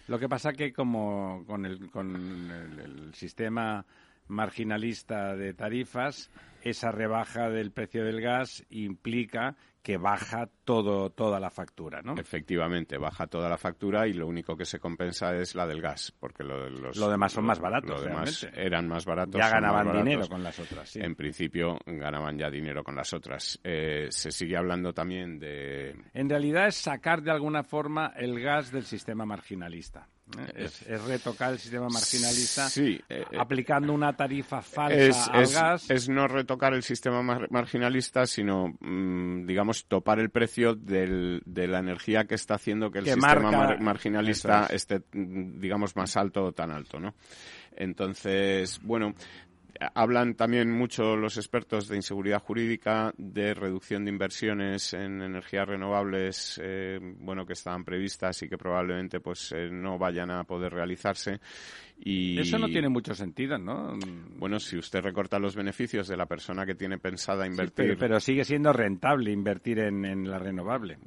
Lo 0.09 0.19
que 0.19 0.29
pasa 0.29 0.53
que 0.53 0.73
como 0.73 1.45
con 1.47 1.65
el, 1.65 1.91
con 1.91 2.15
el, 2.15 2.79
el 2.81 3.15
sistema 3.15 3.85
marginalista 4.29 5.37
de 5.37 5.55
tarifas, 5.55 6.31
esa 6.63 6.93
rebaja 6.93 7.51
del 7.51 7.73
precio 7.73 8.05
del 8.05 8.21
gas 8.21 8.65
implica 8.71 9.57
que 9.83 9.97
baja 9.97 10.49
todo 10.65 11.11
toda 11.11 11.41
la 11.41 11.51
factura, 11.51 12.03
¿no? 12.03 12.15
Efectivamente, 12.17 12.99
baja 12.99 13.27
toda 13.27 13.49
la 13.49 13.59
factura 13.59 14.07
y 14.07 14.13
lo 14.13 14.29
único 14.29 14.57
que 14.57 14.65
se 14.65 14.79
compensa 14.79 15.35
es 15.35 15.57
la 15.57 15.67
del 15.67 15.81
gas, 15.81 16.15
porque 16.21 16.45
lo, 16.45 16.71
los, 16.71 16.97
Lo 16.97 17.11
demás 17.11 17.33
son 17.33 17.45
más 17.45 17.59
baratos, 17.59 17.91
Lo 17.91 18.01
demás 18.01 18.47
eran 18.55 18.87
más 18.87 19.05
baratos. 19.05 19.41
Ya 19.41 19.49
ganaban 19.49 19.87
baratos. 19.87 20.05
dinero 20.05 20.29
con 20.29 20.43
las 20.45 20.59
otras, 20.61 20.89
sí. 20.89 21.01
En 21.01 21.17
principio 21.17 21.79
ganaban 21.85 22.39
ya 22.39 22.49
dinero 22.49 22.85
con 22.85 22.95
las 22.95 23.13
otras. 23.13 23.59
Eh, 23.65 24.07
se 24.11 24.31
sigue 24.31 24.57
hablando 24.57 24.93
también 24.93 25.41
de... 25.41 25.97
En 26.15 26.29
realidad 26.31 26.69
es 26.69 26.77
sacar 26.77 27.23
de 27.23 27.33
alguna 27.33 27.65
forma 27.65 28.13
el 28.17 28.41
gas 28.41 28.71
del 28.71 28.85
sistema 28.85 29.27
marginalista. 29.27 30.09
¿Eh? 30.39 30.53
Es, 30.55 30.83
es 30.83 31.03
retocar 31.05 31.53
el 31.53 31.59
sistema 31.59 31.89
marginalista 31.89 32.69
Sí, 32.69 33.01
eh, 33.09 33.25
eh, 33.31 33.37
aplicando 33.39 33.93
una 33.93 34.17
tarifa 34.17 34.63
falsa 34.63 34.95
es, 34.95 35.29
al 35.29 35.43
es- 35.43 35.53
gas. 35.55 35.91
es 35.91 36.09
no 36.09 36.27
retocar 36.29 36.75
el 36.75 36.83
sistema 36.83 37.23
mar- 37.23 37.49
marginalista, 37.51 38.25
sino, 38.27 38.75
mm, 38.81 39.47
digamos, 39.47 39.87
topar 39.87 40.19
el 40.21 40.31
precio 40.31 40.75
del- 40.75 41.43
de 41.45 41.67
la 41.69 41.81
energía 41.81 42.25
que 42.25 42.35
está 42.35 42.55
haciendo 42.55 42.91
que 42.91 43.01
el 43.01 43.05
Que 43.05 43.13
sistema 43.15 43.43
marca- 43.51 43.57
mar- 43.59 43.81
marginalista 43.81 44.67
esté, 44.67 45.03
mm, 45.13 45.59
digamos, 45.61 45.97
más 45.97 46.17
alto 46.17 46.45
o 46.45 46.53
tan 46.53 46.71
alto, 46.71 46.99
¿no? 46.99 47.15
Entonces, 47.77 48.81
bueno, 48.83 49.15
hablan 49.95 50.35
también 50.35 50.71
mucho 50.71 51.17
los 51.17 51.37
expertos 51.37 51.89
de 51.89 51.97
inseguridad 51.97 52.41
jurídica, 52.41 53.13
de 53.17 53.55
reducción 53.55 54.05
de 54.05 54.11
inversiones 54.11 54.95
en 54.95 55.23
energías 55.23 55.69
renovables, 55.69 56.61
eh, 56.63 56.99
bueno, 57.19 57.47
que 57.47 57.53
estaban 57.53 57.85
previstas 57.85 58.43
y 58.43 58.49
que 58.49 58.59
probablemente, 58.59 59.21
pues, 59.21 59.53
eh, 59.53 59.69
no 59.71 59.99
vayan 59.99 60.31
a 60.31 60.45
poder 60.45 60.73
realizarse. 60.73 61.41
Y, 62.05 62.39
Eso 62.41 62.59
no 62.59 62.67
tiene 62.69 62.89
mucho 62.89 63.15
sentido, 63.15 63.59
¿no? 63.59 63.97
bueno, 64.37 64.59
si 64.59 64.77
usted 64.77 65.01
recorta 65.01 65.39
los 65.39 65.55
beneficios 65.55 66.09
de 66.09 66.17
la 66.17 66.27
persona 66.27 66.67
que 66.67 66.75
tiene 66.75 66.99
pensada 66.99 67.45
Sí, 67.45 67.51
invertir, 67.51 67.87
pero, 67.87 67.99
pero 67.99 68.21
sigue 68.21 68.45
siendo 68.45 68.73
rentable 68.73 69.31
invertir 69.31 69.79
en, 69.79 70.05
en 70.05 70.29
la 70.29 70.39
renovable. 70.39 70.99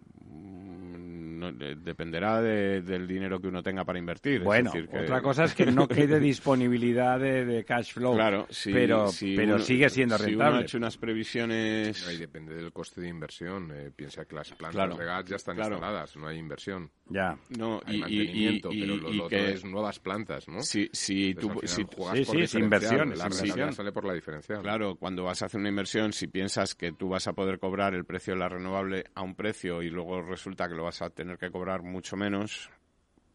No, 1.36 1.52
de- 1.52 1.76
dependerá 1.76 2.42
de- 2.42 2.82
del 2.82 3.08
dinero 3.08 3.40
que 3.40 3.48
uno 3.48 3.62
tenga 3.62 3.84
para 3.86 4.00
invertir. 4.00 4.38
Es 4.40 4.44
Bueno, 4.44 4.72
decir, 4.72 4.90
que- 4.90 5.00
otra 5.00 5.22
cosa 5.22 5.44
es 5.44 5.54
que 5.54 5.66
no 5.68 5.88
quede 5.88 6.20
disponibilidad 6.20 7.20
de, 7.20 7.46
de 7.46 7.64
cash 7.66 7.94
flow. 7.94 8.14
Claro, 8.16 8.48
si- 8.50 8.72
pero, 8.72 9.08
si 9.10 9.36
pero 9.36 9.56
uno- 9.56 9.64
sigue 9.64 9.90
siendo 9.90 10.18
Si 10.18 10.24
uno 10.24 10.30
rentable. 10.32 10.58
ha 10.58 10.62
hecho 10.62 10.78
unas 10.78 10.98
previsiones... 10.98 12.08
Ahí 12.08 12.18
depende 12.18 12.56
del 12.56 12.72
coste 12.72 13.02
de 13.02 13.10
inversión. 13.10 13.72
Eh, 13.74 13.92
piensa 13.96 14.26
que 14.26 14.36
las 14.36 14.50
plantas 14.52 14.76
Claro, 14.76 14.96
de 14.98 15.06
gas 15.06 15.26
ya 15.26 15.36
están 15.36 15.56
claro. 15.56 15.76
instaladas, 15.76 16.16
no 16.18 16.28
hay 16.28 16.38
inversión. 16.38 16.90
Ya. 17.08 17.38
No, 17.58 17.82
Hay 17.86 17.96
y, 17.96 17.98
y- 17.98 18.00
mantenimiento, 18.02 18.72
y- 18.72 18.82
pero 18.82 18.96
lo, 18.98 19.10
y 19.10 19.18
lo 19.18 19.28
que 19.28 19.36
otro 19.42 19.48
es 19.50 19.66
nuevas 19.66 20.00
plantas, 20.00 20.48
¿no? 20.48 20.62
si, 20.62 20.90
si 20.92 21.32
Entonces, 21.32 21.42
tú, 21.42 21.48
juegas 21.50 21.72
sí, 21.72 21.84
por 21.86 21.96
sí, 21.96 22.20
es 22.20 22.28
diferencial, 22.52 22.64
inversión, 22.64 23.12
es 23.12 23.18
La 23.20 23.26
inversión. 23.26 23.74
sale 23.74 23.92
por 23.92 24.06
la 24.06 24.14
diferencial. 24.14 24.62
Claro, 24.62 24.96
cuando 24.96 25.24
vas 25.24 25.42
a 25.42 25.46
hacer 25.48 25.60
una 25.60 25.70
inversión, 25.70 26.14
si 26.14 26.28
piensas 26.28 26.76
que 26.76 26.92
tú 26.94 27.10
vas 27.10 27.28
a 27.28 27.34
poder 27.34 27.60
cobrar 27.60 27.94
el 27.94 28.06
precio 28.06 28.34
de 28.34 28.40
la 28.40 28.50
renovable 28.50 29.06
a 29.14 29.22
un 29.22 29.36
precio 29.36 29.82
y 29.84 29.90
luego 29.90 30.22
resulta 30.22 30.68
que 30.68 30.76
lo 30.76 30.84
vas 30.84 31.02
a 31.02 31.10
tener 31.10 31.25
que 31.38 31.52
cobrar 31.52 31.82
mucho 31.82 32.16
menos, 32.16 32.70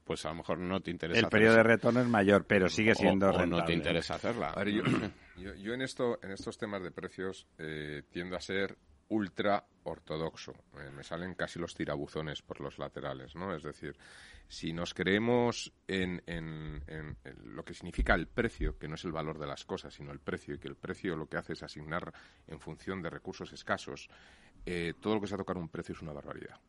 pues 0.04 0.24
a 0.24 0.30
lo 0.30 0.36
mejor 0.36 0.58
no 0.58 0.80
te 0.80 0.90
interesa. 0.90 1.18
El 1.18 1.24
hacer 1.26 1.30
periodo 1.30 1.56
de 1.56 1.62
retorno 1.62 2.00
es 2.00 2.08
mayor, 2.08 2.44
pero 2.46 2.68
sigue 2.68 2.92
O- 2.92 2.94
siendo 2.96 3.28
o, 3.28 3.32
rentable. 3.32 3.56
no 3.60 3.64
te 3.64 3.72
interesa 3.72 4.14
hacerla. 4.14 4.50
A 4.50 4.64
ver, 4.64 4.68
yo, 4.74 4.82
yo, 5.36 5.54
yo 5.54 5.74
en, 5.74 5.82
esto, 5.82 6.18
en 6.22 6.30
estos 6.32 6.56
temas 6.58 6.82
de 6.82 6.90
precios 6.90 7.46
eh, 7.58 8.02
tiendo 8.10 8.36
a 8.36 8.40
ser 8.40 8.76
ultra 9.08 9.64
ortodoxo. 9.82 10.52
Eh, 10.78 10.90
me 10.94 11.02
salen 11.02 11.34
casi 11.34 11.58
los 11.58 11.74
tirabuzones 11.74 12.42
por 12.42 12.60
los 12.60 12.78
laterales, 12.78 13.34
¿no? 13.34 13.52
Es 13.54 13.64
decir, 13.64 13.96
si 14.46 14.72
nos 14.72 14.94
creemos 14.94 15.72
en, 15.88 16.22
en- 16.26 16.82
en- 16.86 17.16
en 17.24 17.56
lo 17.56 17.64
que 17.64 17.74
significa 17.74 18.14
el 18.14 18.28
precio, 18.28 18.78
que 18.78 18.86
no 18.86 18.94
es 18.94 19.04
el 19.04 19.10
valor 19.12 19.38
de 19.38 19.48
las 19.48 19.64
cosas, 19.64 19.94
sino 19.94 20.12
el 20.12 20.20
precio, 20.20 20.54
y 20.54 20.58
que 20.58 20.68
el 20.68 20.76
precio 20.76 21.16
lo 21.16 21.26
que 21.28 21.38
hace 21.38 21.54
es 21.54 21.62
asignar 21.64 22.12
en 22.46 22.60
función 22.60 23.02
de 23.02 23.10
recursos 23.10 23.52
escasos, 23.52 24.08
eh, 24.66 24.94
todo 25.00 25.14
lo 25.16 25.20
que 25.20 25.26
se 25.26 25.34
ha 25.34 25.38
tocado 25.38 25.58
un 25.58 25.68
precio 25.70 25.92
es 25.94 26.02
una 26.02 26.12
barbaridad 26.12 26.60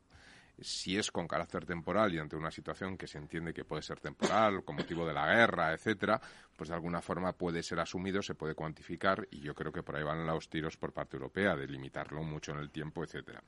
si 0.62 0.97
es 0.97 1.12
con 1.12 1.28
carácter 1.28 1.66
temporal 1.66 2.14
y 2.14 2.20
ante 2.20 2.36
una 2.36 2.51
situación 2.51 2.97
que 2.97 3.07
se 3.07 3.18
entiende 3.18 3.53
que 3.53 3.66
puede 3.66 3.82
ser 3.82 3.99
temporal, 3.99 4.64
con 4.64 4.76
motivo 4.76 5.05
de 5.05 5.14
la 5.14 5.26
guerra, 5.34 5.74
etcétera, 5.74 6.22
pues 6.55 6.70
de 6.70 6.76
alguna 6.76 7.01
forma 7.01 7.34
puede 7.34 7.64
ser 7.64 7.80
asumido, 7.80 8.22
se 8.22 8.36
puede 8.36 8.55
cuantificar 8.55 9.28
y 9.32 9.39
yo 9.41 9.53
creo 9.55 9.72
que 9.72 9.84
por 9.84 9.95
ahí 9.95 10.03
van 10.03 10.26
los 10.26 10.49
tiros 10.49 10.78
por 10.78 10.93
parte 10.93 11.18
europea 11.18 11.55
de 11.55 11.68
limitarlo 11.68 12.24
mucho 12.24 12.51
en 12.51 12.59
el 12.59 12.70
tiempo, 12.70 13.03
etcétera. 13.03 13.41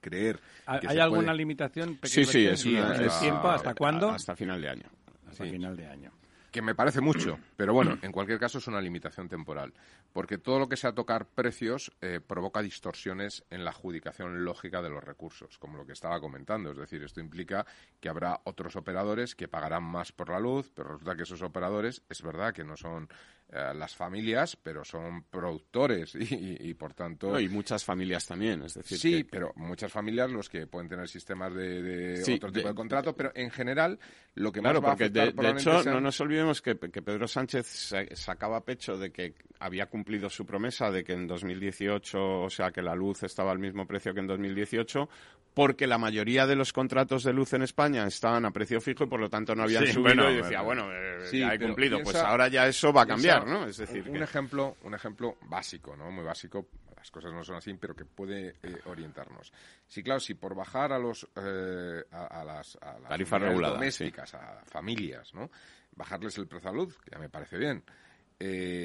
Creer 0.00 0.40
¿Hay 0.66 0.80
que 0.80 0.88
hay 0.88 0.94
se 0.96 1.00
alguna 1.00 1.26
puede- 1.26 1.36
limitación? 1.38 1.98
Sí, 2.02 2.24
sí, 2.24 2.46
es 2.46 2.64
¿En 2.66 2.76
una- 2.76 2.96
el 2.96 3.04
es- 3.06 3.20
tiempo? 3.20 3.48
¿Hasta 3.48 3.74
cuándo? 3.74 4.10
Hasta 4.10 4.34
final 4.34 4.60
de 4.60 4.68
año. 4.68 4.86
Hasta 5.28 5.44
sí. 5.44 5.50
final 5.50 5.76
de 5.76 5.86
año. 5.86 6.12
Que 6.52 6.62
me 6.62 6.74
parece 6.74 7.00
mucho, 7.00 7.38
pero 7.56 7.72
bueno, 7.72 7.98
en 8.02 8.12
cualquier 8.12 8.38
caso 8.38 8.58
es 8.58 8.66
una 8.68 8.80
limitación 8.80 9.28
temporal, 9.28 9.72
porque 10.12 10.38
todo 10.38 10.60
lo 10.60 10.68
que 10.68 10.76
sea 10.76 10.94
tocar 10.94 11.26
precios 11.26 11.90
eh, 12.00 12.20
provoca 12.24 12.62
distorsiones 12.62 13.44
en 13.50 13.64
la 13.64 13.70
adjudicación 13.70 14.44
lógica 14.44 14.82
de 14.82 14.90
los 14.90 15.02
recursos, 15.02 15.58
como 15.58 15.78
lo 15.78 15.86
que 15.86 15.94
estaba 15.94 16.20
comentando. 16.20 16.70
Es 16.70 16.76
decir, 16.76 17.02
esto 17.02 17.20
implica 17.20 17.66
que 17.98 18.08
habrá 18.08 18.40
otros 18.44 18.76
operadores 18.76 19.34
que 19.34 19.48
pagarán 19.48 19.82
más 19.82 20.12
por 20.12 20.28
la 20.28 20.38
luz, 20.38 20.70
pero 20.74 20.90
resulta 20.90 21.16
que 21.16 21.22
esos 21.22 21.42
operadores 21.42 22.02
es 22.08 22.22
verdad 22.22 22.52
que 22.52 22.64
no 22.64 22.76
son 22.76 23.08
las 23.52 23.94
familias, 23.94 24.56
pero 24.56 24.84
son 24.84 25.24
productores 25.24 26.14
y, 26.18 26.72
por 26.74 26.94
tanto... 26.94 27.38
y 27.38 27.48
muchas 27.48 27.84
familias 27.84 28.26
también, 28.26 28.62
es 28.62 28.74
decir... 28.74 28.98
Sí, 28.98 29.24
pero 29.24 29.52
muchas 29.56 29.92
familias 29.92 30.30
los 30.30 30.48
que 30.48 30.66
pueden 30.66 30.88
tener 30.88 31.06
sistemas 31.08 31.54
de, 31.54 32.22
otro 32.34 32.50
tipo 32.50 32.68
de, 32.68 32.74
contrato, 32.74 33.14
pero 33.14 33.30
en 33.34 33.50
general 33.50 33.98
lo 34.34 34.50
que 34.50 34.62
más 34.62 34.82
va 34.82 34.90
a 34.90 34.92
afectar 34.94 35.34
de, 35.34 35.42
de 35.42 35.50
hecho, 35.50 35.84
no 35.84 36.00
nos 36.00 36.18
olvidemos 36.20 36.62
que, 36.62 36.74
Pedro 36.76 37.28
Sánchez 37.28 37.94
sacaba 38.14 38.64
pecho 38.64 38.96
de 38.96 39.10
que 39.10 39.34
había 39.58 39.86
cumplido 39.86 40.30
su 40.30 40.46
promesa 40.46 40.90
de 40.90 41.04
que 41.04 41.12
en 41.12 41.26
2018, 41.26 42.42
o 42.42 42.50
sea, 42.50 42.70
que 42.70 42.80
la 42.80 42.94
luz 42.94 43.22
estaba 43.22 43.52
al 43.52 43.58
mismo 43.58 43.86
precio 43.86 44.14
que 44.14 44.20
en 44.20 44.26
2018, 44.26 45.08
porque 45.54 45.86
la 45.86 45.98
mayoría 45.98 46.46
de 46.46 46.56
los 46.56 46.72
contratos 46.72 47.24
de 47.24 47.32
luz 47.32 47.52
en 47.52 47.62
España 47.62 48.06
estaban 48.06 48.44
a 48.44 48.50
precio 48.50 48.80
fijo 48.80 49.04
y 49.04 49.06
por 49.06 49.20
lo 49.20 49.28
tanto 49.28 49.54
no 49.54 49.64
habían 49.64 49.86
subido 49.86 50.30
y 50.30 50.36
decía, 50.36 50.62
bueno, 50.62 50.88
eh, 50.92 51.18
ya 51.32 51.54
he 51.54 51.58
cumplido, 51.58 52.00
pues 52.02 52.16
ahora 52.16 52.48
ya 52.48 52.66
eso 52.66 52.92
va 52.92 53.02
a 53.02 53.06
cambiar, 53.06 53.41
¿no? 53.44 53.66
Es 53.66 53.76
decir, 53.76 54.08
un 54.08 54.22
ejemplo, 54.22 54.76
un 54.82 54.94
ejemplo 54.94 55.36
básico, 55.42 55.96
¿no? 55.96 56.10
Muy 56.10 56.24
básico, 56.24 56.68
las 56.96 57.10
cosas 57.10 57.32
no 57.32 57.42
son 57.44 57.56
así, 57.56 57.74
pero 57.74 57.94
que 57.94 58.04
puede 58.04 58.56
eh, 58.62 58.80
orientarnos. 58.86 59.52
Sí, 59.86 60.02
claro, 60.02 60.20
si 60.20 60.34
por 60.34 60.54
bajar 60.54 60.92
a 60.92 60.98
los 60.98 61.28
eh, 61.36 62.04
a, 62.10 62.44
las, 62.44 62.76
a 62.80 62.96
tarifas 63.08 63.42
reguladas, 63.42 63.78
domésticas, 63.78 64.34
a 64.34 64.62
familias, 64.66 65.34
¿no? 65.34 65.50
Bajarles 65.94 66.38
el 66.38 66.46
precio 66.46 66.70
a 66.70 66.72
luz, 66.72 66.98
que 66.98 67.10
ya 67.10 67.18
me 67.18 67.28
parece 67.28 67.58
bien. 67.58 67.84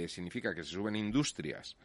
significa 0.07 0.53
que 0.53 0.63
se 0.63 0.71
suben 0.71 0.95
industrias 0.95 1.77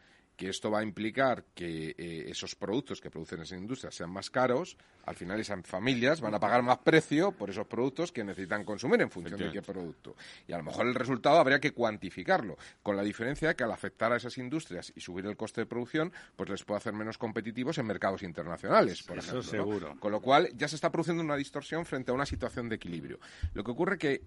que 0.43 0.49
esto 0.49 0.72
va 0.72 0.80
a 0.80 0.82
implicar 0.82 1.45
que 1.55 1.95
eh, 1.97 2.24
esos 2.26 2.57
productos 2.57 3.01
que 3.01 3.11
producen 3.11 3.43
esa 3.43 3.57
industria 3.57 3.93
sean 3.93 4.11
más 4.11 4.28
caros, 4.28 4.76
al 5.05 5.14
final 5.14 5.38
esas 5.38 5.64
familias 5.64 6.20
van 6.20 6.34
a 6.34 6.40
pagar 6.40 6.64
más 6.64 6.78
precio 6.78 7.30
por 7.30 7.49
esos 7.49 7.64
productos 7.68 8.11
que 8.11 8.24
necesitan 8.24 8.64
consumir 8.64 9.01
en 9.03 9.09
función 9.09 9.38
de 9.38 9.53
qué 9.53 9.62
producto. 9.62 10.16
Y 10.49 10.53
a 10.53 10.57
lo 10.59 10.64
mejor 10.64 10.88
el 10.88 10.97
resultado 10.97 11.38
habría 11.38 11.61
que 11.61 11.70
cuantificarlo, 11.70 12.59
con 12.82 12.97
la 12.97 13.05
diferencia 13.05 13.47
de 13.47 13.55
que 13.55 13.62
al 13.62 13.70
afectar 13.70 14.12
a 14.12 14.16
esas 14.16 14.36
industrias 14.36 14.93
y 14.97 15.01
subir 15.01 15.26
el 15.26 15.36
coste 15.36 15.61
de 15.61 15.66
producción, 15.66 16.12
pues 16.34 16.51
les 16.51 16.64
puede 16.64 16.78
hacer 16.78 16.93
menos 16.93 17.18
competitivos 17.18 17.78
en 17.78 17.86
mercados 17.86 18.24
internacionales, 18.24 19.05
por 19.05 19.18
ejemplo. 19.18 19.45
seguro. 19.45 19.95
Con 20.01 20.11
lo 20.11 20.20
cual 20.20 20.49
ya 20.57 20.66
se 20.66 20.74
está 20.74 20.90
produciendo 20.90 21.22
una 21.22 21.36
distorsión 21.36 21.86
frente 21.86 22.11
a 22.11 22.14
una 22.14 22.26
situación 22.26 22.68
de 22.68 22.74
equilibrio. 22.74 23.20
Lo 23.55 23.62
que 23.62 23.70
ocurre 23.70 23.97
que 23.97 24.22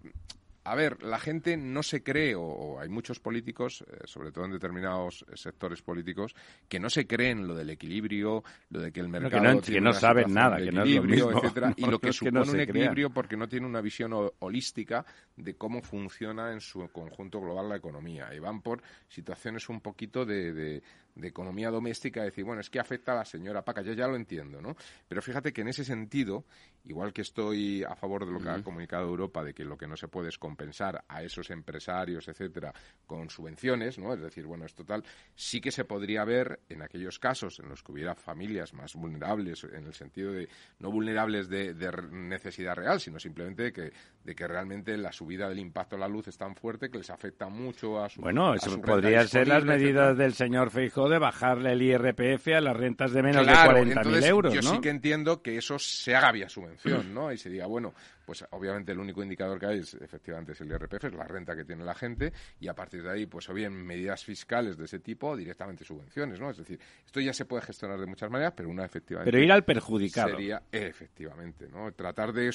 a 0.65 0.73
ver, 0.73 1.03
la 1.03 1.19
gente 1.19 1.55
no 1.57 1.83
se 1.83 2.01
cree, 2.01 2.33
o, 2.35 2.79
hay 2.79 2.89
muchos 2.89 3.19
políticos, 3.19 3.85
eh, 3.87 3.99
sobre 4.05 4.31
todo 4.31 4.45
en 4.45 4.51
determinados 4.51 5.23
sectores 5.35 5.83
políticos, 5.83 6.35
que 6.67 6.79
no 6.79 6.89
se 6.89 7.05
creen 7.05 7.47
lo 7.47 7.53
del 7.53 7.69
equilibrio, 7.69 8.43
lo 8.71 8.81
de 8.81 8.91
que 8.91 8.99
el 8.99 9.07
mercado 9.07 9.61
que 9.61 9.79
no, 9.79 9.93
saben 9.93 10.33
nada, 10.33 10.57
que 10.57 10.71
no 10.71 10.83
es 10.83 10.95
lo 10.95 11.03
mismo. 11.03 11.31
etcétera, 11.31 11.73
y 11.77 11.85
lo 11.85 11.99
que 11.99 12.11
supone 12.11 12.49
un 12.49 12.59
equilibrio 12.59 13.11
porque 13.11 13.37
no 13.37 13.47
tiene 13.47 13.67
una 13.67 13.79
visión 13.79 14.11
holística 14.39 15.05
de 15.35 15.55
cómo 15.55 15.83
funciona 15.83 16.51
en 16.51 16.61
su 16.61 16.87
conjunto 16.89 17.39
global 17.39 17.69
la 17.69 17.75
economía. 17.75 18.33
Y 18.33 18.39
van 18.39 18.61
por 18.61 18.81
situaciones 19.07 19.69
un 19.69 19.81
poquito 19.81 20.25
de, 20.25 20.51
de 20.51 20.83
economía 21.23 21.69
doméstica, 21.69 22.23
decir, 22.23 22.43
bueno, 22.43 22.61
es 22.61 22.69
que 22.69 22.79
afecta 22.79 23.13
a 23.13 23.15
la 23.15 23.25
señora 23.25 23.63
Paca, 23.63 23.81
yo 23.81 23.93
ya 23.93 24.07
lo 24.07 24.15
entiendo, 24.15 24.61
¿no? 24.61 24.75
Pero 25.07 25.21
fíjate 25.21 25.53
que 25.53 25.61
en 25.61 25.69
ese 25.69 25.85
sentido, 25.85 26.45
igual 26.85 27.13
que 27.13 27.21
estoy 27.21 27.83
a 27.83 27.95
favor 27.95 28.25
de 28.25 28.31
lo 28.31 28.39
que 28.39 28.49
ha 28.49 28.61
comunicado 28.61 29.07
Europa, 29.07 29.43
de 29.43 29.53
que 29.53 29.63
lo 29.63 29.77
que 29.77 29.87
no 29.87 29.95
se 29.95 30.07
puede 30.07 30.29
es 30.29 30.37
compensar 30.37 31.03
a 31.07 31.23
esos 31.23 31.49
empresarios, 31.49 32.27
etcétera, 32.27 32.73
con 33.05 33.29
subvenciones, 33.29 33.97
¿no? 33.97 34.13
Es 34.13 34.19
decir, 34.19 34.45
bueno, 34.45 34.65
es 34.65 34.73
total, 34.73 35.03
sí 35.35 35.61
que 35.61 35.71
se 35.71 35.85
podría 35.85 36.25
ver 36.25 36.59
en 36.69 36.81
aquellos 36.81 37.19
casos 37.19 37.59
en 37.59 37.69
los 37.69 37.81
que 37.81 37.91
hubiera 37.91 38.15
familias 38.15 38.73
más 38.73 38.93
vulnerables, 38.95 39.63
en 39.63 39.85
el 39.85 39.93
sentido 39.93 40.31
de, 40.31 40.49
no 40.79 40.91
vulnerables 40.91 41.47
de, 41.49 41.73
necesidad 42.11 42.75
real, 42.75 42.99
sino 42.99 43.19
simplemente 43.19 43.63
de 43.63 43.73
que, 43.73 43.93
de 44.23 44.35
que 44.35 44.47
realmente 44.47 44.97
la 44.97 45.11
subida 45.11 45.47
del 45.47 45.59
impacto 45.59 45.95
a 45.95 45.99
la 45.99 46.07
luz 46.07 46.27
es 46.27 46.37
tan 46.37 46.55
fuerte 46.55 46.89
que 46.89 46.97
les 46.97 47.09
afecta 47.09 47.47
mucho 47.47 48.03
a 48.03 48.09
su 48.09 48.21
Bueno, 48.21 48.53
eso 48.53 48.81
podría 48.81 49.25
ser 49.27 49.47
las 49.47 49.63
medidas 49.63 50.17
del 50.17 50.33
señor 50.33 50.71
Feijóo 50.71 51.04
de 51.09 51.19
bajarle 51.19 51.71
el 51.73 51.81
IRPF 51.81 52.47
a 52.55 52.61
las 52.61 52.75
rentas 52.75 53.11
de 53.11 53.23
menos 53.23 53.45
de 53.45 53.53
40.000 53.53 54.25
euros, 54.25 54.53
Yo 54.53 54.61
sí 54.61 54.79
que 54.79 54.89
entiendo 54.89 55.41
que 55.41 55.57
eso 55.57 55.79
se 55.79 56.15
haga 56.15 56.31
vía 56.31 56.49
subvención, 56.49 57.13
¿no? 57.13 57.31
Y 57.31 57.37
se 57.37 57.49
diga, 57.49 57.67
bueno, 57.67 57.93
pues 58.25 58.45
obviamente 58.51 58.91
el 58.91 58.99
único 58.99 59.21
indicador 59.21 59.59
que 59.59 59.67
hay 59.67 59.79
es, 59.79 59.93
efectivamente 59.95 60.53
es 60.53 60.61
el 60.61 60.69
IRPF, 60.69 61.05
es 61.05 61.13
la 61.13 61.25
renta 61.25 61.55
que 61.55 61.63
tiene 61.63 61.83
la 61.83 61.93
gente, 61.93 62.33
y 62.59 62.67
a 62.67 62.73
partir 62.73 63.03
de 63.03 63.11
ahí, 63.11 63.25
pues 63.25 63.49
o 63.49 63.53
bien 63.53 63.73
medidas 63.73 64.23
fiscales 64.23 64.77
de 64.77 64.85
ese 64.85 64.99
tipo 64.99 65.29
o 65.29 65.35
directamente 65.35 65.83
subvenciones, 65.83 66.39
¿no? 66.39 66.49
Es 66.49 66.57
decir, 66.57 66.79
esto 67.05 67.19
ya 67.19 67.33
se 67.33 67.45
puede 67.45 67.61
gestionar 67.61 67.99
de 67.99 68.07
muchas 68.07 68.29
maneras, 68.29 68.53
pero 68.55 68.69
una 68.69 68.85
efectivamente... 68.85 69.31
Pero 69.31 69.43
ir 69.43 69.51
al 69.51 69.63
perjudicado. 69.63 70.29
Sería, 70.29 70.63
efectivamente, 70.71 71.67
¿no? 71.69 71.91
Tratar 71.91 72.33
de, 72.33 72.51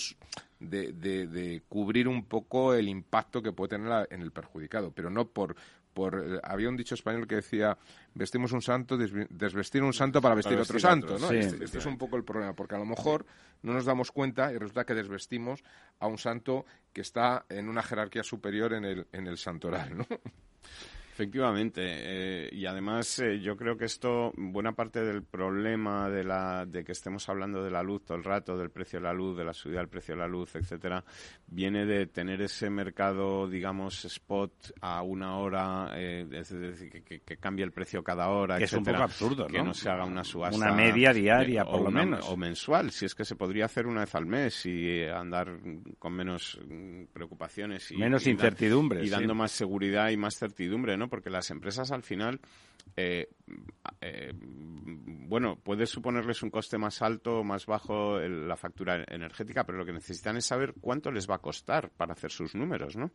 de, 0.59 0.93
de 0.93 1.63
cubrir 1.69 2.09
un 2.09 2.25
poco 2.25 2.75
el 2.75 2.89
impacto 2.89 3.43
que 3.43 3.53
puede 3.53 3.71
tener 3.71 4.09
en 4.11 4.23
el 4.23 4.33
perjudicado, 4.33 4.93
pero 4.93 5.11
no 5.11 5.29
por 5.29 5.57
por 5.93 6.41
había 6.43 6.69
un 6.69 6.77
dicho 6.77 6.95
español 6.95 7.27
que 7.27 7.37
decía 7.37 7.77
vestimos 8.15 8.53
un 8.53 8.63
santo 8.63 8.97
desvestir 8.97 9.83
un 9.83 9.93
santo 9.93 10.21
para 10.21 10.35
vestir, 10.35 10.59
otro 10.59 10.79
santo 10.79 11.19
¿no? 11.19 11.31
este, 11.31 11.65
este, 11.65 11.79
es 11.79 11.87
un 11.87 11.99
poco 11.99 12.17
el 12.17 12.25
problema 12.25 12.55
porque 12.55 12.75
a 12.75 12.79
lo 12.79 12.87
mejor 12.87 13.27
no 13.63 13.73
nos 13.73 13.85
damos 13.85 14.13
cuenta 14.13 14.53
y 14.53 14.59
resulta 14.59 14.85
que 14.85 14.95
desvestimos 14.95 15.63
a 15.99 16.07
un 16.07 16.19
santo 16.19 16.65
que 16.93 17.01
está 17.01 17.45
en 17.49 17.69
una 17.69 17.83
jerarquía 17.83 18.23
superior 18.23 18.73
en 18.75 18.85
el 18.85 19.07
en 19.13 19.27
el 19.27 19.39
santoral 19.39 19.97
¿no? 19.99 20.07
Efectivamente, 21.21 21.83
eh, 21.85 22.49
y 22.51 22.65
además 22.65 23.19
eh, 23.19 23.41
yo 23.41 23.55
creo 23.55 23.77
que 23.77 23.85
esto, 23.85 24.33
buena 24.39 24.73
parte 24.73 25.05
del 25.05 25.23
problema 25.23 26.09
de, 26.09 26.25
la, 26.25 26.65
de 26.65 26.83
que 26.83 26.93
estemos 26.93 27.29
hablando 27.29 27.63
de 27.63 27.71
la 27.71 27.83
luz 27.83 28.07
todo 28.07 28.17
el 28.17 28.25
rato, 28.25 28.57
del 28.57 28.71
precio 28.71 29.01
de 29.01 29.03
la 29.05 29.13
luz, 29.13 29.37
de 29.37 29.45
la 29.45 29.53
subida 29.53 29.81
del 29.81 29.89
precio 29.89 30.15
de 30.15 30.21
la 30.23 30.27
luz, 30.27 30.57
etcétera, 30.57 31.05
viene 31.47 31.85
de 31.85 32.07
tener 32.07 32.41
ese 32.41 32.71
mercado, 32.71 33.47
digamos, 33.47 34.03
spot 34.07 34.73
a 34.81 35.03
una 35.03 35.37
hora, 35.37 35.91
eh, 35.95 36.27
es 36.33 36.49
decir, 36.49 37.05
que, 37.05 37.37
cambie 37.37 37.67
el 37.67 37.73
precio 37.73 38.03
cada 38.03 38.31
hora, 38.31 38.57
que 38.57 38.65
es 38.65 38.73
un 38.73 38.83
poco 38.83 39.03
absurdo, 39.03 39.47
Que 39.47 39.63
no 39.63 39.75
se 39.75 39.91
haga 39.91 40.07
una 40.07 40.25
subasta. 40.25 40.57
Una 40.57 40.73
media 40.73 41.13
diaria, 41.13 41.67
por 41.67 41.83
lo 41.83 41.91
menos. 41.91 42.27
O 42.31 42.37
mensual, 42.39 42.93
si 42.93 43.05
es 43.05 43.15
que 43.15 43.27
se 43.27 43.37
podría 43.37 43.67
hacer 43.67 43.87
una 43.87 44.01
vez 44.01 44.15
al 44.15 44.25
mes 44.25 44.65
y 44.65 45.03
andar 45.05 45.61
con 45.99 46.15
menos 46.15 46.59
preocupaciones. 47.13 47.91
Y, 47.91 47.99
menos 47.99 48.27
incertidumbre. 48.27 49.05
Y 49.05 49.11
dando 49.11 49.35
más 49.35 49.53
seguridad 49.53 50.09
y 50.09 50.17
más 50.17 50.39
certidumbre, 50.39 50.97
¿no? 50.97 51.10
Porque 51.11 51.29
las 51.29 51.51
empresas 51.51 51.91
al 51.91 52.03
final 52.03 52.41
eh, 52.97 53.29
eh, 54.01 54.33
bueno, 54.35 55.57
puede 55.57 55.87
suponerles 55.87 56.43
un 56.43 56.51
coste 56.51 56.79
más 56.79 57.03
alto 57.03 57.41
o 57.41 57.45
más 57.45 57.67
bajo 57.67 58.19
la 58.19 58.57
factura 58.57 59.05
energética, 59.09 59.65
pero 59.65 59.79
lo 59.79 59.87
que 59.87 59.93
necesitan 59.93 60.37
es 60.37 60.47
saber 60.47 60.75
cuánto 60.81 61.11
les 61.11 61.29
va 61.29 61.37
a 61.37 61.39
costar 61.39 61.91
para 61.91 62.15
hacer 62.15 62.31
sus 62.31 62.55
números, 62.55 62.97
¿no? 62.97 63.11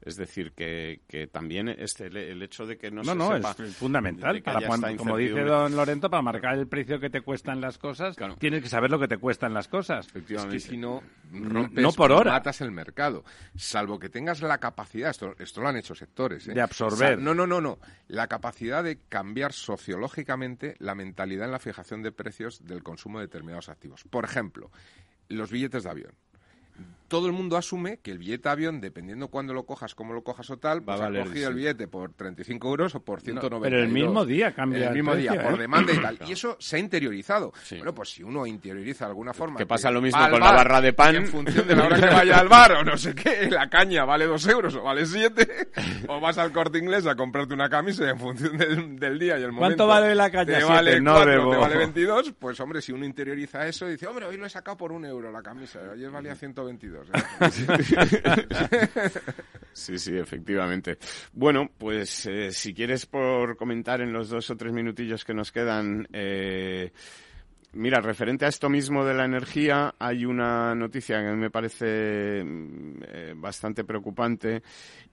Es 0.00 0.16
decir, 0.16 0.52
que, 0.52 1.00
que 1.08 1.26
también 1.26 1.68
este, 1.68 2.06
el 2.06 2.42
hecho 2.42 2.66
de 2.66 2.78
que 2.78 2.90
no, 2.90 3.02
no 3.02 3.12
se 3.12 3.14
no, 3.16 3.36
es 3.36 3.76
fundamental. 3.76 4.40
Para 4.42 4.96
como 4.96 5.16
dice 5.16 5.40
don 5.42 5.74
Lorento, 5.74 6.08
para 6.08 6.22
marcar 6.22 6.56
el 6.56 6.68
precio 6.68 7.00
que 7.00 7.10
te 7.10 7.20
cuestan 7.20 7.60
las 7.60 7.78
cosas, 7.78 8.16
tienes 8.38 8.62
que 8.62 8.68
saber 8.68 8.90
lo 8.90 9.00
que 9.00 9.08
te 9.08 9.18
cuestan 9.18 9.52
las 9.52 9.66
cosas. 9.66 10.06
Efectivamente. 10.06 10.60
si 10.60 10.76
no, 10.76 11.02
no 11.32 11.92
por 11.92 12.12
hora. 12.12 12.32
matas 12.32 12.60
el 12.60 12.70
mercado. 12.70 13.24
Salvo 13.56 13.98
que 13.98 14.08
tengas 14.08 14.40
la 14.40 14.58
capacidad, 14.58 15.10
esto, 15.10 15.34
esto 15.38 15.60
lo 15.60 15.68
han 15.68 15.76
hecho 15.76 15.94
sectores, 15.94 16.46
¿eh? 16.46 16.54
de 16.54 16.60
absorber. 16.60 17.18
no, 17.18 17.34
no, 17.34 17.46
no, 17.46 17.60
no. 17.60 17.78
La 18.06 18.28
capacidad 18.28 18.84
de 18.84 19.00
cambiar 19.08 19.52
sociológicamente 19.52 20.76
la 20.78 20.94
mentalidad 20.94 21.46
en 21.46 21.52
la 21.52 21.58
fijación 21.58 22.02
de 22.02 22.12
precios 22.12 22.64
del 22.64 22.82
consumo 22.82 23.18
de 23.18 23.26
determinados 23.26 23.68
activos. 23.68 24.04
Por 24.04 24.24
ejemplo, 24.24 24.70
los 25.28 25.50
billetes 25.50 25.82
de 25.82 25.90
avión 25.90 26.12
todo 27.08 27.26
el 27.26 27.32
mundo 27.32 27.56
asume 27.56 27.98
que 27.98 28.10
el 28.10 28.18
billete 28.18 28.44
de 28.44 28.50
avión, 28.50 28.80
dependiendo 28.80 29.28
cuándo 29.28 29.54
lo 29.54 29.64
cojas, 29.64 29.94
cómo 29.94 30.12
lo 30.12 30.22
cojas 30.22 30.48
o 30.50 30.58
tal, 30.58 30.86
va 30.86 30.94
a 30.94 30.98
valer, 30.98 31.26
cogido 31.26 31.48
el 31.48 31.54
billete 31.54 31.88
por 31.88 32.12
35 32.12 32.68
euros 32.68 32.94
o 32.94 33.00
por 33.00 33.20
190 33.20 33.64
Pero 33.68 33.82
el 33.82 33.88
mismo 33.88 34.24
día 34.24 34.54
cambia 34.54 34.88
el 34.88 34.94
mismo 34.94 35.16
día, 35.16 35.42
por 35.42 35.54
¿eh? 35.54 35.58
demanda 35.58 35.92
y 35.92 35.98
tal. 35.98 36.18
Y 36.26 36.32
eso 36.32 36.56
se 36.60 36.76
ha 36.76 36.78
interiorizado. 36.78 37.52
Bueno, 37.70 37.94
pues 37.94 38.10
si 38.10 38.22
uno 38.22 38.46
interioriza 38.46 39.06
de 39.06 39.10
alguna 39.10 39.32
forma... 39.32 39.56
Que 39.56 39.66
pasa 39.66 39.90
lo 39.90 40.00
mismo 40.00 40.20
con 40.28 40.40
la 40.40 40.52
barra 40.52 40.80
de 40.80 40.92
pan. 40.92 41.16
En 41.16 41.26
función 41.26 41.66
de 41.66 41.74
la 41.74 41.86
hora 41.86 42.00
que 42.00 42.14
vaya 42.14 42.38
al 42.38 42.48
bar 42.48 42.72
o 42.72 42.84
no 42.84 42.96
sé 42.96 43.14
qué, 43.14 43.48
la 43.50 43.68
caña 43.68 44.04
vale 44.04 44.26
dos 44.26 44.46
euros 44.46 44.74
o 44.74 44.82
vale 44.82 45.06
siete, 45.06 45.70
o 46.08 46.20
vas 46.20 46.36
al 46.38 46.52
corte 46.52 46.78
inglés 46.78 47.06
a 47.06 47.16
comprarte 47.16 47.54
una 47.54 47.68
camisa 47.68 48.04
y 48.04 48.10
en 48.10 48.18
función 48.18 48.98
del, 48.98 49.18
día 49.18 49.38
y 49.38 49.42
el 49.42 49.52
momento... 49.52 49.58
¿Cuánto 49.60 49.86
vale 49.86 50.14
la 50.14 50.30
caña? 50.30 50.58
Te 50.58 50.64
vale 50.64 51.00
no 51.00 51.24
te 51.24 51.56
vale 51.56 51.76
22, 51.76 52.34
pues 52.38 52.60
hombre, 52.60 52.82
si 52.82 52.92
uno 52.92 53.04
interioriza 53.04 53.66
eso, 53.66 53.86
dice, 53.86 54.06
hombre, 54.06 54.26
hoy 54.26 54.36
lo 54.36 54.46
he 54.46 54.50
sacado 54.50 54.76
por 54.76 54.92
un 54.92 55.04
euro 55.04 55.30
la 55.32 55.42
camisa, 55.42 55.80
ayer 55.92 56.10
valía 56.10 56.34
122. 56.34 56.97
Sí, 59.78 59.96
sí, 59.96 60.18
efectivamente. 60.18 60.98
Bueno, 61.32 61.70
pues 61.78 62.26
eh, 62.26 62.50
si 62.50 62.74
quieres 62.74 63.06
por 63.06 63.56
comentar 63.56 64.00
en 64.00 64.12
los 64.12 64.28
dos 64.28 64.50
o 64.50 64.56
tres 64.56 64.72
minutillos 64.72 65.24
que 65.24 65.32
nos 65.32 65.52
quedan, 65.52 66.08
eh, 66.12 66.90
mira, 67.74 68.00
referente 68.00 68.44
a 68.44 68.48
esto 68.48 68.68
mismo 68.68 69.04
de 69.04 69.14
la 69.14 69.24
energía, 69.24 69.94
hay 70.00 70.24
una 70.24 70.74
noticia 70.74 71.22
que 71.22 71.30
me 71.36 71.50
parece 71.50 72.42
mm, 72.42 73.02
eh, 73.06 73.34
bastante 73.36 73.84
preocupante 73.84 74.64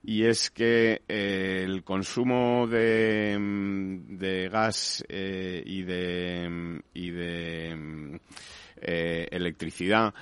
y 0.02 0.24
es 0.24 0.50
que 0.50 1.02
el 1.06 1.84
consumo 1.84 2.66
de, 2.66 3.36
mm, 3.38 4.18
de 4.18 4.48
gas 4.48 5.04
y 5.08 5.82
de, 5.82 6.82
y 6.92 7.10
de 7.12 8.20
electricidad 9.30 10.12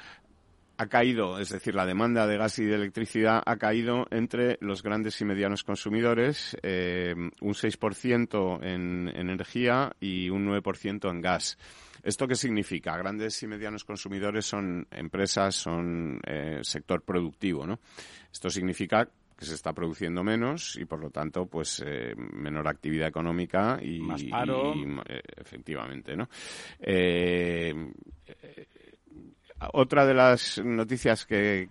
ha 0.76 0.86
caído, 0.86 1.38
es 1.38 1.50
decir, 1.50 1.74
la 1.74 1.86
demanda 1.86 2.26
de 2.26 2.36
gas 2.36 2.58
y 2.58 2.64
de 2.64 2.74
electricidad 2.74 3.42
ha 3.44 3.56
caído 3.56 4.06
entre 4.10 4.58
los 4.60 4.82
grandes 4.82 5.20
y 5.20 5.24
medianos 5.24 5.62
consumidores, 5.62 6.56
eh, 6.62 7.14
un 7.16 7.54
6% 7.54 8.62
en 8.62 9.08
energía 9.14 9.92
y 10.00 10.30
un 10.30 10.46
9% 10.46 11.10
en 11.10 11.20
gas. 11.20 11.58
¿Esto 12.02 12.28
qué 12.28 12.34
significa? 12.34 12.96
Grandes 12.98 13.42
y 13.42 13.46
medianos 13.46 13.84
consumidores 13.84 14.44
son 14.44 14.86
empresas, 14.90 15.54
son 15.54 16.20
eh, 16.26 16.58
sector 16.62 17.02
productivo, 17.02 17.66
¿no? 17.66 17.80
Esto 18.30 18.50
significa 18.50 19.08
que 19.36 19.44
se 19.46 19.54
está 19.54 19.72
produciendo 19.72 20.22
menos 20.22 20.76
y 20.76 20.84
por 20.84 21.00
lo 21.00 21.10
tanto 21.10 21.46
pues 21.46 21.82
eh, 21.84 22.14
menor 22.16 22.68
actividad 22.68 23.08
económica 23.08 23.78
y 23.82 23.98
más 23.98 24.22
paro 24.24 24.74
eh, 25.08 25.22
efectivamente 25.36 26.16
no 26.16 26.28
otra 29.72 30.06
de 30.06 30.14
las 30.14 30.58
noticias 30.64 31.24
que 31.26 31.68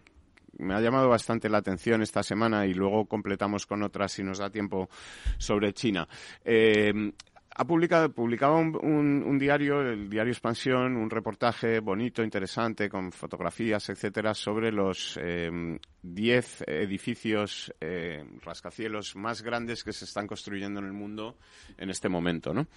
me 0.57 0.75
ha 0.75 0.81
llamado 0.81 1.09
bastante 1.09 1.49
la 1.49 1.57
atención 1.59 2.01
esta 2.01 2.23
semana 2.23 2.65
y 2.65 2.73
luego 2.73 3.05
completamos 3.05 3.65
con 3.65 3.83
otras 3.83 4.11
si 4.11 4.23
nos 4.23 4.37
da 4.37 4.49
tiempo 4.49 4.89
sobre 5.37 5.73
China 5.73 6.07
ha 7.55 7.65
publicado, 7.65 8.11
publicaba 8.11 8.57
un, 8.57 9.37
diario, 9.37 9.81
el 9.81 10.09
diario 10.09 10.31
Expansión, 10.31 10.97
un 10.97 11.09
reportaje 11.09 11.79
bonito, 11.79 12.23
interesante, 12.23 12.89
con 12.89 13.11
fotografías, 13.11 13.89
etcétera, 13.89 14.33
sobre 14.33 14.71
los 14.71 15.19
10 15.21 15.21
em, 15.21 15.79
edificios 16.67 17.73
eh, 17.79 18.23
rascacielos 18.41 19.15
más 19.15 19.43
grandes 19.43 19.83
que 19.83 19.93
se 19.93 20.05
están 20.05 20.25
construyendo 20.25 20.79
en 20.79 20.87
el 20.87 20.93
mundo 20.93 21.37
en 21.77 21.91
este 21.91 22.09
momento, 22.09 22.53
¿no? 22.53 22.67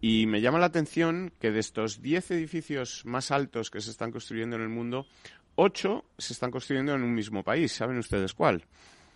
Y 0.00 0.26
me 0.26 0.42
llama 0.42 0.58
la 0.58 0.66
atención 0.66 1.32
que 1.40 1.50
de 1.50 1.60
estos 1.60 2.02
10 2.02 2.32
edificios 2.32 3.06
más 3.06 3.30
altos 3.30 3.70
que 3.70 3.80
se 3.80 3.90
están 3.90 4.10
construyendo 4.10 4.56
en 4.56 4.62
el 4.62 4.68
mundo, 4.68 5.06
8 5.54 6.04
se 6.18 6.32
están 6.34 6.50
construyendo 6.50 6.94
en 6.94 7.02
un 7.02 7.14
mismo 7.14 7.42
país. 7.42 7.72
¿Saben 7.72 7.98
ustedes 7.98 8.34
cuál? 8.34 8.66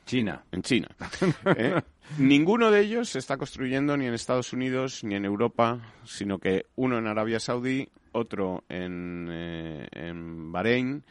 China. 0.05 0.45
En 0.53 0.63
China. 0.63 0.89
¿eh? 1.57 1.81
Ninguno 2.19 2.71
de 2.71 2.81
ellos 2.81 3.09
se 3.09 3.19
está 3.19 3.37
construyendo 3.37 3.97
ni 3.97 4.07
en 4.07 4.15
Estados 4.15 4.53
Unidos 4.53 5.03
ni 5.05 5.15
en 5.15 5.25
Europa, 5.25 5.81
sino 6.05 6.39
que 6.39 6.67
uno 6.77 6.99
en 6.99 7.07
Arabia 7.07 7.41
Saudí, 7.41 7.89
otro 8.13 8.65
en, 8.69 9.29
eh, 9.31 9.89
en 9.93 10.53
Bahrein 10.53 11.05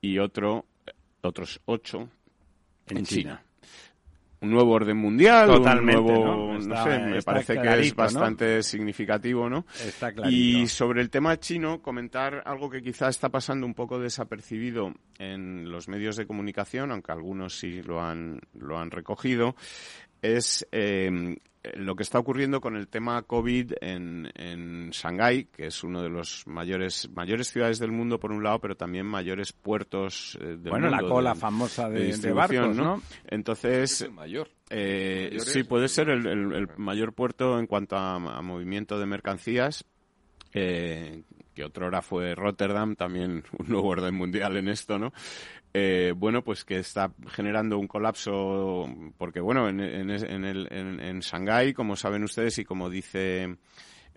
y 0.00 0.18
otro, 0.18 0.66
otros 1.22 1.60
ocho 1.64 2.08
en, 2.86 3.04
China 3.04 3.42
un 4.44 4.50
nuevo 4.50 4.72
orden 4.72 4.96
mundial, 4.96 5.48
Totalmente, 5.48 6.00
un 6.00 6.06
nuevo, 6.06 6.58
¿no? 6.58 6.84
sé, 6.84 6.98
me 6.98 7.22
parece 7.22 7.60
que 7.60 7.80
es 7.80 7.94
bastante 7.94 8.62
significativo, 8.62 9.48
¿no? 9.48 9.66
Está 9.84 10.12
Y 10.28 10.66
sobre 10.68 11.00
el 11.00 11.10
tema 11.10 11.38
chino, 11.40 11.80
comentar 11.80 12.42
algo 12.46 12.70
que 12.70 12.82
quizá 12.82 13.08
está 13.08 13.30
pasando 13.30 13.66
un 13.66 13.74
poco 13.74 13.98
desapercibido 13.98 14.92
en 15.18 15.70
los 15.70 15.88
medios 15.88 16.16
de 16.16 16.26
comunicación, 16.26 16.92
aunque 16.92 17.12
algunos 17.12 17.58
sí 17.58 17.82
lo 17.82 18.02
han, 18.02 18.40
lo 18.54 18.78
han 18.78 18.90
recogido, 18.90 19.56
es 20.22 20.66
eh, 20.72 21.36
lo 21.74 21.96
que 21.96 22.02
está 22.02 22.18
ocurriendo 22.18 22.60
con 22.60 22.76
el 22.76 22.88
tema 22.88 23.22
COVID 23.22 23.72
en, 23.80 24.30
en 24.34 24.90
Shanghái, 24.90 25.46
que 25.46 25.66
es 25.66 25.82
uno 25.82 26.02
de 26.02 26.10
los 26.10 26.46
mayores 26.46 27.08
mayores 27.14 27.48
ciudades 27.48 27.78
del 27.78 27.90
mundo 27.90 28.18
por 28.20 28.32
un 28.32 28.42
lado, 28.42 28.58
pero 28.60 28.76
también 28.76 29.06
mayores 29.06 29.52
puertos 29.52 30.38
eh, 30.40 30.56
del 30.58 30.70
bueno, 30.70 30.88
mundo. 30.90 31.02
la 31.02 31.08
cola 31.08 31.34
famosa 31.34 31.88
de, 31.88 32.16
de, 32.16 32.32
barcos, 32.32 32.76
¿no? 32.76 33.02
Entonces, 33.26 34.10
mayor. 34.10 34.48
Eh, 34.70 35.36
sí, 35.40 35.64
puede 35.64 35.88
ser 35.88 36.10
el, 36.10 36.26
el, 36.26 36.68
mayor 36.76 37.12
puerto 37.12 37.58
en 37.58 37.66
cuanto 37.66 37.96
a, 37.96 38.14
a 38.14 38.42
movimiento 38.42 38.98
de 38.98 39.06
mercancías. 39.06 39.84
Eh, 40.54 41.22
que 41.52 41.64
otrora 41.64 42.00
fue 42.02 42.34
Rotterdam, 42.34 42.96
también 42.96 43.44
un 43.58 43.68
nuevo 43.68 43.88
orden 43.88 44.14
mundial 44.14 44.56
en 44.56 44.68
esto, 44.68 44.98
¿no? 44.98 45.12
Eh, 45.72 46.12
bueno, 46.16 46.42
pues 46.42 46.64
que 46.64 46.78
está 46.78 47.12
generando 47.28 47.78
un 47.78 47.88
colapso, 47.88 48.88
porque 49.18 49.40
bueno, 49.40 49.68
en, 49.68 49.80
en, 49.80 50.10
en, 50.10 50.44
el, 50.44 50.68
en, 50.70 51.00
en 51.00 51.18
Shanghái, 51.18 51.74
como 51.74 51.96
saben 51.96 52.22
ustedes 52.22 52.58
y 52.58 52.64
como 52.64 52.88
dice 52.88 53.56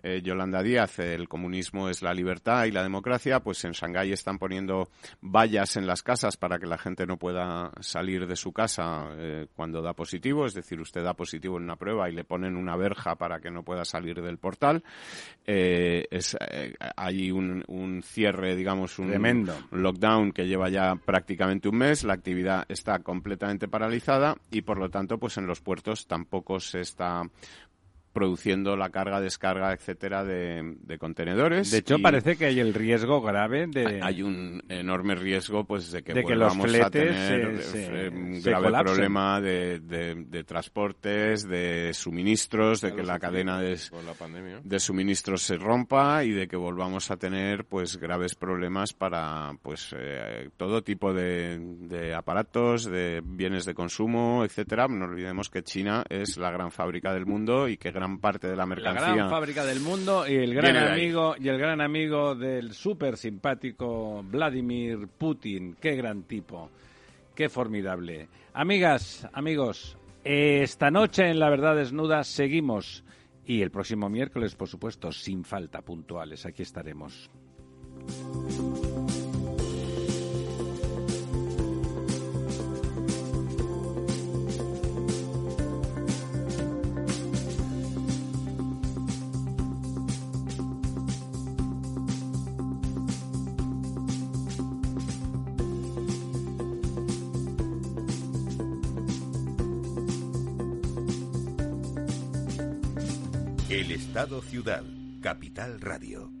eh, 0.02 0.20
Yolanda 0.22 0.62
Díaz, 0.62 0.98
el 0.98 1.28
comunismo 1.28 1.88
es 1.88 2.02
la 2.02 2.14
libertad 2.14 2.64
y 2.64 2.70
la 2.70 2.82
democracia, 2.82 3.40
pues 3.40 3.64
en 3.64 3.72
Shanghái 3.72 4.12
están 4.12 4.38
poniendo 4.38 4.88
vallas 5.20 5.76
en 5.76 5.86
las 5.86 6.02
casas 6.02 6.36
para 6.36 6.58
que 6.58 6.66
la 6.66 6.78
gente 6.78 7.06
no 7.06 7.16
pueda 7.16 7.72
salir 7.80 8.26
de 8.26 8.36
su 8.36 8.52
casa 8.52 9.08
eh, 9.16 9.46
cuando 9.54 9.82
da 9.82 9.94
positivo, 9.94 10.46
es 10.46 10.54
decir, 10.54 10.80
usted 10.80 11.02
da 11.02 11.14
positivo 11.14 11.56
en 11.56 11.64
una 11.64 11.76
prueba 11.76 12.08
y 12.08 12.12
le 12.12 12.24
ponen 12.24 12.56
una 12.56 12.76
verja 12.76 13.16
para 13.16 13.40
que 13.40 13.50
no 13.50 13.62
pueda 13.62 13.84
salir 13.84 14.22
del 14.22 14.38
portal. 14.38 14.82
Eh, 15.46 16.06
es, 16.10 16.36
hay 16.96 17.30
un, 17.30 17.64
un, 17.66 18.02
cierre, 18.02 18.54
digamos, 18.54 18.98
un, 18.98 19.08
Tremendo. 19.08 19.54
lockdown 19.70 20.32
que 20.32 20.46
lleva 20.46 20.68
ya 20.68 20.94
prácticamente 20.94 21.68
un 21.68 21.78
mes, 21.78 22.04
la 22.04 22.14
actividad 22.14 22.64
está 22.68 23.00
completamente 23.00 23.68
paralizada 23.68 24.36
y 24.50 24.62
por 24.62 24.78
lo 24.78 24.90
tanto, 24.90 25.18
pues 25.18 25.38
en 25.38 25.46
los 25.46 25.60
puertos 25.60 26.06
tampoco 26.06 26.60
se 26.60 26.80
está 26.80 27.22
produciendo 28.12 28.76
la 28.76 28.90
carga, 28.90 29.20
descarga, 29.20 29.72
etcétera, 29.72 30.24
de, 30.24 30.76
de 30.80 30.98
contenedores. 30.98 31.70
De 31.70 31.78
hecho, 31.78 31.98
parece 32.00 32.36
que 32.36 32.46
hay 32.46 32.60
el 32.60 32.74
riesgo 32.74 33.20
grave 33.20 33.66
de... 33.66 34.00
Hay 34.02 34.22
un 34.22 34.62
enorme 34.68 35.14
riesgo, 35.14 35.64
pues, 35.64 35.90
de 35.92 36.02
que, 36.02 36.14
de 36.14 36.24
que 36.24 36.34
los 36.34 36.56
a 36.80 36.90
tener 36.90 37.62
se, 37.62 37.84
se, 37.86 38.08
un 38.08 38.40
se 38.40 38.50
grave 38.50 38.66
colapsen. 38.66 38.94
problema 38.94 39.40
de, 39.40 39.80
de, 39.80 40.14
de, 40.26 40.44
transportes, 40.44 41.46
de 41.46 41.92
suministros, 41.94 42.80
de 42.80 42.94
que 42.94 43.02
la 43.02 43.18
cadena 43.18 43.60
de, 43.60 43.78
la 44.04 44.14
suministros 44.80 45.42
se 45.42 45.56
rompa 45.56 46.24
y 46.24 46.32
de 46.32 46.48
que 46.48 46.56
volvamos 46.56 47.10
a 47.10 47.16
tener, 47.16 47.64
pues, 47.64 47.96
graves 47.98 48.34
problemas 48.34 48.92
para, 48.92 49.52
pues, 49.62 49.94
eh, 49.96 50.50
todo 50.56 50.82
tipo 50.82 51.12
de, 51.12 51.58
de 51.58 52.14
aparatos, 52.14 52.84
de 52.84 53.22
bienes 53.24 53.64
de 53.64 53.74
consumo, 53.74 54.44
etcétera. 54.44 54.88
No 54.88 55.04
olvidemos 55.04 55.50
que 55.50 55.62
China 55.62 56.04
es 56.08 56.36
la 56.36 56.50
gran 56.50 56.70
fábrica 56.70 57.12
del 57.12 57.26
mundo 57.26 57.68
y 57.68 57.76
que 57.76 57.92
gran 57.98 58.18
parte 58.20 58.46
de 58.46 58.54
la 58.54 58.62
La 58.62 58.66
mercancía 58.66 59.14
gran 59.14 59.30
fábrica 59.30 59.64
del 59.64 59.80
mundo 59.80 60.26
y 60.26 60.36
el 60.36 60.54
gran 60.54 60.76
amigo 60.76 61.34
y 61.38 61.48
el 61.48 61.58
gran 61.58 61.80
amigo 61.80 62.34
del 62.34 62.72
súper 62.72 63.16
simpático 63.16 64.22
Vladimir 64.22 65.08
Putin. 65.18 65.76
Qué 65.80 65.96
gran 65.96 66.22
tipo, 66.22 66.70
qué 67.34 67.48
formidable. 67.48 68.28
Amigas, 68.54 69.28
amigos, 69.32 69.98
esta 70.22 70.90
noche 70.90 71.28
en 71.28 71.40
La 71.40 71.50
Verdad 71.50 71.74
Desnuda 71.74 72.22
seguimos 72.22 73.02
y 73.44 73.62
el 73.62 73.70
próximo 73.70 74.08
miércoles, 74.08 74.54
por 74.54 74.68
supuesto, 74.68 75.10
sin 75.10 75.42
falta, 75.42 75.82
puntuales. 75.82 76.46
Aquí 76.46 76.62
estaremos. 76.62 77.28
Estado 104.18 104.42
Ciudad, 104.42 104.82
Capital 105.22 105.80
Radio. 105.80 106.32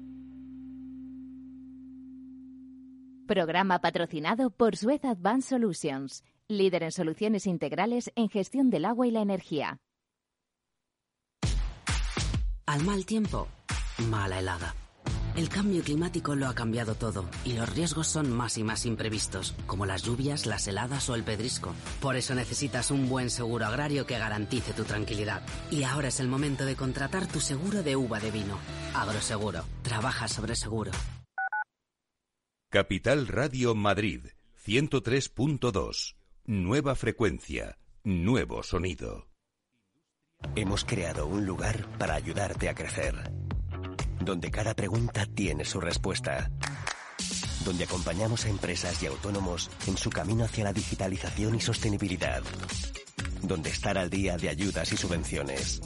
Programa 3.28 3.80
patrocinado 3.80 4.50
por 4.50 4.76
Suez 4.76 5.04
Advanced 5.04 5.50
Solutions, 5.50 6.24
líder 6.48 6.82
en 6.82 6.90
soluciones 6.90 7.46
integrales 7.46 8.10
en 8.16 8.30
gestión 8.30 8.70
del 8.70 8.84
agua 8.84 9.06
y 9.06 9.12
la 9.12 9.20
energía. 9.20 9.78
Al 12.66 12.82
mal 12.82 13.06
tiempo, 13.06 13.46
mala 14.10 14.40
helada. 14.40 14.74
El 15.38 15.48
cambio 15.48 15.84
climático 15.84 16.34
lo 16.34 16.48
ha 16.48 16.54
cambiado 16.56 16.96
todo 16.96 17.30
y 17.44 17.52
los 17.52 17.72
riesgos 17.72 18.08
son 18.08 18.28
más 18.28 18.58
y 18.58 18.64
más 18.64 18.84
imprevistos, 18.84 19.54
como 19.68 19.86
las 19.86 20.02
lluvias, 20.02 20.46
las 20.46 20.66
heladas 20.66 21.08
o 21.10 21.14
el 21.14 21.22
pedrisco. 21.22 21.76
Por 22.00 22.16
eso 22.16 22.34
necesitas 22.34 22.90
un 22.90 23.08
buen 23.08 23.30
seguro 23.30 23.64
agrario 23.64 24.04
que 24.04 24.18
garantice 24.18 24.72
tu 24.72 24.82
tranquilidad. 24.82 25.46
Y 25.70 25.84
ahora 25.84 26.08
es 26.08 26.18
el 26.18 26.26
momento 26.26 26.64
de 26.64 26.74
contratar 26.74 27.28
tu 27.28 27.38
seguro 27.38 27.84
de 27.84 27.94
uva 27.94 28.18
de 28.18 28.32
vino. 28.32 28.58
Agroseguro. 28.94 29.64
Trabaja 29.82 30.26
sobre 30.26 30.56
seguro. 30.56 30.90
Capital 32.68 33.28
Radio 33.28 33.76
Madrid, 33.76 34.22
103.2. 34.66 36.16
Nueva 36.46 36.96
frecuencia, 36.96 37.78
nuevo 38.02 38.64
sonido. 38.64 39.28
Hemos 40.56 40.84
creado 40.84 41.28
un 41.28 41.46
lugar 41.46 41.86
para 41.96 42.14
ayudarte 42.14 42.68
a 42.68 42.74
crecer. 42.74 43.30
Donde 44.28 44.50
cada 44.50 44.74
pregunta 44.74 45.24
tiene 45.24 45.64
su 45.64 45.80
respuesta. 45.80 46.50
Donde 47.64 47.84
acompañamos 47.84 48.44
a 48.44 48.50
empresas 48.50 49.02
y 49.02 49.06
autónomos 49.06 49.70
en 49.86 49.96
su 49.96 50.10
camino 50.10 50.44
hacia 50.44 50.64
la 50.64 50.74
digitalización 50.74 51.54
y 51.54 51.60
sostenibilidad. 51.62 52.42
Donde 53.40 53.70
estar 53.70 53.96
al 53.96 54.10
día 54.10 54.36
de 54.36 54.50
ayudas 54.50 54.92
y 54.92 54.98
subvenciones. 54.98 55.80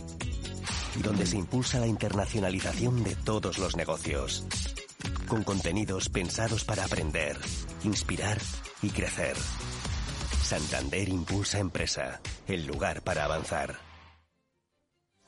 Donde 1.05 1.25
se 1.25 1.37
impulsa 1.37 1.79
la 1.79 1.87
internacionalización 1.87 3.05
de 3.05 3.15
todos 3.15 3.59
los 3.59 3.77
negocios. 3.77 4.45
con 5.29 5.45
contenidos 5.45 6.09
pensados 6.09 6.65
para 6.65 6.85
aprender, 6.85 7.39
inspirar 7.85 8.39
y 8.83 8.91
crecer. 8.91 9.37
Santander 10.43 11.09
Impulsa 11.09 11.61
Empresa, 11.61 12.21
el 12.49 12.67
lugar 12.67 13.03
para 13.03 13.25
avanzar. 13.25 13.92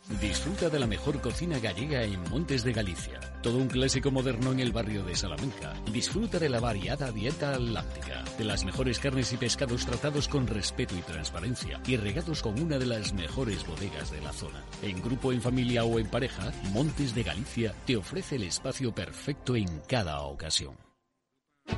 Disfruta 0.08 0.68
de 0.68 0.78
la 0.78 0.86
mejor 0.86 1.18
cocina 1.22 1.58
gallega 1.58 2.02
en 2.02 2.20
Montes 2.28 2.62
de 2.62 2.74
Galicia. 2.74 3.18
Todo 3.42 3.56
un 3.56 3.68
clásico 3.68 4.10
moderno 4.10 4.52
en 4.52 4.60
el 4.60 4.70
barrio 4.70 5.02
de 5.02 5.16
Salamanca. 5.16 5.72
Disfruta 5.90 6.38
de 6.38 6.50
la 6.50 6.60
variada 6.60 7.10
dieta 7.10 7.58
láctica, 7.58 8.22
de 8.36 8.44
las 8.44 8.66
mejores 8.66 8.98
carnes 8.98 9.32
y 9.32 9.38
pescados 9.38 9.86
tratados 9.86 10.28
con 10.28 10.46
respeto 10.46 10.94
y 10.94 11.00
transparencia 11.00 11.80
y 11.86 11.96
regados 11.96 12.42
con 12.42 12.60
una 12.60 12.78
de 12.78 12.84
las 12.84 13.14
mejores 13.14 13.66
bodegas 13.66 14.10
de 14.10 14.20
la 14.20 14.34
zona. 14.34 14.62
En 14.82 15.00
grupo, 15.00 15.32
en 15.32 15.40
familia 15.40 15.84
o 15.84 15.98
en 15.98 16.08
pareja, 16.08 16.52
Montes 16.74 17.14
de 17.14 17.22
Galicia 17.22 17.74
te 17.86 17.96
ofrece 17.96 18.36
el 18.36 18.42
espacio 18.42 18.94
perfecto 18.94 19.56
en 19.56 19.80
cada 19.88 20.20
ocasión. 20.20 20.76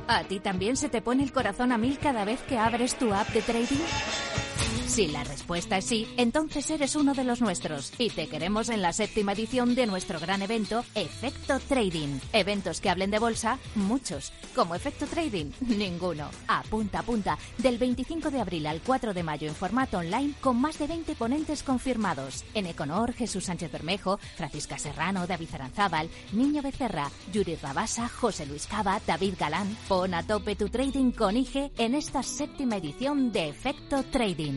¿A 0.09 0.25
ti 0.25 0.41
también 0.41 0.75
se 0.75 0.89
te 0.89 1.01
pone 1.01 1.23
el 1.23 1.31
corazón 1.31 1.71
a 1.71 1.77
mil 1.77 1.97
cada 1.97 2.25
vez 2.25 2.41
que 2.41 2.57
abres 2.57 2.97
tu 2.97 3.13
app 3.13 3.29
de 3.29 3.41
trading? 3.41 4.46
Si 4.87 5.07
la 5.07 5.23
respuesta 5.23 5.77
es 5.77 5.85
sí, 5.85 6.07
entonces 6.17 6.71
eres 6.71 6.95
uno 6.95 7.13
de 7.13 7.23
los 7.23 7.39
nuestros 7.39 7.93
y 7.99 8.09
te 8.09 8.27
queremos 8.27 8.69
en 8.69 8.81
la 8.81 8.93
séptima 8.93 9.33
edición 9.33 9.75
de 9.75 9.85
nuestro 9.85 10.19
gran 10.19 10.41
evento 10.41 10.83
Efecto 10.95 11.59
Trading. 11.59 12.19
Eventos 12.33 12.81
que 12.81 12.89
hablen 12.89 13.11
de 13.11 13.19
bolsa, 13.19 13.59
muchos. 13.75 14.33
Como 14.55 14.73
Efecto 14.73 15.05
Trading, 15.05 15.51
ninguno. 15.59 16.31
Apunta, 16.47 16.99
apunta. 16.99 17.37
Del 17.59 17.77
25 17.77 18.31
de 18.31 18.41
abril 18.41 18.65
al 18.65 18.81
4 18.81 19.13
de 19.13 19.21
mayo 19.21 19.47
en 19.47 19.53
formato 19.53 19.99
online 19.99 20.33
con 20.41 20.59
más 20.59 20.79
de 20.79 20.87
20 20.87 21.13
ponentes 21.13 21.61
confirmados. 21.61 22.43
En 22.55 22.65
Econor, 22.65 23.13
Jesús 23.13 23.45
Sánchez 23.45 23.71
Bermejo, 23.71 24.17
Francisca 24.35 24.79
Serrano, 24.79 25.27
David 25.27 25.49
Aranzábal, 25.53 26.09
Niño 26.31 26.63
Becerra, 26.63 27.11
Yuri 27.31 27.55
Rabasa, 27.55 28.09
José 28.09 28.47
Luis 28.47 28.65
Cava, 28.65 28.99
David 29.05 29.35
Galán. 29.39 29.77
Pon 29.87 30.15
a 30.15 30.23
tope 30.25 30.55
tu 30.55 30.69
trading 30.69 31.11
con 31.11 31.37
IGE 31.37 31.71
en 31.77 31.93
esta 31.93 32.23
séptima 32.23 32.77
edición 32.77 33.31
de 33.31 33.49
Efecto 33.49 34.03
Trading. 34.11 34.56